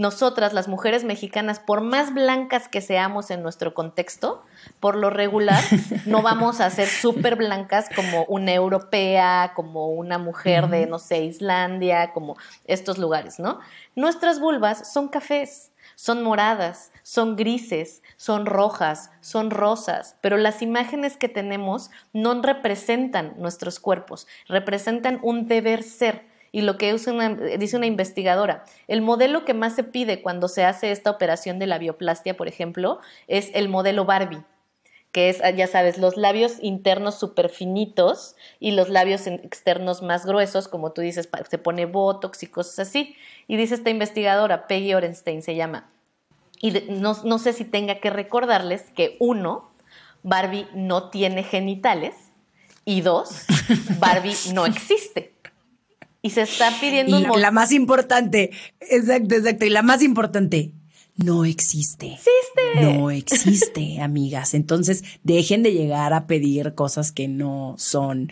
nosotras, 0.00 0.54
las 0.54 0.66
mujeres 0.66 1.04
mexicanas, 1.04 1.60
por 1.60 1.82
más 1.82 2.14
blancas 2.14 2.68
que 2.68 2.80
seamos 2.80 3.30
en 3.30 3.42
nuestro 3.42 3.74
contexto, 3.74 4.42
por 4.80 4.96
lo 4.96 5.10
regular, 5.10 5.62
no 6.06 6.22
vamos 6.22 6.60
a 6.60 6.70
ser 6.70 6.88
súper 6.88 7.36
blancas 7.36 7.88
como 7.94 8.24
una 8.24 8.54
europea, 8.54 9.52
como 9.54 9.88
una 9.88 10.16
mujer 10.16 10.68
de, 10.68 10.86
no 10.86 10.98
sé, 10.98 11.24
Islandia, 11.24 12.12
como 12.14 12.36
estos 12.64 12.96
lugares, 12.96 13.38
¿no? 13.38 13.60
Nuestras 13.94 14.40
vulvas 14.40 14.90
son 14.90 15.08
cafés, 15.08 15.70
son 16.00 16.22
moradas, 16.22 16.92
son 17.02 17.36
grises, 17.36 18.02
son 18.16 18.46
rojas, 18.46 19.10
son 19.20 19.50
rosas, 19.50 20.16
pero 20.22 20.38
las 20.38 20.62
imágenes 20.62 21.18
que 21.18 21.28
tenemos 21.28 21.90
no 22.14 22.40
representan 22.40 23.34
nuestros 23.36 23.78
cuerpos, 23.80 24.26
representan 24.48 25.18
un 25.22 25.46
deber 25.46 25.82
ser. 25.82 26.24
Y 26.52 26.62
lo 26.62 26.78
que 26.78 26.90
dice 26.90 27.76
una 27.76 27.86
investigadora, 27.86 28.64
el 28.88 29.02
modelo 29.02 29.44
que 29.44 29.52
más 29.52 29.74
se 29.74 29.84
pide 29.84 30.22
cuando 30.22 30.48
se 30.48 30.64
hace 30.64 30.90
esta 30.90 31.10
operación 31.10 31.58
de 31.58 31.66
la 31.66 31.76
bioplastia, 31.76 32.34
por 32.34 32.48
ejemplo, 32.48 33.00
es 33.28 33.50
el 33.52 33.68
modelo 33.68 34.06
Barbie 34.06 34.42
que 35.12 35.28
es, 35.28 35.40
ya 35.56 35.66
sabes, 35.66 35.98
los 35.98 36.16
labios 36.16 36.54
internos 36.60 37.18
súper 37.18 37.48
finitos 37.48 38.36
y 38.60 38.70
los 38.72 38.88
labios 38.88 39.26
externos 39.26 40.02
más 40.02 40.24
gruesos, 40.24 40.68
como 40.68 40.92
tú 40.92 41.00
dices, 41.00 41.28
se 41.48 41.58
pone 41.58 41.86
botox 41.86 42.42
y 42.42 42.46
cosas 42.46 42.88
así. 42.88 43.16
Y 43.48 43.56
dice 43.56 43.74
esta 43.74 43.90
investigadora, 43.90 44.66
Peggy 44.68 44.94
Orenstein 44.94 45.42
se 45.42 45.56
llama, 45.56 45.90
y 46.60 46.72
no, 46.90 47.16
no 47.24 47.38
sé 47.38 47.52
si 47.52 47.64
tenga 47.64 48.00
que 48.00 48.10
recordarles 48.10 48.82
que 48.94 49.16
uno, 49.18 49.70
Barbie 50.22 50.68
no 50.74 51.08
tiene 51.08 51.42
genitales 51.42 52.14
y 52.84 53.00
dos, 53.00 53.46
Barbie 53.98 54.36
no 54.52 54.66
existe. 54.66 55.34
Y 56.22 56.30
se 56.30 56.42
está 56.42 56.70
pidiendo 56.78 57.16
un... 57.16 57.22
La, 57.22 57.36
la 57.38 57.50
más 57.50 57.72
importante, 57.72 58.50
exacto, 58.80 59.34
exacto. 59.34 59.64
Y 59.64 59.70
la 59.70 59.82
más 59.82 60.02
importante, 60.02 60.72
no 61.24 61.44
existe. 61.44 62.12
Existe. 62.14 62.80
No 62.82 63.10
existe, 63.10 64.00
amigas. 64.02 64.54
Entonces, 64.54 65.04
dejen 65.22 65.62
de 65.62 65.72
llegar 65.72 66.12
a 66.12 66.26
pedir 66.26 66.74
cosas 66.74 67.12
que 67.12 67.28
no 67.28 67.74
son 67.78 68.30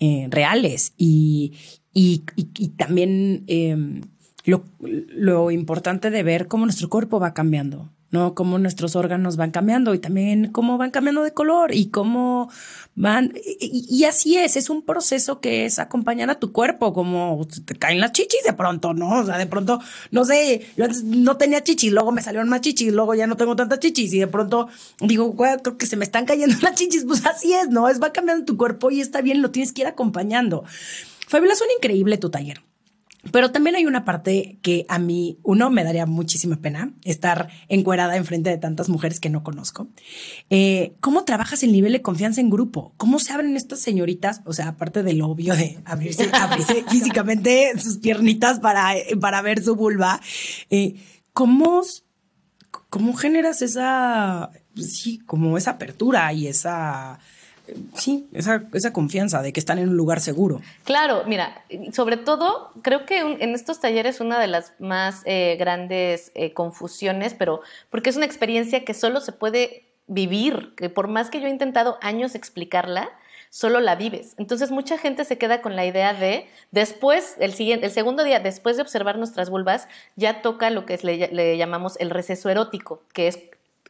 eh, 0.00 0.28
reales. 0.30 0.94
Y, 0.96 1.52
y, 1.92 2.24
y, 2.36 2.68
también 2.70 3.44
em, 3.46 4.02
lo, 4.44 4.64
lo 4.80 5.50
importante 5.50 6.10
de 6.10 6.22
ver 6.22 6.48
cómo 6.48 6.64
nuestro 6.64 6.88
cuerpo 6.88 7.20
va 7.20 7.34
cambiando. 7.34 7.90
¿No? 8.12 8.34
Cómo 8.34 8.58
nuestros 8.58 8.94
órganos 8.94 9.36
van 9.36 9.50
cambiando 9.50 9.94
y 9.94 9.98
también 9.98 10.52
cómo 10.52 10.78
van 10.78 10.90
cambiando 10.90 11.22
de 11.22 11.32
color 11.32 11.74
y 11.74 11.88
cómo 11.88 12.50
van. 12.94 13.32
Y, 13.58 14.04
así 14.04 14.36
es, 14.36 14.56
es 14.56 14.68
un 14.70 14.82
proceso 14.82 15.40
que 15.40 15.64
es 15.64 15.78
acompañar 15.78 16.28
a 16.30 16.36
tu 16.36 16.52
cuerpo, 16.52 16.92
como 16.92 17.44
te 17.64 17.74
caen 17.74 18.00
las 18.00 18.12
chichis 18.12 18.44
de 18.44 18.52
pronto, 18.52 18.92
¿no? 18.92 19.20
O 19.20 19.24
sea, 19.24 19.38
de 19.38 19.46
pronto, 19.46 19.80
no 20.10 20.26
sé, 20.26 20.64
yo 20.76 20.84
antes 20.84 21.02
no 21.02 21.38
tenía 21.38 21.64
chichis, 21.64 21.90
luego 21.90 22.12
me 22.12 22.22
salieron 22.22 22.50
más 22.50 22.60
chichis, 22.60 22.92
luego 22.92 23.14
ya 23.14 23.26
no 23.26 23.36
tengo 23.36 23.56
tantas 23.56 23.80
chichis 23.80 24.12
y 24.12 24.18
de 24.18 24.26
pronto 24.26 24.68
digo, 25.00 25.34
creo 25.34 25.78
que 25.78 25.86
se 25.86 25.96
me 25.96 26.04
están 26.04 26.26
cayendo 26.26 26.54
las 26.62 26.74
chichis, 26.74 27.06
pues 27.06 27.24
así 27.24 27.54
es, 27.54 27.70
¿no? 27.70 27.88
Es 27.88 28.00
va 28.00 28.12
cambiando 28.12 28.44
tu 28.44 28.58
cuerpo 28.58 28.90
y 28.90 29.00
está 29.00 29.22
bien, 29.22 29.40
lo 29.40 29.50
tienes 29.50 29.72
que 29.72 29.80
ir 29.80 29.86
acompañando. 29.86 30.64
Fabiola, 31.28 31.54
suena 31.54 31.72
increíble 31.78 32.18
tu 32.18 32.28
taller. 32.28 32.62
Pero 33.30 33.52
también 33.52 33.76
hay 33.76 33.86
una 33.86 34.04
parte 34.04 34.58
que 34.62 34.84
a 34.88 34.98
mí, 34.98 35.38
uno, 35.44 35.70
me 35.70 35.84
daría 35.84 36.06
muchísima 36.06 36.56
pena 36.56 36.92
estar 37.04 37.48
encuerada 37.68 38.16
enfrente 38.16 38.50
de 38.50 38.58
tantas 38.58 38.88
mujeres 38.88 39.20
que 39.20 39.30
no 39.30 39.44
conozco. 39.44 39.88
Eh, 40.50 40.94
¿Cómo 41.00 41.24
trabajas 41.24 41.62
el 41.62 41.70
nivel 41.70 41.92
de 41.92 42.02
confianza 42.02 42.40
en 42.40 42.50
grupo? 42.50 42.94
¿Cómo 42.96 43.20
se 43.20 43.32
abren 43.32 43.56
estas 43.56 43.78
señoritas? 43.78 44.40
O 44.44 44.52
sea, 44.52 44.68
aparte 44.68 45.04
del 45.04 45.22
obvio 45.22 45.54
de 45.54 45.78
abrirse, 45.84 46.28
físicamente 46.88 47.72
sus 47.78 47.98
piernitas 47.98 48.58
para, 48.58 48.92
para 49.20 49.40
ver 49.40 49.62
su 49.62 49.76
vulva, 49.76 50.20
eh, 50.70 50.96
¿cómo, 51.32 51.82
¿cómo 52.88 53.14
generas 53.14 53.62
esa, 53.62 54.50
sí, 54.74 55.20
como 55.26 55.56
esa 55.56 55.72
apertura 55.72 56.32
y 56.32 56.48
esa 56.48 57.20
sí, 57.94 58.28
esa, 58.32 58.64
esa, 58.72 58.92
confianza 58.92 59.42
de 59.42 59.52
que 59.52 59.60
están 59.60 59.78
en 59.78 59.88
un 59.88 59.96
lugar 59.96 60.20
seguro. 60.20 60.60
Claro, 60.84 61.22
mira, 61.26 61.62
sobre 61.92 62.16
todo 62.16 62.72
creo 62.82 63.06
que 63.06 63.20
en 63.20 63.54
estos 63.54 63.80
talleres 63.80 64.20
una 64.20 64.38
de 64.40 64.46
las 64.46 64.72
más 64.78 65.22
eh, 65.24 65.56
grandes 65.58 66.32
eh, 66.34 66.52
confusiones, 66.52 67.34
pero 67.34 67.60
porque 67.90 68.10
es 68.10 68.16
una 68.16 68.26
experiencia 68.26 68.84
que 68.84 68.94
solo 68.94 69.20
se 69.20 69.32
puede 69.32 69.84
vivir, 70.06 70.74
que 70.76 70.90
por 70.90 71.08
más 71.08 71.30
que 71.30 71.40
yo 71.40 71.46
he 71.46 71.50
intentado 71.50 71.98
años 72.02 72.34
explicarla, 72.34 73.10
solo 73.50 73.80
la 73.80 73.96
vives. 73.96 74.34
Entonces 74.38 74.70
mucha 74.70 74.98
gente 74.98 75.24
se 75.24 75.38
queda 75.38 75.60
con 75.60 75.76
la 75.76 75.84
idea 75.84 76.14
de 76.14 76.46
después, 76.70 77.36
el, 77.38 77.52
siguiente, 77.52 77.86
el 77.86 77.92
segundo 77.92 78.24
día, 78.24 78.40
después 78.40 78.76
de 78.76 78.82
observar 78.82 79.18
nuestras 79.18 79.50
vulvas, 79.50 79.88
ya 80.16 80.42
toca 80.42 80.70
lo 80.70 80.86
que 80.86 80.98
le 81.02 81.56
llamamos 81.56 81.96
el 82.00 82.10
receso 82.10 82.48
erótico, 82.48 83.02
que 83.12 83.28
es 83.28 83.38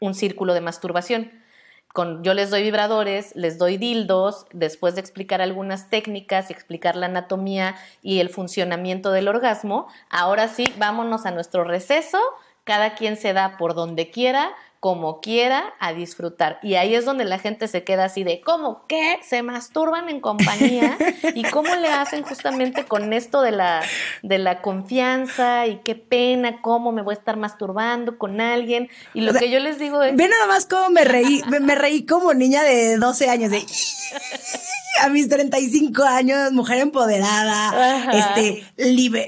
un 0.00 0.14
círculo 0.14 0.52
de 0.52 0.60
masturbación 0.60 1.41
yo 2.22 2.34
les 2.34 2.50
doy 2.50 2.62
vibradores, 2.62 3.34
les 3.36 3.58
doy 3.58 3.76
dildos, 3.76 4.46
después 4.52 4.94
de 4.94 5.00
explicar 5.00 5.42
algunas 5.42 5.90
técnicas 5.90 6.48
y 6.48 6.52
explicar 6.52 6.96
la 6.96 7.06
anatomía 7.06 7.74
y 8.02 8.20
el 8.20 8.30
funcionamiento 8.30 9.12
del 9.12 9.28
orgasmo, 9.28 9.88
ahora 10.08 10.48
sí, 10.48 10.72
vámonos 10.78 11.26
a 11.26 11.30
nuestro 11.30 11.64
receso, 11.64 12.18
cada 12.64 12.94
quien 12.94 13.16
se 13.16 13.32
da 13.32 13.56
por 13.58 13.74
donde 13.74 14.10
quiera, 14.10 14.52
como 14.82 15.20
quiera 15.20 15.74
a 15.78 15.92
disfrutar. 15.92 16.58
Y 16.60 16.74
ahí 16.74 16.96
es 16.96 17.04
donde 17.04 17.24
la 17.24 17.38
gente 17.38 17.68
se 17.68 17.84
queda 17.84 18.06
así 18.06 18.24
de, 18.24 18.40
¿cómo 18.40 18.84
qué? 18.88 19.20
Se 19.22 19.40
masturban 19.44 20.08
en 20.08 20.20
compañía 20.20 20.98
y 21.36 21.44
cómo 21.44 21.72
le 21.76 21.86
hacen 21.86 22.24
justamente 22.24 22.84
con 22.84 23.12
esto 23.12 23.42
de 23.42 23.52
la, 23.52 23.80
de 24.24 24.38
la 24.38 24.60
confianza 24.60 25.68
y 25.68 25.76
qué 25.84 25.94
pena, 25.94 26.60
cómo 26.62 26.90
me 26.90 27.02
voy 27.02 27.14
a 27.14 27.18
estar 27.18 27.36
masturbando 27.36 28.18
con 28.18 28.40
alguien. 28.40 28.88
Y 29.14 29.20
lo 29.20 29.32
que 29.34 29.50
yo 29.50 29.60
les 29.60 29.78
digo 29.78 30.02
es... 30.02 30.16
Ve 30.16 30.26
nada 30.26 30.48
más 30.48 30.66
cómo 30.66 30.90
me 30.90 31.04
reí, 31.04 31.42
me, 31.60 31.76
reí 31.76 32.04
como 32.04 32.34
niña 32.34 32.64
de 32.64 32.96
12 32.96 33.30
años, 33.30 33.52
de... 33.52 33.64
a 35.00 35.08
mis 35.10 35.28
35 35.28 36.02
años, 36.02 36.50
mujer 36.50 36.78
empoderada, 36.78 38.10
este, 38.14 38.64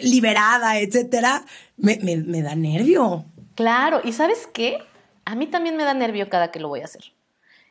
liberada, 0.01 0.81
etcétera, 0.81 1.45
me, 1.77 1.97
me 2.03 2.43
da 2.43 2.57
nervio. 2.57 3.27
Claro, 3.55 4.01
¿y 4.03 4.13
sabes 4.13 4.49
qué? 4.53 4.79
A 5.25 5.35
mí 5.35 5.47
también 5.47 5.77
me 5.77 5.85
da 5.85 5.95
nervio 5.95 6.29
cada 6.29 6.51
que 6.51 6.61
lo 6.61 6.69
voy 6.69 6.81
a 6.81 6.85
hacer. 6.85 7.13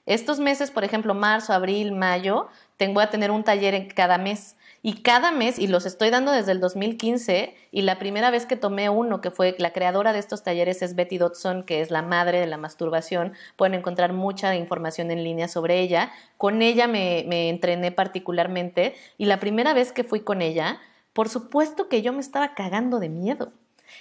Estos 0.05 0.39
meses, 0.39 0.69
por 0.69 0.83
ejemplo, 0.83 1.13
marzo, 1.13 1.53
abril, 1.53 1.93
mayo, 1.93 2.47
tengo 2.75 2.99
a 2.99 3.09
tener 3.09 3.31
un 3.31 3.43
taller 3.43 3.73
en 3.73 3.87
cada 3.87 4.17
mes. 4.17 4.57
Y 4.85 5.01
cada 5.01 5.31
mes, 5.31 5.59
y 5.59 5.67
los 5.67 5.85
estoy 5.85 6.09
dando 6.09 6.33
desde 6.33 6.51
el 6.51 6.59
2015, 6.59 7.55
y 7.71 7.83
la 7.83 7.99
primera 7.99 8.31
vez 8.31 8.45
que 8.45 8.57
tomé 8.57 8.89
uno, 8.89 9.21
que 9.21 9.31
fue 9.31 9.55
la 9.57 9.71
creadora 9.71 10.11
de 10.11 10.19
estos 10.19 10.43
talleres 10.43 10.81
es 10.81 10.95
Betty 10.95 11.17
Dodson, 11.17 11.63
que 11.63 11.79
es 11.79 11.89
la 11.89 12.01
madre 12.01 12.41
de 12.41 12.47
la 12.47 12.57
masturbación, 12.57 13.31
pueden 13.55 13.75
encontrar 13.75 14.11
mucha 14.11 14.53
información 14.57 15.09
en 15.09 15.23
línea 15.23 15.47
sobre 15.47 15.79
ella. 15.79 16.11
Con 16.35 16.61
ella 16.61 16.87
me, 16.87 17.23
me 17.29 17.47
entrené 17.47 17.93
particularmente, 17.93 18.93
y 19.17 19.25
la 19.25 19.39
primera 19.39 19.73
vez 19.73 19.93
que 19.93 20.03
fui 20.03 20.19
con 20.19 20.41
ella, 20.41 20.81
por 21.13 21.29
supuesto 21.29 21.87
que 21.87 22.01
yo 22.01 22.11
me 22.11 22.19
estaba 22.19 22.53
cagando 22.53 22.99
de 22.99 23.07
miedo. 23.07 23.53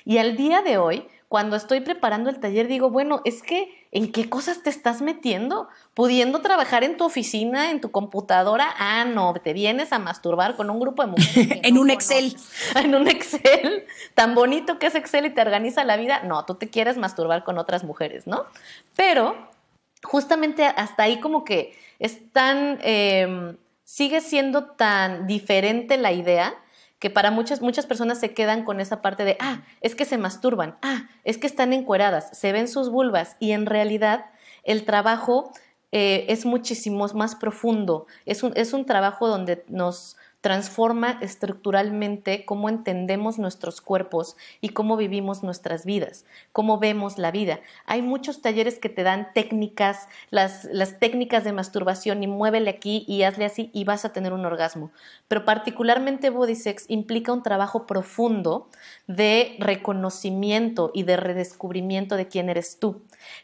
Y 0.04 0.18
al 0.18 0.36
día 0.36 0.62
de 0.62 0.78
hoy, 0.78 1.06
cuando 1.32 1.56
estoy 1.56 1.80
preparando 1.80 2.28
el 2.28 2.40
taller, 2.40 2.68
digo, 2.68 2.90
bueno, 2.90 3.22
es 3.24 3.42
que 3.42 3.82
¿En 3.94 4.10
qué 4.10 4.30
cosas 4.30 4.62
te 4.62 4.70
estás 4.70 5.02
metiendo? 5.02 5.68
Pudiendo 5.92 6.40
trabajar 6.40 6.82
en 6.82 6.96
tu 6.96 7.04
oficina, 7.04 7.70
en 7.70 7.82
tu 7.82 7.90
computadora, 7.90 8.74
ah, 8.78 9.04
no, 9.04 9.34
te 9.34 9.52
vienes 9.52 9.92
a 9.92 9.98
masturbar 9.98 10.56
con 10.56 10.70
un 10.70 10.80
grupo 10.80 11.02
de 11.02 11.08
mujeres. 11.08 11.60
en 11.62 11.76
un 11.76 11.90
Excel. 11.90 12.34
En 12.74 12.94
un 12.94 13.06
Excel, 13.06 13.84
tan 14.14 14.34
bonito 14.34 14.78
que 14.78 14.86
es 14.86 14.94
Excel 14.94 15.26
y 15.26 15.30
te 15.30 15.42
organiza 15.42 15.84
la 15.84 15.98
vida. 15.98 16.22
No, 16.22 16.46
tú 16.46 16.54
te 16.54 16.70
quieres 16.70 16.96
masturbar 16.96 17.44
con 17.44 17.58
otras 17.58 17.84
mujeres, 17.84 18.26
¿no? 18.26 18.46
Pero 18.96 19.36
justamente 20.02 20.64
hasta 20.64 21.02
ahí 21.02 21.20
como 21.20 21.44
que 21.44 21.76
es 21.98 22.32
tan, 22.32 22.78
em, 22.80 23.58
sigue 23.84 24.22
siendo 24.22 24.64
tan 24.70 25.26
diferente 25.26 25.98
la 25.98 26.12
idea 26.12 26.54
que 27.02 27.10
para 27.10 27.32
muchas, 27.32 27.60
muchas 27.60 27.84
personas 27.84 28.20
se 28.20 28.32
quedan 28.32 28.64
con 28.64 28.78
esa 28.78 29.02
parte 29.02 29.24
de, 29.24 29.36
ah, 29.40 29.62
es 29.80 29.96
que 29.96 30.04
se 30.04 30.18
masturban, 30.18 30.76
ah, 30.82 31.08
es 31.24 31.36
que 31.36 31.48
están 31.48 31.72
encueradas, 31.72 32.30
se 32.38 32.52
ven 32.52 32.68
sus 32.68 32.90
vulvas 32.90 33.36
y 33.40 33.50
en 33.50 33.66
realidad 33.66 34.26
el 34.62 34.84
trabajo 34.84 35.50
eh, 35.90 36.26
es 36.28 36.46
muchísimo 36.46 37.04
más 37.08 37.34
profundo, 37.34 38.06
es 38.24 38.44
un, 38.44 38.52
es 38.54 38.72
un 38.72 38.86
trabajo 38.86 39.26
donde 39.26 39.64
nos 39.66 40.16
transforma 40.42 41.18
estructuralmente 41.22 42.44
cómo 42.44 42.68
entendemos 42.68 43.38
nuestros 43.38 43.80
cuerpos 43.80 44.36
y 44.60 44.70
cómo 44.70 44.96
vivimos 44.96 45.44
nuestras 45.44 45.86
vidas, 45.86 46.24
cómo 46.50 46.78
vemos 46.78 47.16
la 47.16 47.30
vida. 47.30 47.60
Hay 47.86 48.02
muchos 48.02 48.42
talleres 48.42 48.80
que 48.80 48.88
te 48.88 49.04
dan 49.04 49.28
técnicas, 49.34 50.08
las, 50.30 50.68
técnicas 50.98 51.44
de 51.44 51.52
masturbación 51.52 52.24
y 52.24 52.26
muévele 52.26 52.70
aquí 52.70 53.04
y 53.06 53.22
hazle 53.22 53.44
así 53.44 53.70
y 53.72 53.84
vas 53.84 54.04
a 54.04 54.12
tener 54.12 54.32
un 54.32 54.44
orgasmo. 54.44 54.90
Pero 55.28 55.44
particularmente 55.44 56.28
Body 56.28 56.56
Sex 56.56 56.86
implica 56.88 57.32
un 57.32 57.44
trabajo 57.44 57.86
profundo 57.86 58.68
de 59.06 59.54
reconocimiento 59.60 60.90
y 60.92 61.04
de 61.04 61.18
redescubrimiento 61.18 62.16
de 62.16 62.26
quién 62.26 62.50
eres 62.50 62.80
tú. 62.80 63.02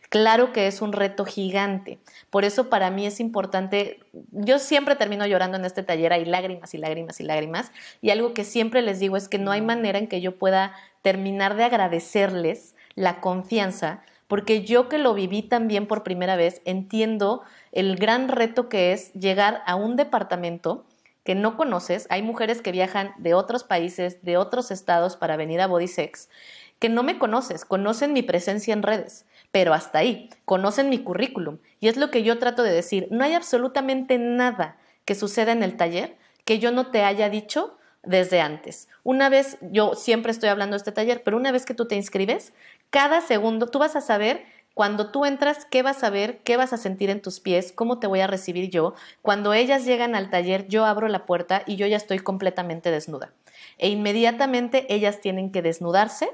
Claro 0.09 0.53
que 0.53 0.66
es 0.66 0.82
un 0.82 0.92
reto 0.92 1.24
gigante. 1.24 2.01
Por 2.30 2.44
eso 2.44 2.68
para 2.68 2.90
mí 2.90 3.07
es 3.07 3.20
importante, 3.20 4.01
yo 4.32 4.59
siempre 4.59 4.96
termino 4.96 5.24
llorando 5.26 5.59
en 5.59 5.64
este 5.64 5.84
taller, 5.84 6.12
hay 6.12 6.24
lágrimas 6.24 6.74
y 6.74 6.78
lágrimas 6.78 6.88
y 6.91 7.22
lágrimas, 7.22 7.72
y 8.01 8.11
algo 8.11 8.34
que 8.34 8.45
siempre 8.45 8.82
les 8.82 8.99
digo 8.99 9.16
es 9.16 9.28
que 9.28 9.39
no 9.39 9.51
hay 9.51 9.61
manera 9.61 9.99
en 9.99 10.07
que 10.07 10.20
yo 10.20 10.39
pueda 10.39 10.74
terminar 11.03 11.57
de 11.57 11.64
agradecerles 11.64 12.74
la 12.95 13.20
confianza, 13.20 14.03
porque 14.26 14.62
yo 14.64 14.89
que 14.89 14.99
lo 14.99 15.14
viví 15.14 15.43
también 15.43 15.86
por 15.86 16.03
primera 16.03 16.36
vez, 16.36 16.61
entiendo 16.64 17.43
el 17.72 17.97
gran 17.97 18.28
reto 18.28 18.68
que 18.68 18.93
es 18.93 19.12
llegar 19.14 19.62
a 19.66 19.74
un 19.74 19.97
departamento 19.97 20.84
que 21.24 21.34
no 21.34 21.57
conoces, 21.57 22.07
hay 22.11 22.22
mujeres 22.22 22.62
que 22.62 22.72
viajan 22.72 23.12
de 23.18 23.34
otros 23.34 23.64
países, 23.64 24.22
de 24.24 24.36
otros 24.36 24.70
estados 24.70 25.16
para 25.16 25.36
venir 25.36 25.61
a 25.61 25.66
Body 25.66 25.89
Sex, 25.89 26.30
que 26.78 26.89
no 26.89 27.03
me 27.03 27.18
conoces, 27.18 27.64
conocen 27.64 28.12
mi 28.12 28.22
presencia 28.22 28.72
en 28.72 28.82
redes 28.82 29.26
pero 29.51 29.72
hasta 29.74 29.99
ahí, 29.99 30.30
conocen 30.45 30.89
mi 30.89 30.99
currículum. 30.99 31.59
Y 31.80 31.89
es 31.89 31.97
lo 31.97 32.11
que 32.11 32.22
yo 32.22 32.39
trato 32.39 32.62
de 32.62 32.72
decir, 32.72 33.09
no 33.11 33.24
hay 33.24 33.34
absolutamente 33.34 34.18
nada 34.18 34.76
que 35.05 35.14
suceda 35.14 35.53
en 35.53 35.62
el 35.62 35.76
taller 35.76 36.16
que 36.49 36.59
yo 36.59 36.72
no 36.72 36.86
te 36.86 37.05
haya 37.05 37.28
dicho 37.28 37.76
desde 38.03 38.40
antes. 38.40 38.88
Una 39.05 39.28
vez, 39.28 39.59
yo 39.61 39.94
siempre 39.94 40.32
estoy 40.32 40.49
hablando 40.49 40.72
de 40.72 40.78
este 40.78 40.92
taller, 40.92 41.22
pero 41.22 41.36
una 41.36 41.53
vez 41.53 41.66
que 41.66 41.74
tú 41.74 41.86
te 41.86 41.94
inscribes, 41.94 42.55
cada 42.88 43.20
segundo 43.20 43.66
tú 43.66 43.78
vas 43.78 43.96
a 43.96 44.01
saber 44.01 44.46
cuando 44.72 45.11
tú 45.11 45.26
entras, 45.26 45.66
¿qué 45.66 45.82
vas 45.82 46.03
a 46.05 46.09
ver? 46.09 46.38
¿Qué 46.44 46.57
vas 46.57 46.72
a 46.72 46.78
sentir 46.78 47.11
en 47.11 47.20
tus 47.20 47.38
pies? 47.38 47.70
¿Cómo 47.70 47.99
te 47.99 48.07
voy 48.07 48.20
a 48.20 48.26
recibir 48.26 48.70
yo? 48.70 48.94
Cuando 49.20 49.53
ellas 49.53 49.84
llegan 49.84 50.14
al 50.14 50.30
taller, 50.30 50.66
yo 50.68 50.86
abro 50.86 51.07
la 51.09 51.26
puerta 51.26 51.64
y 51.66 51.76
yo 51.76 51.86
ya 51.86 51.99
estoy 51.99 52.18
completamente 52.18 52.90
desnuda. 52.90 53.30
E 53.76 53.90
inmediatamente 53.90 54.86
ellas 54.88 55.20
tienen 55.20 55.53
que 55.53 55.61
desnudarse 55.61 56.30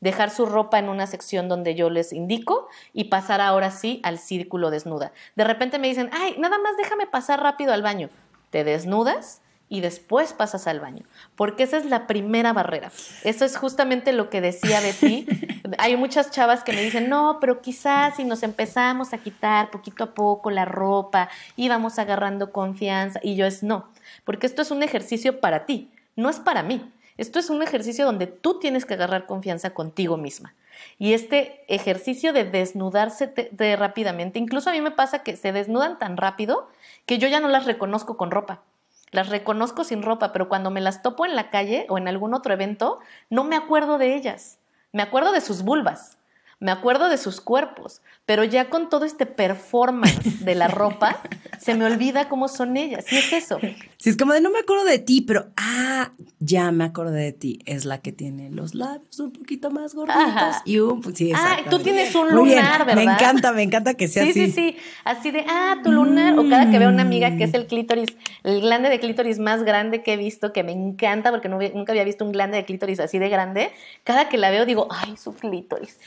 dejar 0.00 0.30
su 0.30 0.46
ropa 0.46 0.78
en 0.78 0.88
una 0.88 1.06
sección 1.06 1.46
donde 1.50 1.74
yo 1.74 1.90
les 1.90 2.14
indico 2.14 2.68
y 2.94 3.04
pasar 3.04 3.42
ahora 3.42 3.70
sí 3.70 4.00
al 4.02 4.18
círculo 4.18 4.70
desnuda. 4.70 5.12
De 5.36 5.44
repente 5.44 5.78
me 5.78 5.88
dicen, 5.88 6.08
ay, 6.14 6.36
nada 6.38 6.56
más 6.56 6.74
déjame 6.78 7.06
pasar 7.06 7.42
rápido 7.42 7.74
al 7.74 7.82
baño. 7.82 8.08
Te 8.48 8.64
desnudas 8.64 9.42
y 9.68 9.80
después 9.80 10.32
pasas 10.32 10.66
al 10.66 10.80
baño, 10.80 11.04
porque 11.36 11.62
esa 11.62 11.76
es 11.76 11.84
la 11.84 12.06
primera 12.06 12.52
barrera. 12.52 12.90
Eso 13.24 13.44
es 13.44 13.56
justamente 13.56 14.12
lo 14.12 14.30
que 14.30 14.40
decía 14.40 14.80
de 14.80 14.92
ti. 14.92 15.26
Hay 15.78 15.96
muchas 15.96 16.30
chavas 16.30 16.64
que 16.64 16.72
me 16.72 16.82
dicen, 16.82 17.08
no, 17.08 17.38
pero 17.40 17.60
quizás 17.60 18.16
si 18.16 18.24
nos 18.24 18.42
empezamos 18.42 19.12
a 19.12 19.18
quitar 19.18 19.70
poquito 19.70 20.04
a 20.04 20.14
poco 20.14 20.50
la 20.50 20.64
ropa 20.64 21.28
y 21.56 21.68
vamos 21.68 21.98
agarrando 21.98 22.52
confianza, 22.52 23.20
y 23.22 23.36
yo 23.36 23.46
es 23.46 23.62
no, 23.62 23.88
porque 24.24 24.46
esto 24.46 24.62
es 24.62 24.70
un 24.70 24.82
ejercicio 24.82 25.40
para 25.40 25.66
ti, 25.66 25.90
no 26.16 26.30
es 26.30 26.38
para 26.38 26.62
mí. 26.62 26.92
Esto 27.18 27.40
es 27.40 27.50
un 27.50 27.64
ejercicio 27.64 28.06
donde 28.06 28.28
tú 28.28 28.60
tienes 28.60 28.86
que 28.86 28.94
agarrar 28.94 29.26
confianza 29.26 29.70
contigo 29.70 30.16
misma. 30.16 30.54
Y 31.00 31.12
este 31.12 31.64
ejercicio 31.66 32.32
de 32.32 32.44
desnudarse 32.44 33.32
rápidamente, 33.76 34.38
incluso 34.38 34.70
a 34.70 34.72
mí 34.72 34.80
me 34.80 34.92
pasa 34.92 35.24
que 35.24 35.36
se 35.36 35.50
desnudan 35.50 35.98
tan 35.98 36.16
rápido 36.16 36.68
que 37.06 37.18
yo 37.18 37.26
ya 37.26 37.40
no 37.40 37.48
las 37.48 37.66
reconozco 37.66 38.16
con 38.16 38.30
ropa. 38.30 38.62
Las 39.10 39.28
reconozco 39.28 39.84
sin 39.84 40.02
ropa, 40.02 40.32
pero 40.32 40.48
cuando 40.48 40.70
me 40.70 40.80
las 40.80 41.02
topo 41.02 41.24
en 41.24 41.36
la 41.36 41.50
calle 41.50 41.86
o 41.88 41.98
en 41.98 42.08
algún 42.08 42.34
otro 42.34 42.52
evento, 42.52 43.00
no 43.30 43.44
me 43.44 43.56
acuerdo 43.56 43.98
de 43.98 44.14
ellas. 44.14 44.58
Me 44.92 45.02
acuerdo 45.02 45.32
de 45.32 45.40
sus 45.40 45.62
vulvas 45.62 46.17
me 46.60 46.72
acuerdo 46.72 47.08
de 47.08 47.18
sus 47.18 47.40
cuerpos, 47.40 48.02
pero 48.26 48.42
ya 48.42 48.68
con 48.68 48.88
todo 48.88 49.04
este 49.04 49.26
performance 49.26 50.44
de 50.44 50.54
la 50.54 50.68
ropa, 50.68 51.20
se 51.58 51.74
me 51.74 51.84
olvida 51.84 52.28
cómo 52.28 52.48
son 52.48 52.76
ellas. 52.76 53.04
Y 53.12 53.16
es 53.16 53.32
eso. 53.32 53.58
Sí, 53.96 54.10
es 54.10 54.16
como 54.16 54.32
de 54.32 54.40
no 54.40 54.50
me 54.50 54.58
acuerdo 54.58 54.84
de 54.84 54.98
ti, 54.98 55.22
pero 55.22 55.48
ah, 55.56 56.12
ya 56.40 56.70
me 56.72 56.84
acuerdo 56.84 57.12
de 57.12 57.32
ti. 57.32 57.60
Es 57.64 57.84
la 57.84 57.98
que 57.98 58.12
tiene 58.12 58.50
los 58.50 58.74
labios 58.74 59.18
un 59.20 59.32
poquito 59.32 59.70
más 59.70 59.94
gorditos 59.94 60.56
y 60.64 60.78
un. 60.78 61.02
Sí, 61.14 61.32
ah, 61.34 61.58
tú 61.70 61.78
tienes 61.78 62.14
un 62.14 62.30
lunar, 62.30 62.84
¿verdad? 62.84 63.04
Me 63.04 63.04
encanta, 63.04 63.52
me 63.52 63.62
encanta 63.62 63.94
que 63.94 64.08
sea 64.08 64.24
así. 64.24 64.32
Sí, 64.32 64.46
sí, 64.46 64.52
sí. 64.52 64.76
Así 65.04 65.30
de, 65.30 65.44
ah, 65.48 65.76
tu 65.82 65.92
lunar. 65.92 66.38
O 66.38 66.48
cada 66.48 66.70
que 66.70 66.78
veo 66.78 66.88
una 66.88 67.02
amiga 67.02 67.36
que 67.36 67.44
es 67.44 67.54
el 67.54 67.66
clítoris, 67.66 68.16
el 68.42 68.60
glande 68.60 68.88
de 68.88 68.98
clítoris 69.00 69.38
más 69.38 69.62
grande 69.62 70.02
que 70.02 70.14
he 70.14 70.16
visto, 70.16 70.52
que 70.52 70.64
me 70.64 70.72
encanta 70.72 71.30
porque 71.30 71.48
nunca 71.48 71.92
había 71.92 72.04
visto 72.04 72.24
un 72.24 72.32
glande 72.32 72.56
de 72.56 72.64
clítoris 72.64 73.00
así 73.00 73.18
de 73.18 73.28
grande. 73.28 73.70
Cada 74.04 74.28
que 74.28 74.38
la 74.38 74.50
veo 74.50 74.66
digo, 74.66 74.88
ay, 74.90 75.16
su 75.16 75.34
clítoris. 75.34 75.98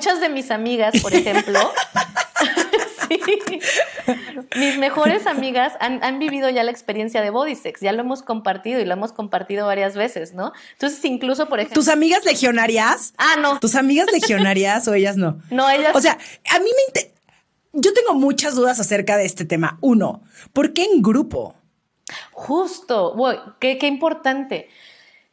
Muchas 0.00 0.20
de 0.22 0.30
mis 0.30 0.50
amigas, 0.50 0.98
por 1.02 1.12
ejemplo, 1.12 1.58
mis 4.56 4.78
mejores 4.78 5.26
amigas 5.26 5.74
han, 5.78 6.18
vivido 6.18 6.48
ya 6.48 6.62
la 6.62 6.70
experiencia 6.70 7.20
de 7.20 7.28
body 7.28 7.54
sex, 7.54 7.82
ya 7.82 7.92
lo 7.92 8.00
hemos 8.00 8.22
compartido 8.22 8.80
y 8.80 8.86
lo 8.86 8.94
hemos 8.94 9.12
compartido 9.12 9.66
varias 9.66 9.96
veces, 9.96 10.32
¿no? 10.32 10.54
Entonces, 10.72 11.04
incluso, 11.04 11.50
por 11.50 11.60
ejemplo... 11.60 11.74
¿Tus 11.74 11.88
amigas 11.88 12.24
legionarias? 12.24 13.12
Ah, 13.18 13.36
no. 13.42 13.60
¿Tus 13.60 13.74
amigas 13.74 14.06
legionarias 14.12 14.88
o 14.88 14.94
ellas 14.94 15.18
no? 15.18 15.38
No, 15.50 15.68
ellas... 15.68 15.94
O 15.94 16.00
sea, 16.00 16.16
a 16.50 16.58
mí 16.60 16.70
me... 16.94 17.10
Yo 17.74 17.92
tengo 17.92 18.14
muchas 18.14 18.54
dudas 18.54 18.80
acerca 18.80 19.18
de 19.18 19.26
este 19.26 19.44
tema. 19.44 19.76
Uno, 19.82 20.22
¿por 20.54 20.72
qué 20.72 20.84
en 20.84 21.02
grupo? 21.02 21.56
Justo, 22.32 23.14
qué, 23.58 23.76
qué 23.76 23.86
importante. 23.86 24.70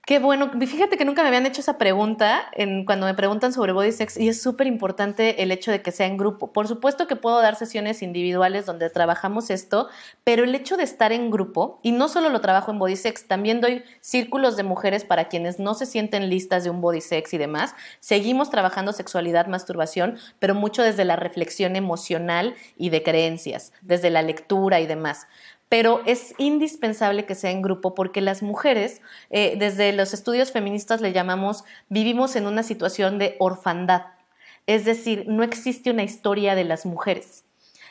Qué 0.07 0.19
bueno. 0.19 0.49
Fíjate 0.57 0.95
que 0.95 1.03
nunca 1.03 1.21
me 1.21 1.27
habían 1.27 1.45
hecho 1.45 1.59
esa 1.59 1.77
pregunta 1.77 2.49
cuando 2.85 3.05
me 3.07 3.13
preguntan 3.13 3.51
sobre 3.51 3.73
body 3.73 3.91
sex 3.91 4.15
y 4.15 4.29
es 4.29 4.41
súper 4.41 4.65
importante 4.65 5.43
el 5.43 5.51
hecho 5.51 5.69
de 5.69 5.81
que 5.81 5.91
sea 5.91 6.05
en 6.05 6.15
grupo. 6.15 6.53
Por 6.53 6.69
supuesto 6.69 7.07
que 7.07 7.17
puedo 7.17 7.41
dar 7.41 7.57
sesiones 7.57 8.01
individuales 8.01 8.65
donde 8.65 8.89
trabajamos 8.89 9.49
esto, 9.49 9.89
pero 10.23 10.45
el 10.45 10.55
hecho 10.55 10.77
de 10.77 10.83
estar 10.83 11.11
en 11.11 11.29
grupo, 11.29 11.81
y 11.83 11.91
no 11.91 12.07
solo 12.07 12.29
lo 12.29 12.39
trabajo 12.39 12.71
en 12.71 12.79
body 12.79 12.95
sex, 12.95 13.27
también 13.27 13.59
doy 13.59 13.83
círculos 13.99 14.55
de 14.55 14.63
mujeres 14.63 15.03
para 15.03 15.27
quienes 15.27 15.59
no 15.59 15.73
se 15.73 15.85
sienten 15.85 16.29
listas 16.29 16.63
de 16.63 16.69
un 16.69 16.79
body 16.79 17.01
sex 17.01 17.33
y 17.33 17.37
demás. 17.37 17.75
Seguimos 17.99 18.49
trabajando 18.49 18.93
sexualidad, 18.93 19.47
masturbación, 19.47 20.17
pero 20.39 20.55
mucho 20.55 20.83
desde 20.83 21.03
la 21.03 21.17
reflexión 21.17 21.75
emocional 21.75 22.55
y 22.77 22.91
de 22.91 23.03
creencias, 23.03 23.73
desde 23.81 24.09
la 24.09 24.21
lectura 24.21 24.79
y 24.79 24.87
demás 24.87 25.27
pero 25.69 26.01
es 26.05 26.33
indispensable 26.37 27.25
que 27.25 27.35
sea 27.35 27.51
en 27.51 27.61
grupo 27.61 27.93
porque 27.93 28.21
las 28.21 28.41
mujeres, 28.41 29.01
eh, 29.29 29.55
desde 29.57 29.91
los 29.93 30.13
estudios 30.13 30.51
feministas 30.51 31.01
le 31.01 31.13
llamamos, 31.13 31.63
vivimos 31.89 32.35
en 32.35 32.47
una 32.47 32.63
situación 32.63 33.19
de 33.19 33.35
orfandad, 33.39 34.03
es 34.65 34.85
decir, 34.85 35.25
no 35.27 35.43
existe 35.43 35.91
una 35.91 36.03
historia 36.03 36.55
de 36.55 36.63
las 36.63 36.85
mujeres. 36.85 37.43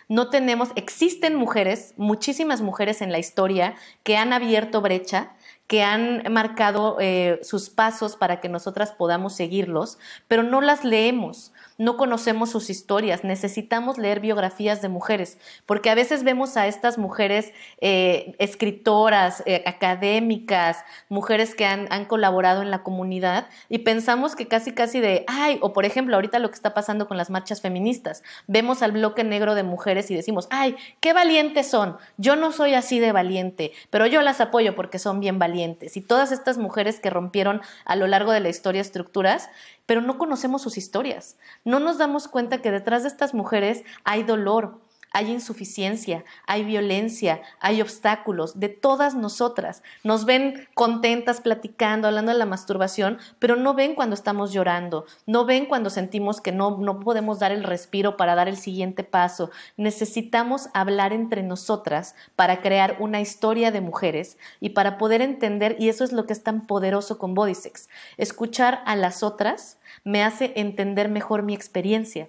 No 0.09 0.31
tenemos, 0.31 0.69
existen 0.77 1.35
mujeres, 1.35 1.95
muchísimas 1.97 2.61
mujeres 2.61 3.03
en 3.03 3.11
la 3.11 3.19
historia 3.19 3.75
que 4.05 4.17
han 4.17 4.33
abierto 4.33 4.81
brecha, 4.81 5.33
que 5.67 5.83
han 5.83 6.23
marcado 6.33 6.99
eh, 7.01 7.41
sus 7.43 7.71
pasos 7.71 8.15
para 8.15 8.41
que 8.41 8.49
nosotras 8.49 8.93
podamos 8.93 9.35
seguirlos, 9.35 9.99
pero 10.29 10.45
no 10.45 10.61
las 10.61 10.85
leemos 10.85 11.53
no 11.79 11.97
conocemos 11.97 12.51
sus 12.51 12.69
historias, 12.69 13.25
necesitamos 13.25 13.97
leer 13.97 14.21
biografías 14.21 14.83
de 14.83 14.89
mujeres, 14.89 15.39
porque 15.65 15.89
a 15.89 15.95
veces 15.95 16.23
vemos 16.23 16.57
a 16.59 16.67
estas 16.67 16.99
mujeres 16.99 17.53
eh, 17.81 18.35
escritoras, 18.39 19.43
eh, 19.47 19.63
académicas, 19.67 20.85
mujeres 21.09 21.55
que 21.55 21.65
han, 21.65 21.91
han, 21.91 22.05
colaborado 22.05 22.61
en 22.63 22.71
la 22.71 22.83
comunidad 22.83 23.49
y 23.69 23.79
pensamos 23.79 24.37
que 24.37 24.47
casi 24.47 24.73
casi 24.73 25.01
de, 25.01 25.25
ay, 25.27 25.59
o 25.63 25.73
por 25.73 25.87
ejemplo, 25.87 26.15
ahorita 26.15 26.39
lo 26.39 26.51
que 26.51 26.55
está 26.55 26.75
pasando 26.75 27.09
con 27.09 27.17
las 27.17 27.31
marchas 27.31 27.63
feministas, 27.63 28.23
vemos 28.47 28.83
al 28.83 28.93
bloque 28.93 29.25
negro 29.25 29.55
de 29.55 29.63
mujeres 29.63 30.11
y 30.11 30.15
decimos, 30.15 30.47
ay, 30.51 30.77
qué 31.01 31.15
valientes 31.15 31.67
son, 31.69 31.97
yo 32.19 32.37
no 32.37 32.53
soy 32.53 32.75
así 32.75 32.99
de 32.99 33.13
valiente, 33.13 33.73
pero 33.89 34.07
yo 34.07 34.21
las 34.21 34.41
apoyo 34.41 34.75
porque 34.75 34.99
son 34.99 35.19
bien 35.19 35.39
valientes 35.39 35.47
valientes 35.47 35.97
y 35.97 36.01
todas 36.01 36.33
estas 36.33 36.59
mujeres 36.59 36.99
que 36.99 37.09
rompieron 37.09 37.61
a 37.85 37.95
lo 37.95 38.09
largo 38.09 38.33
de 38.33 38.41
la 38.41 38.49
historia 38.49 38.81
estructuras, 38.81 39.49
pero 39.87 40.01
no 40.01 40.19
conocemos 40.19 40.63
sus 40.63 40.77
historias. 40.77 41.39
No 41.65 41.81
nos 41.81 41.99
damos 41.99 42.29
cuenta 42.29 42.61
que 42.61 42.71
detrás 42.71 43.03
de 43.03 43.09
estas 43.09 43.33
mujeres 43.33 43.85
hay 44.05 44.25
dolor, 44.25 44.81
hay 45.13 45.31
insuficiencia, 45.31 46.25
hay 46.47 46.65
violencia, 46.65 47.41
hay 47.61 47.81
obstáculos 47.81 48.61
de 48.61 48.69
todas 48.69 49.15
nosotras. 49.15 49.83
Nos 50.05 50.25
ven 50.25 50.69
contentas 50.75 51.41
platicando, 51.41 52.09
hablando 52.09 52.33
de 52.33 52.39
la 52.39 52.47
masturbación, 52.47 53.19
pero 53.39 53.57
no 53.57 53.75
ven 53.75 53.95
cuando 53.95 54.15
estamos 54.15 54.53
llorando, 54.53 55.07
no 55.27 55.45
ven 55.45 55.67
cuando 55.67 55.91
sentimos 55.91 56.41
que 56.41 56.53
no, 56.53 56.79
no 56.79 57.01
podemos 57.01 57.39
dar 57.39 57.53
el 57.53 57.65
respiro 57.65 58.17
para 58.17 58.35
dar 58.35 58.49
el 58.49 58.57
siguiente 58.57 59.05
paso. 59.05 59.51
Necesitamos 59.77 60.69
hablar 60.75 61.13
entre 61.13 61.43
nosotras 61.43 62.15
para 62.35 62.61
crear 62.61 62.97
una 63.01 63.21
historia 63.21 63.71
de 63.71 63.81
mujeres 63.81 64.37
y 64.61 64.71
para 64.71 64.99
poder 64.99 65.23
entender, 65.23 65.77
y 65.79 65.89
eso 65.89 66.05
es 66.05 66.13
lo 66.13 66.27
que 66.27 66.33
es 66.33 66.43
tan 66.43 66.67
poderoso 66.67 67.19
con 67.19 67.35
Bodysex, 67.35 67.89
escuchar 68.17 68.83
a 68.87 68.97
las 68.97 69.23
otras 69.23 69.79
me 70.05 70.23
hace 70.23 70.53
entender 70.57 71.09
mejor 71.09 71.43
mi 71.43 71.55
experiencia 71.55 72.29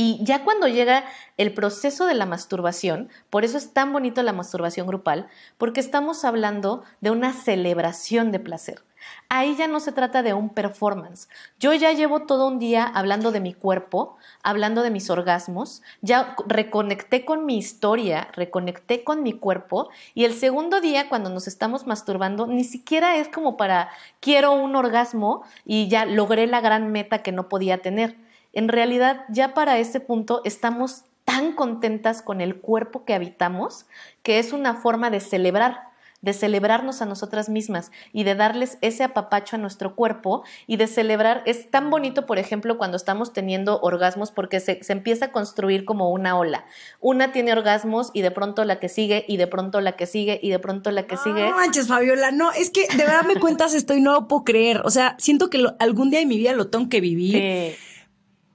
y 0.00 0.22
ya 0.22 0.44
cuando 0.44 0.68
llega 0.68 1.04
el 1.38 1.52
proceso 1.52 2.06
de 2.06 2.14
la 2.14 2.24
masturbación, 2.24 3.08
por 3.30 3.44
eso 3.44 3.58
es 3.58 3.72
tan 3.72 3.92
bonito 3.92 4.22
la 4.22 4.32
masturbación 4.32 4.86
grupal, 4.86 5.26
porque 5.58 5.80
estamos 5.80 6.24
hablando 6.24 6.84
de 7.00 7.10
una 7.10 7.32
celebración 7.32 8.30
de 8.30 8.38
placer. 8.38 8.84
Ahí 9.28 9.56
ya 9.56 9.66
no 9.66 9.80
se 9.80 9.90
trata 9.90 10.22
de 10.22 10.34
un 10.34 10.50
performance. 10.50 11.28
Yo 11.58 11.74
ya 11.74 11.90
llevo 11.90 12.26
todo 12.26 12.46
un 12.46 12.60
día 12.60 12.84
hablando 12.84 13.32
de 13.32 13.40
mi 13.40 13.54
cuerpo, 13.54 14.16
hablando 14.44 14.82
de 14.82 14.90
mis 14.90 15.10
orgasmos, 15.10 15.82
ya 16.00 16.36
reconecté 16.46 17.24
con 17.24 17.44
mi 17.44 17.58
historia, 17.58 18.28
reconecté 18.34 19.02
con 19.02 19.24
mi 19.24 19.32
cuerpo 19.32 19.90
y 20.14 20.26
el 20.26 20.34
segundo 20.34 20.80
día 20.80 21.08
cuando 21.08 21.28
nos 21.28 21.48
estamos 21.48 21.88
masturbando 21.88 22.46
ni 22.46 22.62
siquiera 22.62 23.16
es 23.16 23.28
como 23.28 23.56
para 23.56 23.90
quiero 24.20 24.52
un 24.52 24.76
orgasmo 24.76 25.42
y 25.64 25.88
ya 25.88 26.04
logré 26.04 26.46
la 26.46 26.60
gran 26.60 26.92
meta 26.92 27.24
que 27.24 27.32
no 27.32 27.48
podía 27.48 27.78
tener 27.78 28.27
en 28.58 28.66
realidad 28.66 29.24
ya 29.28 29.54
para 29.54 29.78
ese 29.78 30.00
punto 30.00 30.42
estamos 30.44 31.04
tan 31.24 31.52
contentas 31.52 32.22
con 32.22 32.40
el 32.40 32.56
cuerpo 32.56 33.04
que 33.04 33.14
habitamos 33.14 33.86
que 34.24 34.40
es 34.40 34.52
una 34.52 34.74
forma 34.74 35.10
de 35.10 35.20
celebrar, 35.20 35.90
de 36.22 36.32
celebrarnos 36.32 37.00
a 37.00 37.06
nosotras 37.06 37.48
mismas 37.48 37.92
y 38.12 38.24
de 38.24 38.34
darles 38.34 38.76
ese 38.80 39.04
apapacho 39.04 39.54
a 39.54 39.60
nuestro 39.60 39.94
cuerpo 39.94 40.42
y 40.66 40.76
de 40.76 40.88
celebrar. 40.88 41.44
Es 41.46 41.70
tan 41.70 41.88
bonito, 41.88 42.26
por 42.26 42.40
ejemplo, 42.40 42.78
cuando 42.78 42.96
estamos 42.96 43.32
teniendo 43.32 43.80
orgasmos 43.80 44.32
porque 44.32 44.58
se, 44.58 44.80
empieza 44.88 45.26
a 45.26 45.32
construir 45.32 45.84
como 45.84 46.10
una 46.10 46.36
ola. 46.36 46.64
Una 46.98 47.30
tiene 47.30 47.52
orgasmos 47.52 48.10
y 48.12 48.22
de 48.22 48.32
pronto 48.32 48.64
la 48.64 48.80
que 48.80 48.88
sigue 48.88 49.24
y 49.28 49.36
de 49.36 49.46
pronto 49.46 49.80
la 49.80 49.92
que 49.92 50.06
sigue 50.06 50.40
y 50.42 50.50
de 50.50 50.58
pronto 50.58 50.90
la 50.90 51.06
que 51.06 51.16
sigue. 51.16 51.48
No 51.48 51.54
manches, 51.54 51.86
Fabiola, 51.86 52.32
no, 52.32 52.50
es 52.50 52.70
que 52.70 52.88
de 52.88 53.04
verdad 53.04 53.22
me 53.22 53.38
cuentas 53.38 53.72
esto 53.72 53.94
y 53.94 54.00
no 54.00 54.14
lo 54.14 54.26
puedo 54.26 54.42
creer. 54.42 54.82
O 54.84 54.90
sea, 54.90 55.14
siento 55.20 55.48
que 55.48 55.64
algún 55.78 56.10
día 56.10 56.18
de 56.18 56.26
mi 56.26 56.38
vida 56.38 56.52
lo 56.54 56.70
tengo 56.70 56.88
que 56.88 57.00
vivir. 57.00 57.78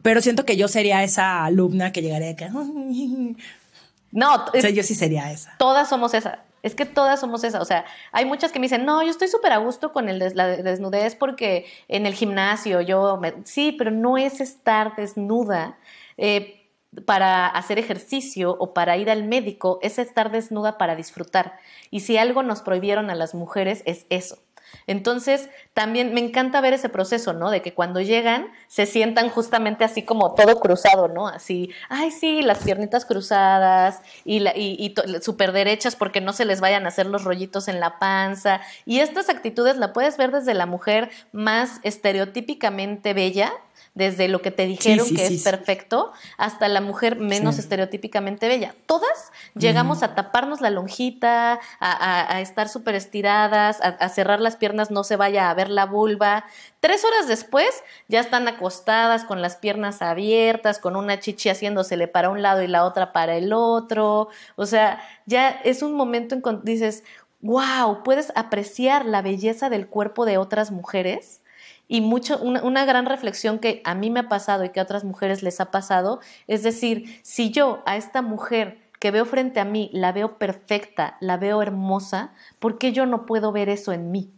Pero 0.03 0.21
siento 0.21 0.45
que 0.45 0.55
yo 0.55 0.67
sería 0.67 1.01
esa 1.01 1.45
alumna 1.45 1.91
que 1.91 2.03
llegaría 2.03 2.31
acá. 2.31 2.49
No, 4.15 4.35
o 4.35 4.61
sea, 4.61 4.69
yo 4.69 4.83
sí 4.83 4.93
sería 4.93 5.31
esa. 5.31 5.55
Todas 5.57 5.89
somos 5.89 6.13
esa. 6.13 6.43
Es 6.61 6.75
que 6.75 6.85
todas 6.85 7.19
somos 7.19 7.43
esa. 7.43 7.59
O 7.61 7.65
sea, 7.65 7.83
hay 8.11 8.25
muchas 8.25 8.51
que 8.51 8.59
me 8.59 8.65
dicen, 8.65 8.85
no, 8.85 9.01
yo 9.01 9.09
estoy 9.09 9.27
súper 9.27 9.53
a 9.53 9.57
gusto 9.57 9.91
con 9.91 10.07
el 10.07 10.19
la 10.35 10.47
desnudez 10.47 11.15
porque 11.15 11.65
en 11.87 12.05
el 12.05 12.13
gimnasio 12.13 12.79
yo 12.81 13.17
me... 13.17 13.33
Sí, 13.43 13.71
pero 13.71 13.89
no 13.89 14.17
es 14.19 14.39
estar 14.39 14.95
desnuda 14.95 15.77
eh, 16.17 16.69
para 17.05 17.47
hacer 17.47 17.79
ejercicio 17.79 18.55
o 18.59 18.73
para 18.73 18.97
ir 18.97 19.09
al 19.09 19.23
médico, 19.23 19.79
es 19.81 19.97
estar 19.97 20.31
desnuda 20.31 20.77
para 20.77 20.95
disfrutar. 20.95 21.57
Y 21.89 22.01
si 22.01 22.17
algo 22.17 22.43
nos 22.43 22.61
prohibieron 22.61 23.09
a 23.09 23.15
las 23.15 23.33
mujeres 23.33 23.81
es 23.85 24.05
eso. 24.09 24.37
Entonces, 24.87 25.49
también 25.73 26.13
me 26.13 26.19
encanta 26.19 26.61
ver 26.61 26.73
ese 26.73 26.89
proceso, 26.89 27.33
¿no? 27.33 27.51
De 27.51 27.61
que 27.61 27.73
cuando 27.73 28.01
llegan 28.01 28.47
se 28.67 28.85
sientan 28.85 29.29
justamente 29.29 29.83
así 29.83 30.03
como 30.03 30.33
todo 30.33 30.59
cruzado, 30.59 31.07
¿no? 31.07 31.27
Así, 31.27 31.71
ay, 31.89 32.11
sí, 32.11 32.41
las 32.41 32.59
piernitas 32.59 33.05
cruzadas 33.05 34.01
y, 34.25 34.39
la, 34.39 34.55
y, 34.55 34.93
súper 35.21 35.51
derechas 35.51 35.95
porque 35.95 36.21
no 36.21 36.33
se 36.33 36.45
les 36.45 36.61
vayan 36.61 36.85
a 36.85 36.89
hacer 36.89 37.05
los 37.05 37.23
rollitos 37.23 37.67
en 37.67 37.79
la 37.79 37.99
panza. 37.99 38.61
Y 38.85 38.99
estas 38.99 39.29
actitudes 39.29 39.77
la 39.77 39.93
puedes 39.93 40.17
ver 40.17 40.31
desde 40.31 40.53
la 40.53 40.65
mujer 40.65 41.09
más 41.31 41.79
estereotípicamente 41.83 43.13
bella, 43.13 43.51
desde 43.95 44.27
lo 44.27 44.41
que 44.41 44.49
te 44.49 44.65
dijeron 44.65 45.07
que 45.15 45.27
es 45.27 45.43
perfecto 45.43 46.13
hasta 46.37 46.67
la 46.67 46.81
mujer 46.81 47.17
menos 47.17 47.59
estereotípicamente 47.59 48.47
bella. 48.47 48.73
Todas 48.87 49.31
llegamos 49.55 50.01
a 50.01 50.15
taparnos 50.15 50.61
la 50.61 50.71
lonjita, 50.71 51.59
a, 51.79 52.41
estar 52.41 52.69
súper 52.69 52.95
estiradas, 52.95 53.79
a, 53.81 54.09
cerrar 54.09 54.41
las 54.41 54.55
piernas, 54.55 54.89
no 54.89 55.03
se 55.03 55.15
vaya 55.15 55.49
a 55.49 55.53
ver 55.53 55.69
la 55.69 55.85
vulva. 55.85 56.45
Tres 56.79 57.05
horas 57.05 57.27
después 57.27 57.69
ya 58.07 58.19
están 58.19 58.47
acostadas 58.47 59.25
con 59.25 59.41
las 59.41 59.57
piernas 59.57 60.01
abiertas, 60.01 60.79
con 60.79 60.95
una 60.95 61.19
chichi 61.19 61.49
haciéndosele 61.49 62.07
para 62.07 62.29
un 62.29 62.41
lado 62.41 62.63
y 62.63 62.67
la 62.67 62.85
otra 62.85 63.13
para 63.13 63.35
el 63.35 63.53
otro. 63.53 64.29
O 64.55 64.65
sea, 64.65 65.01
ya 65.25 65.49
es 65.49 65.83
un 65.83 65.93
momento 65.93 66.33
en 66.33 66.41
que 66.41 66.57
dices, 66.63 67.03
wow, 67.41 68.01
puedes 68.03 68.31
apreciar 68.35 69.05
la 69.05 69.21
belleza 69.21 69.69
del 69.69 69.87
cuerpo 69.87 70.25
de 70.25 70.39
otras 70.39 70.71
mujeres 70.71 71.42
y 71.87 72.01
mucho, 72.01 72.39
una, 72.39 72.85
gran 72.85 73.05
reflexión 73.05 73.59
que 73.59 73.81
a 73.83 73.95
mí 73.95 74.09
me 74.09 74.21
ha 74.21 74.29
pasado 74.29 74.63
y 74.63 74.69
que 74.69 74.79
a 74.79 74.83
otras 74.83 75.03
mujeres 75.03 75.43
les 75.43 75.59
ha 75.59 75.71
pasado, 75.71 76.19
es 76.47 76.63
decir, 76.63 77.19
si 77.23 77.51
yo 77.51 77.83
a 77.85 77.97
esta 77.97 78.21
mujer 78.21 78.79
que 78.99 79.11
veo 79.11 79.25
frente 79.25 79.59
a 79.59 79.65
mí 79.65 79.89
la 79.93 80.11
veo 80.11 80.37
perfecta, 80.37 81.17
la 81.19 81.37
veo 81.37 81.61
hermosa, 81.61 82.33
¿por 82.59 82.77
qué 82.77 82.93
yo 82.93 83.05
no 83.05 83.25
puedo 83.25 83.51
ver 83.51 83.69
eso 83.69 83.91
en 83.91 84.11
mí? 84.11 84.31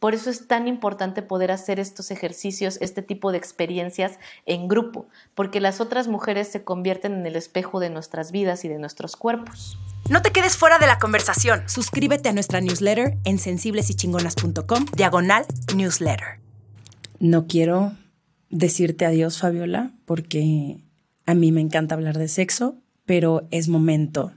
Por 0.00 0.12
eso 0.12 0.28
es 0.28 0.48
tan 0.48 0.68
importante 0.68 1.22
poder 1.22 1.50
hacer 1.50 1.80
estos 1.80 2.10
ejercicios, 2.10 2.76
este 2.82 3.00
tipo 3.00 3.32
de 3.32 3.38
experiencias 3.38 4.18
en 4.44 4.68
grupo, 4.68 5.06
porque 5.34 5.60
las 5.60 5.80
otras 5.80 6.08
mujeres 6.08 6.48
se 6.48 6.64
convierten 6.64 7.14
en 7.14 7.24
el 7.24 7.36
espejo 7.36 7.80
de 7.80 7.88
nuestras 7.88 8.30
vidas 8.30 8.66
y 8.66 8.68
de 8.68 8.78
nuestros 8.78 9.16
cuerpos. 9.16 9.78
No 10.10 10.20
te 10.20 10.32
quedes 10.32 10.58
fuera 10.58 10.78
de 10.78 10.86
la 10.86 10.98
conversación. 10.98 11.62
Suscríbete 11.66 12.28
a 12.28 12.32
nuestra 12.34 12.60
newsletter 12.60 13.16
en 13.24 13.38
sensiblesychingonas.com, 13.38 14.84
diagonal 14.94 15.46
newsletter 15.74 16.43
no 17.18 17.46
quiero 17.46 17.96
decirte 18.50 19.04
adiós, 19.04 19.38
Fabiola, 19.38 19.92
porque 20.04 20.78
a 21.26 21.34
mí 21.34 21.52
me 21.52 21.60
encanta 21.60 21.94
hablar 21.94 22.18
de 22.18 22.28
sexo, 22.28 22.76
pero 23.06 23.46
es 23.50 23.68
momento 23.68 24.32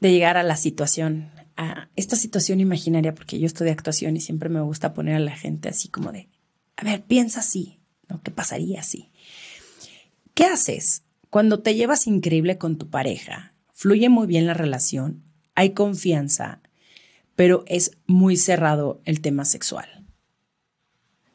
de 0.00 0.12
llegar 0.12 0.36
a 0.36 0.42
la 0.42 0.56
situación, 0.56 1.30
a 1.56 1.88
esta 1.96 2.16
situación 2.16 2.60
imaginaria, 2.60 3.14
porque 3.14 3.38
yo 3.38 3.46
estudié 3.46 3.72
actuación 3.72 4.16
y 4.16 4.20
siempre 4.20 4.48
me 4.48 4.60
gusta 4.60 4.94
poner 4.94 5.16
a 5.16 5.20
la 5.20 5.36
gente 5.36 5.68
así 5.68 5.88
como 5.88 6.12
de, 6.12 6.28
a 6.76 6.84
ver, 6.84 7.02
piensa 7.02 7.40
así, 7.40 7.78
¿no? 8.08 8.22
¿Qué 8.22 8.30
pasaría 8.30 8.80
así? 8.80 9.10
¿Qué 10.34 10.44
haces 10.44 11.02
cuando 11.28 11.60
te 11.60 11.74
llevas 11.74 12.06
increíble 12.06 12.58
con 12.58 12.78
tu 12.78 12.88
pareja? 12.88 13.54
Fluye 13.72 14.08
muy 14.08 14.26
bien 14.26 14.46
la 14.46 14.54
relación, 14.54 15.22
hay 15.54 15.70
confianza, 15.70 16.60
pero 17.36 17.64
es 17.66 17.96
muy 18.06 18.36
cerrado 18.36 19.00
el 19.04 19.20
tema 19.20 19.44
sexual. 19.44 19.99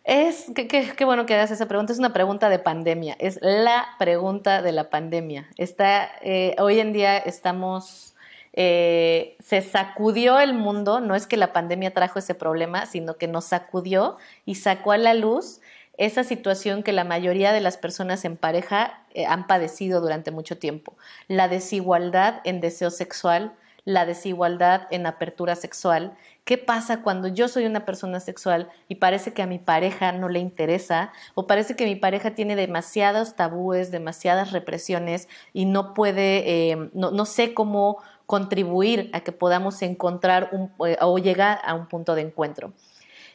Es, 0.05 0.51
qué, 0.53 1.03
bueno 1.03 1.25
que 1.25 1.33
hagas 1.33 1.49
esa 1.49 1.65
pregunta, 1.65 1.91
es 1.91 1.97
una 1.97 2.13
pregunta 2.13 2.47
de 2.49 2.59
pandemia, 2.59 3.15
es 3.17 3.39
la 3.41 3.87
pregunta 3.97 4.61
de 4.61 4.71
la 4.71 4.91
pandemia. 4.91 5.49
Está, 5.57 6.11
eh, 6.21 6.55
hoy 6.59 6.79
en 6.79 6.93
día 6.93 7.17
estamos, 7.17 8.13
eh, 8.53 9.35
se 9.43 9.63
sacudió 9.63 10.39
el 10.39 10.53
mundo, 10.53 10.99
no 10.99 11.15
es 11.15 11.25
que 11.25 11.37
la 11.37 11.53
pandemia 11.53 11.91
trajo 11.91 12.19
ese 12.19 12.35
problema, 12.35 12.85
sino 12.85 13.17
que 13.17 13.27
nos 13.27 13.45
sacudió 13.45 14.17
y 14.45 14.55
sacó 14.55 14.91
a 14.91 14.97
la 14.97 15.15
luz 15.15 15.59
esa 15.97 16.23
situación 16.23 16.83
que 16.83 16.93
la 16.93 17.03
mayoría 17.03 17.51
de 17.51 17.61
las 17.61 17.77
personas 17.77 18.25
en 18.25 18.37
pareja 18.37 19.01
eh, 19.15 19.25
han 19.25 19.47
padecido 19.47 20.01
durante 20.01 20.29
mucho 20.29 20.59
tiempo, 20.59 20.95
la 21.27 21.47
desigualdad 21.47 22.41
en 22.43 22.61
deseo 22.61 22.91
sexual, 22.91 23.53
la 23.85 24.05
desigualdad 24.05 24.87
en 24.91 25.05
apertura 25.05 25.55
sexual. 25.55 26.15
¿Qué 26.45 26.59
pasa 26.59 27.01
cuando 27.01 27.27
yo 27.27 27.47
soy 27.47 27.65
una 27.65 27.85
persona 27.85 28.19
sexual 28.19 28.69
y 28.87 28.95
parece 28.95 29.33
que 29.33 29.41
a 29.41 29.47
mi 29.47 29.57
pareja 29.57 30.11
no 30.11 30.29
le 30.29 30.37
interesa 30.37 31.11
o 31.33 31.47
parece 31.47 31.75
que 31.75 31.85
mi 31.85 31.95
pareja 31.95 32.35
tiene 32.35 32.55
demasiados 32.55 33.35
tabúes, 33.35 33.89
demasiadas 33.89 34.51
represiones 34.51 35.27
y 35.53 35.65
no 35.65 35.95
puede, 35.95 36.69
eh, 36.71 36.89
no, 36.93 37.25
sé 37.25 37.55
cómo 37.55 37.97
contribuir 38.27 39.09
a 39.13 39.21
que 39.21 39.31
podamos 39.31 39.81
encontrar 39.81 40.51
eh, 40.85 40.97
o 41.01 41.17
llegar 41.17 41.61
a 41.65 41.73
un 41.73 41.87
punto 41.87 42.13
de 42.13 42.21
encuentro? 42.21 42.73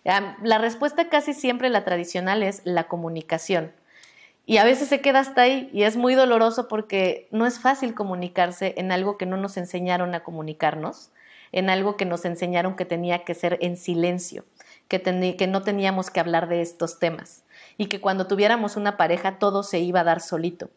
La 0.05 0.59
respuesta 0.59 1.09
casi 1.09 1.35
siempre 1.35 1.69
la 1.69 1.85
tradicional 1.85 2.45
es 2.45 2.63
la 2.65 2.85
comunicación. 2.85 3.73
Y 4.47 4.59
a 4.59 4.65
veces 4.65 4.89
se 4.89 5.01
queda 5.01 5.19
hasta 5.19 5.43
ahí 5.43 5.69
y 5.73 5.83
es 5.83 5.97
muy 5.97 6.15
doloroso 6.15 6.69
porque 6.69 7.29
no 7.33 7.45
es 7.47 7.59
fácil 7.59 7.93
comunicarse 7.95 8.75
en 8.77 8.93
algo 8.93 9.19
que 9.19 9.27
no 9.27 9.37
nos 9.37 9.57
enseñaron 9.57 10.15
a 10.15 10.23
comunicarnos, 10.23 11.11
en 11.53 11.70
algo 11.70 11.96
que 11.96 12.05
nos 12.05 12.24
enseñaron 12.24 12.76
que 12.76 12.84
tenía 12.84 13.24
que 13.24 13.34
ser 13.34 13.59
en 13.61 13.76
silencio, 13.76 14.44
que, 14.88 15.01
que 15.38 15.46
no 15.46 15.62
teníamos 15.62 16.11
que 16.11 16.20
hablar 16.20 16.48
de 16.48 16.62
estos 16.62 16.98
temas 16.98 17.44
y 17.76 17.86
que 17.86 18.01
cuando 18.01 18.26
tuviéramos 18.26 18.76
una 18.76 18.96
pareja 18.96 19.38
todo 19.38 19.62
se 19.62 19.78
iba 19.80 20.01
a 20.01 20.05
dar 20.05 20.20
solito. 20.20 20.70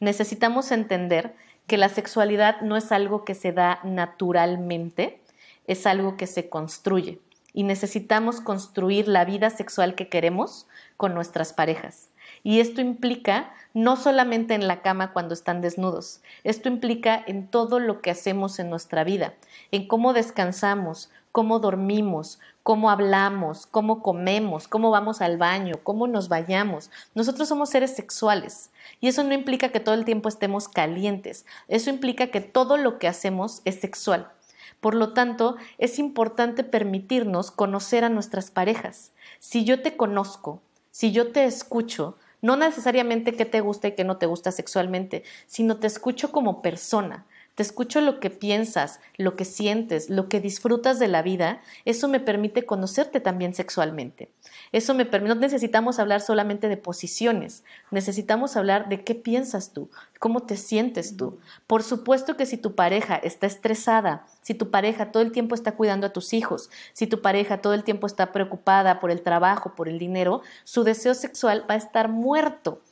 Necesitamos 0.00 0.70
entender 0.70 1.34
que 1.66 1.78
la 1.78 1.88
sexualidad 1.88 2.60
no 2.60 2.76
es 2.76 2.92
algo 2.92 3.24
que 3.24 3.34
se 3.34 3.52
da 3.52 3.80
naturalmente, 3.84 5.20
es 5.66 5.86
algo 5.86 6.16
que 6.16 6.26
se 6.26 6.48
construye 6.48 7.20
y 7.52 7.62
necesitamos 7.62 8.40
construir 8.40 9.08
la 9.08 9.24
vida 9.24 9.48
sexual 9.48 9.94
que 9.94 10.08
queremos 10.08 10.66
con 10.96 11.14
nuestras 11.14 11.52
parejas. 11.52 12.10
Y 12.44 12.60
esto 12.60 12.82
implica 12.82 13.52
no 13.72 13.96
solamente 13.96 14.54
en 14.54 14.68
la 14.68 14.82
cama 14.82 15.12
cuando 15.12 15.34
están 15.34 15.62
desnudos, 15.62 16.20
esto 16.44 16.68
implica 16.68 17.20
en 17.26 17.48
todo 17.48 17.80
lo 17.80 18.00
que 18.02 18.10
hacemos 18.10 18.60
en 18.60 18.70
nuestra 18.70 19.02
vida, 19.02 19.34
en 19.72 19.88
cómo 19.88 20.12
descansamos, 20.12 21.10
cómo 21.32 21.58
dormimos, 21.58 22.38
cómo 22.62 22.90
hablamos, 22.90 23.66
cómo 23.66 24.02
comemos, 24.02 24.68
cómo 24.68 24.90
vamos 24.90 25.20
al 25.22 25.38
baño, 25.38 25.80
cómo 25.82 26.06
nos 26.06 26.28
vayamos. 26.28 26.90
Nosotros 27.14 27.48
somos 27.48 27.70
seres 27.70 27.96
sexuales 27.96 28.70
y 29.00 29.08
eso 29.08 29.24
no 29.24 29.34
implica 29.34 29.70
que 29.70 29.80
todo 29.80 29.96
el 29.96 30.04
tiempo 30.04 30.28
estemos 30.28 30.68
calientes, 30.68 31.46
eso 31.66 31.90
implica 31.90 32.28
que 32.28 32.40
todo 32.40 32.76
lo 32.76 32.98
que 33.00 33.08
hacemos 33.08 33.62
es 33.64 33.80
sexual. 33.80 34.30
Por 34.80 34.94
lo 34.94 35.14
tanto, 35.14 35.56
es 35.78 35.98
importante 35.98 36.62
permitirnos 36.62 37.50
conocer 37.50 38.04
a 38.04 38.10
nuestras 38.10 38.50
parejas. 38.50 39.12
Si 39.38 39.64
yo 39.64 39.80
te 39.80 39.96
conozco, 39.96 40.60
si 40.90 41.10
yo 41.10 41.32
te 41.32 41.46
escucho, 41.46 42.18
no 42.44 42.56
necesariamente 42.56 43.32
qué 43.32 43.46
te 43.46 43.62
gusta 43.62 43.88
y 43.88 43.92
qué 43.92 44.04
no 44.04 44.18
te 44.18 44.26
gusta 44.26 44.52
sexualmente, 44.52 45.24
sino 45.46 45.78
te 45.78 45.86
escucho 45.86 46.30
como 46.30 46.60
persona, 46.60 47.24
te 47.54 47.62
escucho 47.62 48.00
lo 48.00 48.18
que 48.18 48.30
piensas, 48.30 49.00
lo 49.16 49.36
que 49.36 49.44
sientes, 49.44 50.10
lo 50.10 50.28
que 50.28 50.40
disfrutas 50.40 50.98
de 50.98 51.06
la 51.06 51.22
vida, 51.22 51.60
eso 51.84 52.08
me 52.08 52.18
permite 52.18 52.66
conocerte 52.66 53.20
también 53.20 53.54
sexualmente. 53.54 54.32
Eso 54.72 54.92
me 54.94 55.04
permite, 55.06 55.34
no 55.34 55.40
necesitamos 55.40 56.00
hablar 56.00 56.20
solamente 56.20 56.68
de 56.68 56.76
posiciones, 56.76 57.62
necesitamos 57.92 58.56
hablar 58.56 58.88
de 58.88 59.04
qué 59.04 59.14
piensas 59.14 59.72
tú, 59.72 59.88
cómo 60.18 60.40
te 60.40 60.56
sientes 60.56 61.16
tú. 61.16 61.38
Por 61.68 61.84
supuesto 61.84 62.36
que 62.36 62.46
si 62.46 62.56
tu 62.56 62.74
pareja 62.74 63.14
está 63.16 63.46
estresada, 63.46 64.26
si 64.42 64.54
tu 64.54 64.72
pareja 64.72 65.12
todo 65.12 65.22
el 65.22 65.30
tiempo 65.30 65.54
está 65.54 65.72
cuidando 65.72 66.08
a 66.08 66.12
tus 66.12 66.32
hijos, 66.32 66.70
si 66.92 67.06
tu 67.06 67.22
pareja 67.22 67.60
todo 67.60 67.74
el 67.74 67.84
tiempo 67.84 68.08
está 68.08 68.32
preocupada 68.32 68.98
por 68.98 69.12
el 69.12 69.22
trabajo, 69.22 69.76
por 69.76 69.88
el 69.88 70.00
dinero, 70.00 70.42
su 70.64 70.82
deseo 70.82 71.14
sexual 71.14 71.64
va 71.70 71.74
a 71.74 71.78
estar 71.78 72.08
muerto 72.08 72.82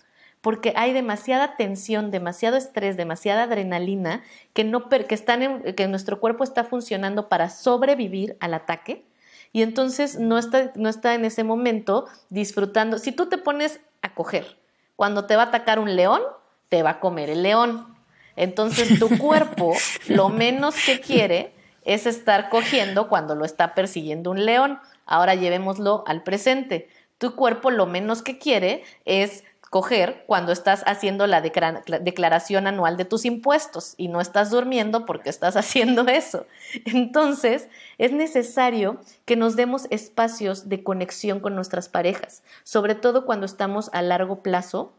porque 0.43 0.74
hay 0.76 0.93
demasiada 0.93 1.57
tensión, 1.57 2.11
demasiado 2.11 2.57
estrés, 2.57 2.99
demasiada 2.99 3.45
adrenalina 3.45 4.22
que, 4.53 4.64
no, 4.64 4.88
que, 4.88 5.07
están 5.14 5.62
que 5.74 5.88
nuestro 5.88 6.20
cuerpo 6.20 6.45
está 6.45 6.64
funcionando 6.64 7.28
para 7.28 7.49
sobrevivir 7.49 8.36
al 8.40 8.53
ataque 8.53 9.07
y 9.53 9.62
entonces 9.62 10.18
no 10.18 10.38
está, 10.38 10.72
no 10.74 10.88
está 10.88 11.14
en 11.14 11.24
ese 11.24 11.45
momento 11.45 12.07
disfrutando. 12.30 12.99
Si 12.99 13.12
tú 13.12 13.28
te 13.28 13.38
pones 13.38 13.80
a 14.01 14.14
coger, 14.14 14.59
cuando 14.97 15.26
te 15.26 15.36
va 15.36 15.45
a 15.45 15.47
atacar 15.47 15.78
un 15.78 15.95
león, 15.95 16.22
te 16.68 16.82
va 16.82 16.90
a 16.90 17.01
comer 17.01 17.30
el 17.30 17.43
león. 17.43 17.95
Entonces 18.34 18.99
tu 18.99 19.09
cuerpo 19.18 19.74
lo 20.09 20.28
menos 20.30 20.74
que 20.84 21.01
quiere 21.01 21.53
es 21.84 22.07
estar 22.07 22.49
cogiendo 22.49 23.09
cuando 23.09 23.34
lo 23.34 23.45
está 23.45 23.74
persiguiendo 23.74 24.30
un 24.30 24.45
león. 24.47 24.80
Ahora 25.05 25.34
llevémoslo 25.34 26.03
al 26.07 26.22
presente. 26.22 26.88
Tu 27.18 27.36
cuerpo 27.36 27.70
lo 27.70 27.86
menos 27.86 28.22
que 28.22 28.38
quiere 28.38 28.84
es 29.05 29.45
coger 29.72 30.24
cuando 30.26 30.52
estás 30.52 30.82
haciendo 30.84 31.26
la 31.26 31.40
declaración 31.40 32.66
anual 32.66 32.98
de 32.98 33.06
tus 33.06 33.24
impuestos 33.24 33.94
y 33.96 34.08
no 34.08 34.20
estás 34.20 34.50
durmiendo 34.50 35.06
porque 35.06 35.30
estás 35.30 35.56
haciendo 35.62 36.06
eso. 36.08 36.44
Entonces, 36.84 37.70
es 37.96 38.12
necesario 38.12 39.00
que 39.24 39.34
nos 39.34 39.56
demos 39.56 39.86
espacios 39.88 40.68
de 40.68 40.84
conexión 40.84 41.40
con 41.40 41.54
nuestras 41.54 41.88
parejas, 41.88 42.42
sobre 42.64 42.94
todo 42.94 43.24
cuando 43.24 43.46
estamos 43.46 43.88
a 43.94 44.02
largo 44.02 44.42
plazo 44.42 44.92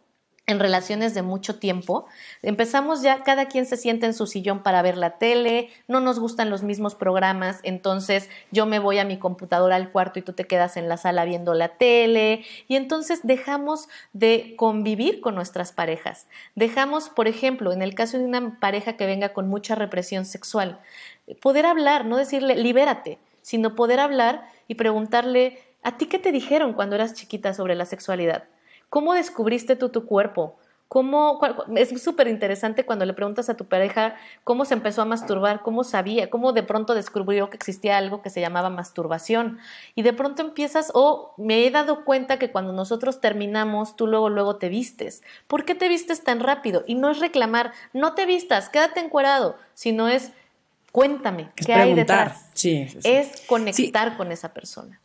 en 0.46 0.60
relaciones 0.60 1.14
de 1.14 1.22
mucho 1.22 1.58
tiempo, 1.58 2.06
empezamos 2.42 3.02
ya, 3.02 3.24
cada 3.24 3.48
quien 3.48 3.66
se 3.66 3.78
sienta 3.78 4.06
en 4.08 4.14
su 4.14 4.28
sillón 4.28 4.62
para 4.62 4.82
ver 4.82 4.98
la 4.98 5.18
tele, 5.18 5.70
no 5.88 6.02
nos 6.02 6.20
gustan 6.20 6.50
los 6.50 6.64
mismos 6.64 6.96
programas, 6.96 7.62
entonces 7.64 8.30
yo 8.52 8.66
me 8.66 8.80
voy 8.80 9.00
a 9.00 9.06
mi 9.06 9.18
computadora 9.18 9.78
al 9.78 9.92
cuarto 9.92 10.20
y 10.20 10.22
tú 10.22 10.34
te 10.34 10.44
quedas 10.44 10.76
en 10.76 10.90
la 10.90 10.98
sala 10.98 11.24
viendo 11.24 11.54
la 11.54 11.70
tele, 11.70 12.44
y 12.68 12.76
entonces 12.76 13.22
dejamos 13.24 13.88
de 14.12 14.56
convivir 14.58 15.22
con 15.22 15.34
nuestras 15.36 15.72
parejas. 15.72 16.28
Dejamos, 16.56 17.10
por 17.10 17.30
ejemplo, 17.30 17.72
en 17.72 17.82
el 17.82 17.96
caso 17.96 18.18
de 18.18 18.26
una 18.26 18.60
pareja 18.60 18.98
que 18.98 19.06
venga 19.06 19.30
con 19.30 19.48
mucha 19.48 19.76
represión 19.76 20.26
sexual, 20.26 20.82
poder 21.42 21.66
hablar, 21.66 22.06
no 22.06 22.18
decirle 22.18 22.56
libérate, 22.56 23.18
sino 23.42 23.76
poder 23.76 24.02
hablar 24.02 24.50
y 24.68 24.76
preguntarle, 24.76 25.60
¿a 25.84 25.98
ti 25.98 26.08
qué 26.08 26.20
te 26.20 26.34
dijeron 26.34 26.74
cuando 26.74 26.96
eras 26.96 27.14
chiquita 27.14 27.54
sobre 27.54 27.76
la 27.76 27.86
sexualidad? 27.86 28.44
¿Cómo 28.94 29.16
descubriste 29.16 29.76
tú 29.76 29.90
tu 29.90 30.06
cuerpo? 30.06 30.56
¿Cómo, 30.88 31.42
es 31.76 32.00
súper 32.00 32.28
interesante 32.28 32.86
cuando 32.86 33.06
le 33.06 33.14
preguntas 33.14 33.50
a 33.50 33.58
tu 33.58 33.66
pareja 33.66 34.16
cómo 34.44 34.66
se 34.66 34.76
empezó 34.76 35.02
a 35.02 35.06
masturbar, 35.06 35.64
cómo 35.64 35.84
sabía, 35.84 36.30
cómo 36.30 36.54
de 36.54 36.62
pronto 36.62 36.94
descubrió 36.94 37.50
que 37.50 37.58
existía 37.58 37.98
algo 37.98 38.22
que 38.22 38.30
se 38.30 38.40
llamaba 38.40 38.70
masturbación. 38.70 39.58
Y 39.96 40.04
de 40.04 40.14
pronto 40.14 40.44
empiezas, 40.44 40.92
oh, 40.94 41.34
me 41.38 41.66
he 41.66 41.72
dado 41.72 42.06
cuenta 42.06 42.38
que 42.38 42.52
cuando 42.52 42.72
nosotros 42.72 43.20
terminamos, 43.20 43.96
tú 43.96 44.06
luego, 44.06 44.30
luego 44.30 44.58
te 44.58 44.70
vistes. 44.70 45.24
¿Por 45.48 45.66
qué 45.66 45.74
te 45.74 45.90
vistes 45.90 46.24
tan 46.24 46.40
rápido? 46.40 46.84
Y 46.86 46.94
no 46.94 47.10
es 47.10 47.20
reclamar, 47.20 47.72
no 47.94 48.14
te 48.14 48.28
vistas, 48.28 48.70
quédate 48.70 49.00
encuerado, 49.00 49.58
sino 49.74 50.08
es, 50.08 50.34
cuéntame, 50.92 51.50
¿qué 51.56 51.74
hay 51.74 51.96
detrás? 51.96 52.52
Es 53.04 53.42
conectar 53.48 54.18
con 54.18 54.32
esa 54.32 54.54
persona. 54.54 55.00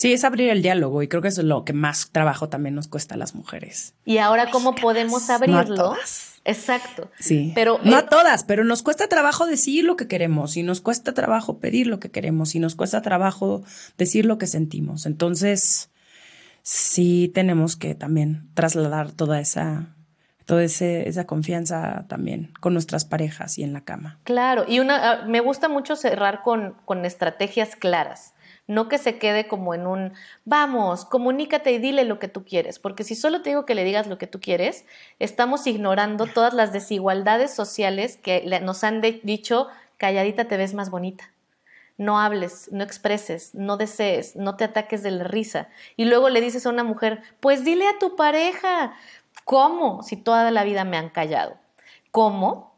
Sí, 0.00 0.14
es 0.14 0.24
abrir 0.24 0.48
el 0.48 0.62
diálogo 0.62 1.02
y 1.02 1.08
creo 1.08 1.20
que 1.20 1.28
eso 1.28 1.42
es 1.42 1.46
lo 1.46 1.62
que 1.66 1.74
más 1.74 2.08
trabajo 2.10 2.48
también 2.48 2.74
nos 2.74 2.88
cuesta 2.88 3.16
a 3.16 3.18
las 3.18 3.34
mujeres. 3.34 3.92
Y 4.06 4.16
ahora, 4.16 4.50
¿cómo 4.50 4.74
podemos 4.74 5.28
abrirlo? 5.28 5.94
Exacto. 6.46 7.10
Sí. 7.18 7.52
Pero 7.54 7.78
no 7.84 7.96
a 7.96 8.06
todas, 8.06 8.44
pero 8.44 8.64
nos 8.64 8.82
cuesta 8.82 9.08
trabajo 9.08 9.44
decir 9.44 9.84
lo 9.84 9.96
que 9.96 10.08
queremos 10.08 10.56
y 10.56 10.62
nos 10.62 10.80
cuesta 10.80 11.12
trabajo 11.12 11.58
pedir 11.58 11.86
lo 11.86 12.00
que 12.00 12.10
queremos 12.10 12.54
y 12.54 12.60
nos 12.60 12.76
cuesta 12.76 13.02
trabajo 13.02 13.62
decir 13.98 14.24
lo 14.24 14.38
que 14.38 14.46
sentimos. 14.46 15.04
Entonces, 15.04 15.90
sí 16.62 17.30
tenemos 17.34 17.76
que 17.76 17.94
también 17.94 18.48
trasladar 18.54 19.12
toda 19.12 19.38
esa 19.38 19.94
toda 20.46 20.64
esa 20.64 21.26
confianza 21.26 22.06
también 22.08 22.54
con 22.58 22.72
nuestras 22.72 23.04
parejas 23.04 23.58
y 23.58 23.64
en 23.64 23.74
la 23.74 23.82
cama. 23.82 24.18
Claro, 24.24 24.64
y 24.66 24.80
una 24.80 25.10
ah, 25.10 25.24
me 25.26 25.40
gusta 25.40 25.68
mucho 25.68 25.94
cerrar 25.94 26.42
con, 26.42 26.74
con 26.86 27.04
estrategias 27.04 27.76
claras 27.76 28.32
no 28.70 28.88
que 28.88 28.98
se 28.98 29.18
quede 29.18 29.48
como 29.48 29.74
en 29.74 29.86
un, 29.86 30.12
vamos, 30.44 31.04
comunícate 31.04 31.72
y 31.72 31.78
dile 31.78 32.04
lo 32.04 32.20
que 32.20 32.28
tú 32.28 32.44
quieres, 32.44 32.78
porque 32.78 33.02
si 33.02 33.16
solo 33.16 33.42
te 33.42 33.50
digo 33.50 33.66
que 33.66 33.74
le 33.74 33.82
digas 33.82 34.06
lo 34.06 34.16
que 34.16 34.28
tú 34.28 34.40
quieres, 34.40 34.84
estamos 35.18 35.66
ignorando 35.66 36.26
todas 36.34 36.54
las 36.54 36.72
desigualdades 36.72 37.52
sociales 37.52 38.16
que 38.16 38.60
nos 38.62 38.84
han 38.84 39.00
dicho, 39.00 39.66
calladita 39.96 40.44
te 40.44 40.56
ves 40.56 40.72
más 40.72 40.88
bonita. 40.88 41.32
No 41.98 42.20
hables, 42.20 42.70
no 42.72 42.84
expreses, 42.84 43.54
no 43.56 43.76
desees, 43.76 44.36
no 44.36 44.56
te 44.56 44.64
ataques 44.64 45.02
de 45.02 45.10
la 45.10 45.24
risa. 45.24 45.68
Y 45.96 46.04
luego 46.04 46.30
le 46.30 46.40
dices 46.40 46.64
a 46.64 46.70
una 46.70 46.84
mujer, 46.84 47.22
pues 47.40 47.64
dile 47.64 47.88
a 47.88 47.98
tu 47.98 48.16
pareja, 48.16 48.94
¿cómo? 49.44 50.02
Si 50.04 50.16
toda 50.16 50.50
la 50.50 50.64
vida 50.64 50.84
me 50.84 50.96
han 50.96 51.10
callado. 51.10 51.56
¿Cómo? 52.10 52.74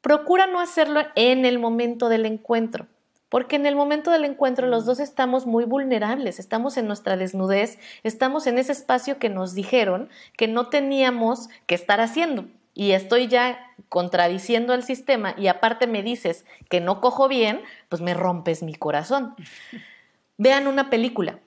Procura 0.00 0.46
no 0.46 0.60
hacerlo 0.60 1.02
en 1.14 1.44
el 1.44 1.58
momento 1.58 2.08
del 2.08 2.26
encuentro 2.26 2.88
porque 3.30 3.56
en 3.56 3.64
el 3.64 3.76
momento 3.76 4.10
del 4.10 4.24
encuentro 4.24 4.66
los 4.66 4.84
dos 4.84 5.00
estamos 5.00 5.46
muy 5.46 5.64
vulnerables, 5.64 6.38
estamos 6.38 6.76
en 6.76 6.86
nuestra 6.86 7.16
desnudez, 7.16 7.78
estamos 8.02 8.46
en 8.46 8.58
ese 8.58 8.72
espacio 8.72 9.18
que 9.18 9.30
nos 9.30 9.54
dijeron 9.54 10.10
que 10.36 10.48
no 10.48 10.68
teníamos 10.68 11.48
que 11.66 11.76
estar 11.76 12.00
haciendo. 12.00 12.44
Y 12.74 12.92
estoy 12.92 13.28
ya 13.28 13.72
contradiciendo 13.88 14.72
al 14.72 14.82
sistema 14.82 15.34
y 15.36 15.46
aparte 15.46 15.86
me 15.86 16.02
dices 16.02 16.44
que 16.68 16.80
no 16.80 17.00
cojo 17.00 17.28
bien, 17.28 17.62
pues 17.88 18.02
me 18.02 18.14
rompes 18.14 18.62
mi 18.62 18.74
corazón. 18.74 19.34
Vean 20.36 20.66
una 20.66 20.90
película. 20.90 21.38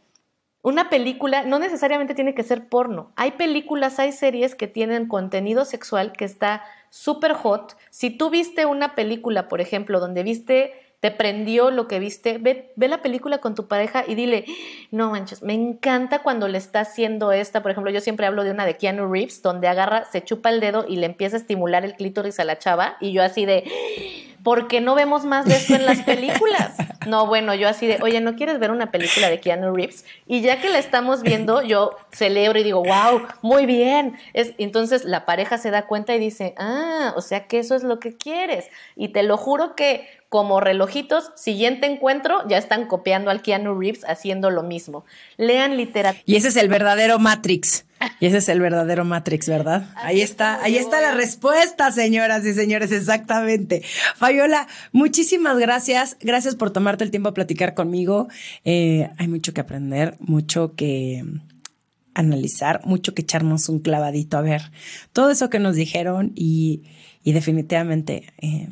Una 0.61 0.89
película 0.89 1.43
no 1.43 1.59
necesariamente 1.59 2.15
tiene 2.15 2.33
que 2.33 2.43
ser 2.43 2.69
porno. 2.69 3.11
Hay 3.17 3.31
películas, 3.31 3.99
hay 3.99 4.13
series 4.13 4.55
que 4.55 4.67
tienen 4.67 5.09
contenido 5.09 5.65
sexual 5.65 6.13
que 6.13 6.23
está 6.23 6.63
súper 6.89 7.33
hot. 7.33 7.75
Si 7.89 8.11
tú 8.11 8.29
viste 8.29 8.65
una 8.65 8.95
película, 8.95 9.49
por 9.49 9.59
ejemplo, 9.59 9.99
donde 9.99 10.23
viste 10.23 10.82
te 11.03 11.11
prendió 11.11 11.69
lo 11.69 11.89
que 11.89 11.99
viste, 11.99 12.37
ve, 12.37 12.71
ve, 12.77 12.87
la 12.87 13.01
película 13.01 13.39
con 13.39 13.55
tu 13.55 13.67
pareja 13.67 14.05
y 14.07 14.15
dile, 14.15 14.45
no 14.89 15.11
manches, 15.11 15.43
me 15.43 15.51
encanta 15.53 16.19
cuando 16.19 16.47
le 16.47 16.57
está 16.57 16.79
haciendo 16.79 17.33
esta, 17.33 17.61
por 17.61 17.71
ejemplo, 17.71 17.91
yo 17.91 17.99
siempre 17.99 18.25
hablo 18.25 18.45
de 18.45 18.51
una 18.51 18.65
de 18.65 18.77
Keanu 18.77 19.11
Reeves, 19.11 19.41
donde 19.41 19.67
agarra, 19.67 20.05
se 20.05 20.23
chupa 20.23 20.49
el 20.49 20.61
dedo 20.61 20.85
y 20.87 20.95
le 20.95 21.07
empieza 21.07 21.35
a 21.35 21.39
estimular 21.39 21.83
el 21.83 21.95
clítoris 21.95 22.39
a 22.39 22.45
la 22.45 22.57
chava, 22.57 22.95
y 23.01 23.11
yo 23.11 23.21
así 23.21 23.45
de, 23.45 23.65
¿por 24.45 24.69
qué 24.69 24.79
no 24.79 24.95
vemos 24.95 25.25
más 25.25 25.45
de 25.45 25.55
esto 25.55 25.75
en 25.75 25.85
las 25.85 26.03
películas? 26.03 26.77
No, 27.05 27.27
bueno, 27.27 27.53
yo 27.53 27.67
así 27.67 27.85
de, 27.85 27.99
oye, 28.01 28.21
¿no 28.21 28.35
quieres 28.37 28.59
ver 28.59 28.71
una 28.71 28.89
película 28.89 29.29
de 29.29 29.41
Keanu 29.41 29.75
Reeves? 29.75 30.05
Y 30.25 30.39
ya 30.39 30.61
que 30.61 30.69
la 30.69 30.79
estamos 30.79 31.21
viendo, 31.21 31.61
yo 31.61 31.97
celebro 32.13 32.57
y 32.57 32.63
digo, 32.63 32.81
wow, 32.81 33.27
muy 33.41 33.65
bien. 33.65 34.15
Es, 34.31 34.53
entonces 34.57 35.03
la 35.03 35.25
pareja 35.25 35.57
se 35.57 35.69
da 35.69 35.85
cuenta 35.85 36.15
y 36.15 36.19
dice, 36.19 36.55
ah, 36.57 37.11
o 37.17 37.21
sea 37.21 37.45
que 37.47 37.59
eso 37.59 37.75
es 37.75 37.83
lo 37.83 37.99
que 37.99 38.15
quieres. 38.15 38.69
Y 38.95 39.09
te 39.09 39.23
lo 39.23 39.35
juro 39.35 39.75
que 39.75 40.07
como 40.33 40.59
relojitos, 40.59 41.29
siguiente 41.35 41.85
encuentro, 41.85 42.41
ya 42.49 42.57
están 42.57 42.87
copiando 42.87 43.29
al 43.29 43.43
Keanu 43.43 43.79
Reeves 43.79 44.03
haciendo 44.03 44.49
lo 44.49 44.63
mismo. 44.63 45.05
Lean 45.37 45.77
literatura. 45.77 46.23
Y 46.25 46.37
ese 46.37 46.47
es 46.47 46.55
el 46.55 46.69
verdadero 46.69 47.19
Matrix. 47.19 47.85
Y 48.19 48.25
ese 48.25 48.37
es 48.37 48.49
el 48.49 48.59
verdadero 48.59 49.05
Matrix, 49.05 49.47
¿verdad? 49.47 49.93
ahí 49.95 50.21
está, 50.21 50.59
ahí 50.63 50.77
está 50.77 51.01
la 51.01 51.11
respuesta, 51.11 51.91
señoras 51.91 52.43
y 52.47 52.55
señores, 52.55 52.91
exactamente. 52.91 53.83
Fabiola, 54.15 54.67
muchísimas 54.91 55.59
gracias. 55.59 56.17
Gracias 56.19 56.55
por 56.55 56.71
tomarte 56.71 57.03
el 57.03 57.11
tiempo 57.11 57.29
a 57.29 57.35
platicar 57.35 57.75
conmigo. 57.75 58.27
Eh, 58.65 59.11
hay 59.19 59.27
mucho 59.27 59.53
que 59.53 59.61
aprender, 59.61 60.17
mucho 60.19 60.73
que 60.73 61.23
analizar, 62.15 62.81
mucho 62.85 63.13
que 63.13 63.21
echarnos 63.21 63.69
un 63.69 63.77
clavadito 63.77 64.37
a 64.37 64.41
ver 64.41 64.63
todo 65.11 65.29
eso 65.29 65.51
que 65.51 65.59
nos 65.59 65.75
dijeron 65.75 66.31
y, 66.33 66.81
definitivamente, 67.23 68.33
eh, 68.41 68.67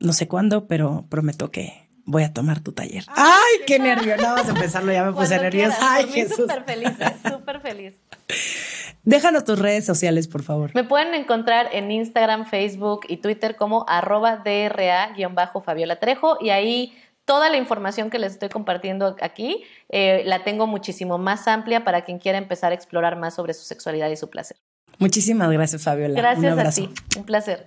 no 0.00 0.12
sé 0.12 0.28
cuándo, 0.28 0.66
pero 0.66 1.06
prometo 1.08 1.50
que 1.50 1.88
voy 2.04 2.22
a 2.22 2.32
tomar 2.32 2.60
tu 2.60 2.72
taller. 2.72 3.04
¡Ay, 3.08 3.64
qué 3.66 3.78
nervio! 3.78 4.16
No, 4.16 4.22
vamos 4.22 4.46
a 4.48 4.50
empezarlo, 4.50 4.92
ya 4.92 5.04
me 5.04 5.12
puse 5.12 5.38
nerviosa. 5.38 5.76
¡Ay, 5.80 6.06
Jesús! 6.08 6.36
Súper 6.36 6.64
feliz, 6.64 6.90
súper 7.28 7.60
feliz. 7.60 7.94
Déjanos 9.02 9.44
tus 9.44 9.58
redes 9.58 9.84
sociales, 9.84 10.26
por 10.26 10.42
favor. 10.42 10.72
Me 10.74 10.82
pueden 10.82 11.14
encontrar 11.14 11.68
en 11.72 11.90
Instagram, 11.92 12.46
Facebook 12.46 13.02
y 13.08 13.18
Twitter 13.18 13.54
como 13.54 13.84
arroba 13.88 14.38
DRA-Fabiola 14.38 16.00
Trejo 16.00 16.38
y 16.40 16.50
ahí 16.50 16.92
toda 17.24 17.48
la 17.48 17.56
información 17.56 18.10
que 18.10 18.18
les 18.18 18.32
estoy 18.32 18.48
compartiendo 18.48 19.16
aquí 19.20 19.62
eh, 19.90 20.22
la 20.26 20.42
tengo 20.42 20.66
muchísimo 20.66 21.18
más 21.18 21.46
amplia 21.46 21.84
para 21.84 22.02
quien 22.02 22.18
quiera 22.18 22.38
empezar 22.38 22.72
a 22.72 22.74
explorar 22.74 23.16
más 23.16 23.34
sobre 23.34 23.54
su 23.54 23.64
sexualidad 23.64 24.10
y 24.10 24.16
su 24.16 24.28
placer. 24.28 24.56
Muchísimas 24.98 25.50
gracias, 25.50 25.82
Fabiola. 25.82 26.14
Gracias 26.14 26.58
a 26.58 26.70
ti. 26.70 26.90
Un 27.16 27.24
placer. 27.24 27.66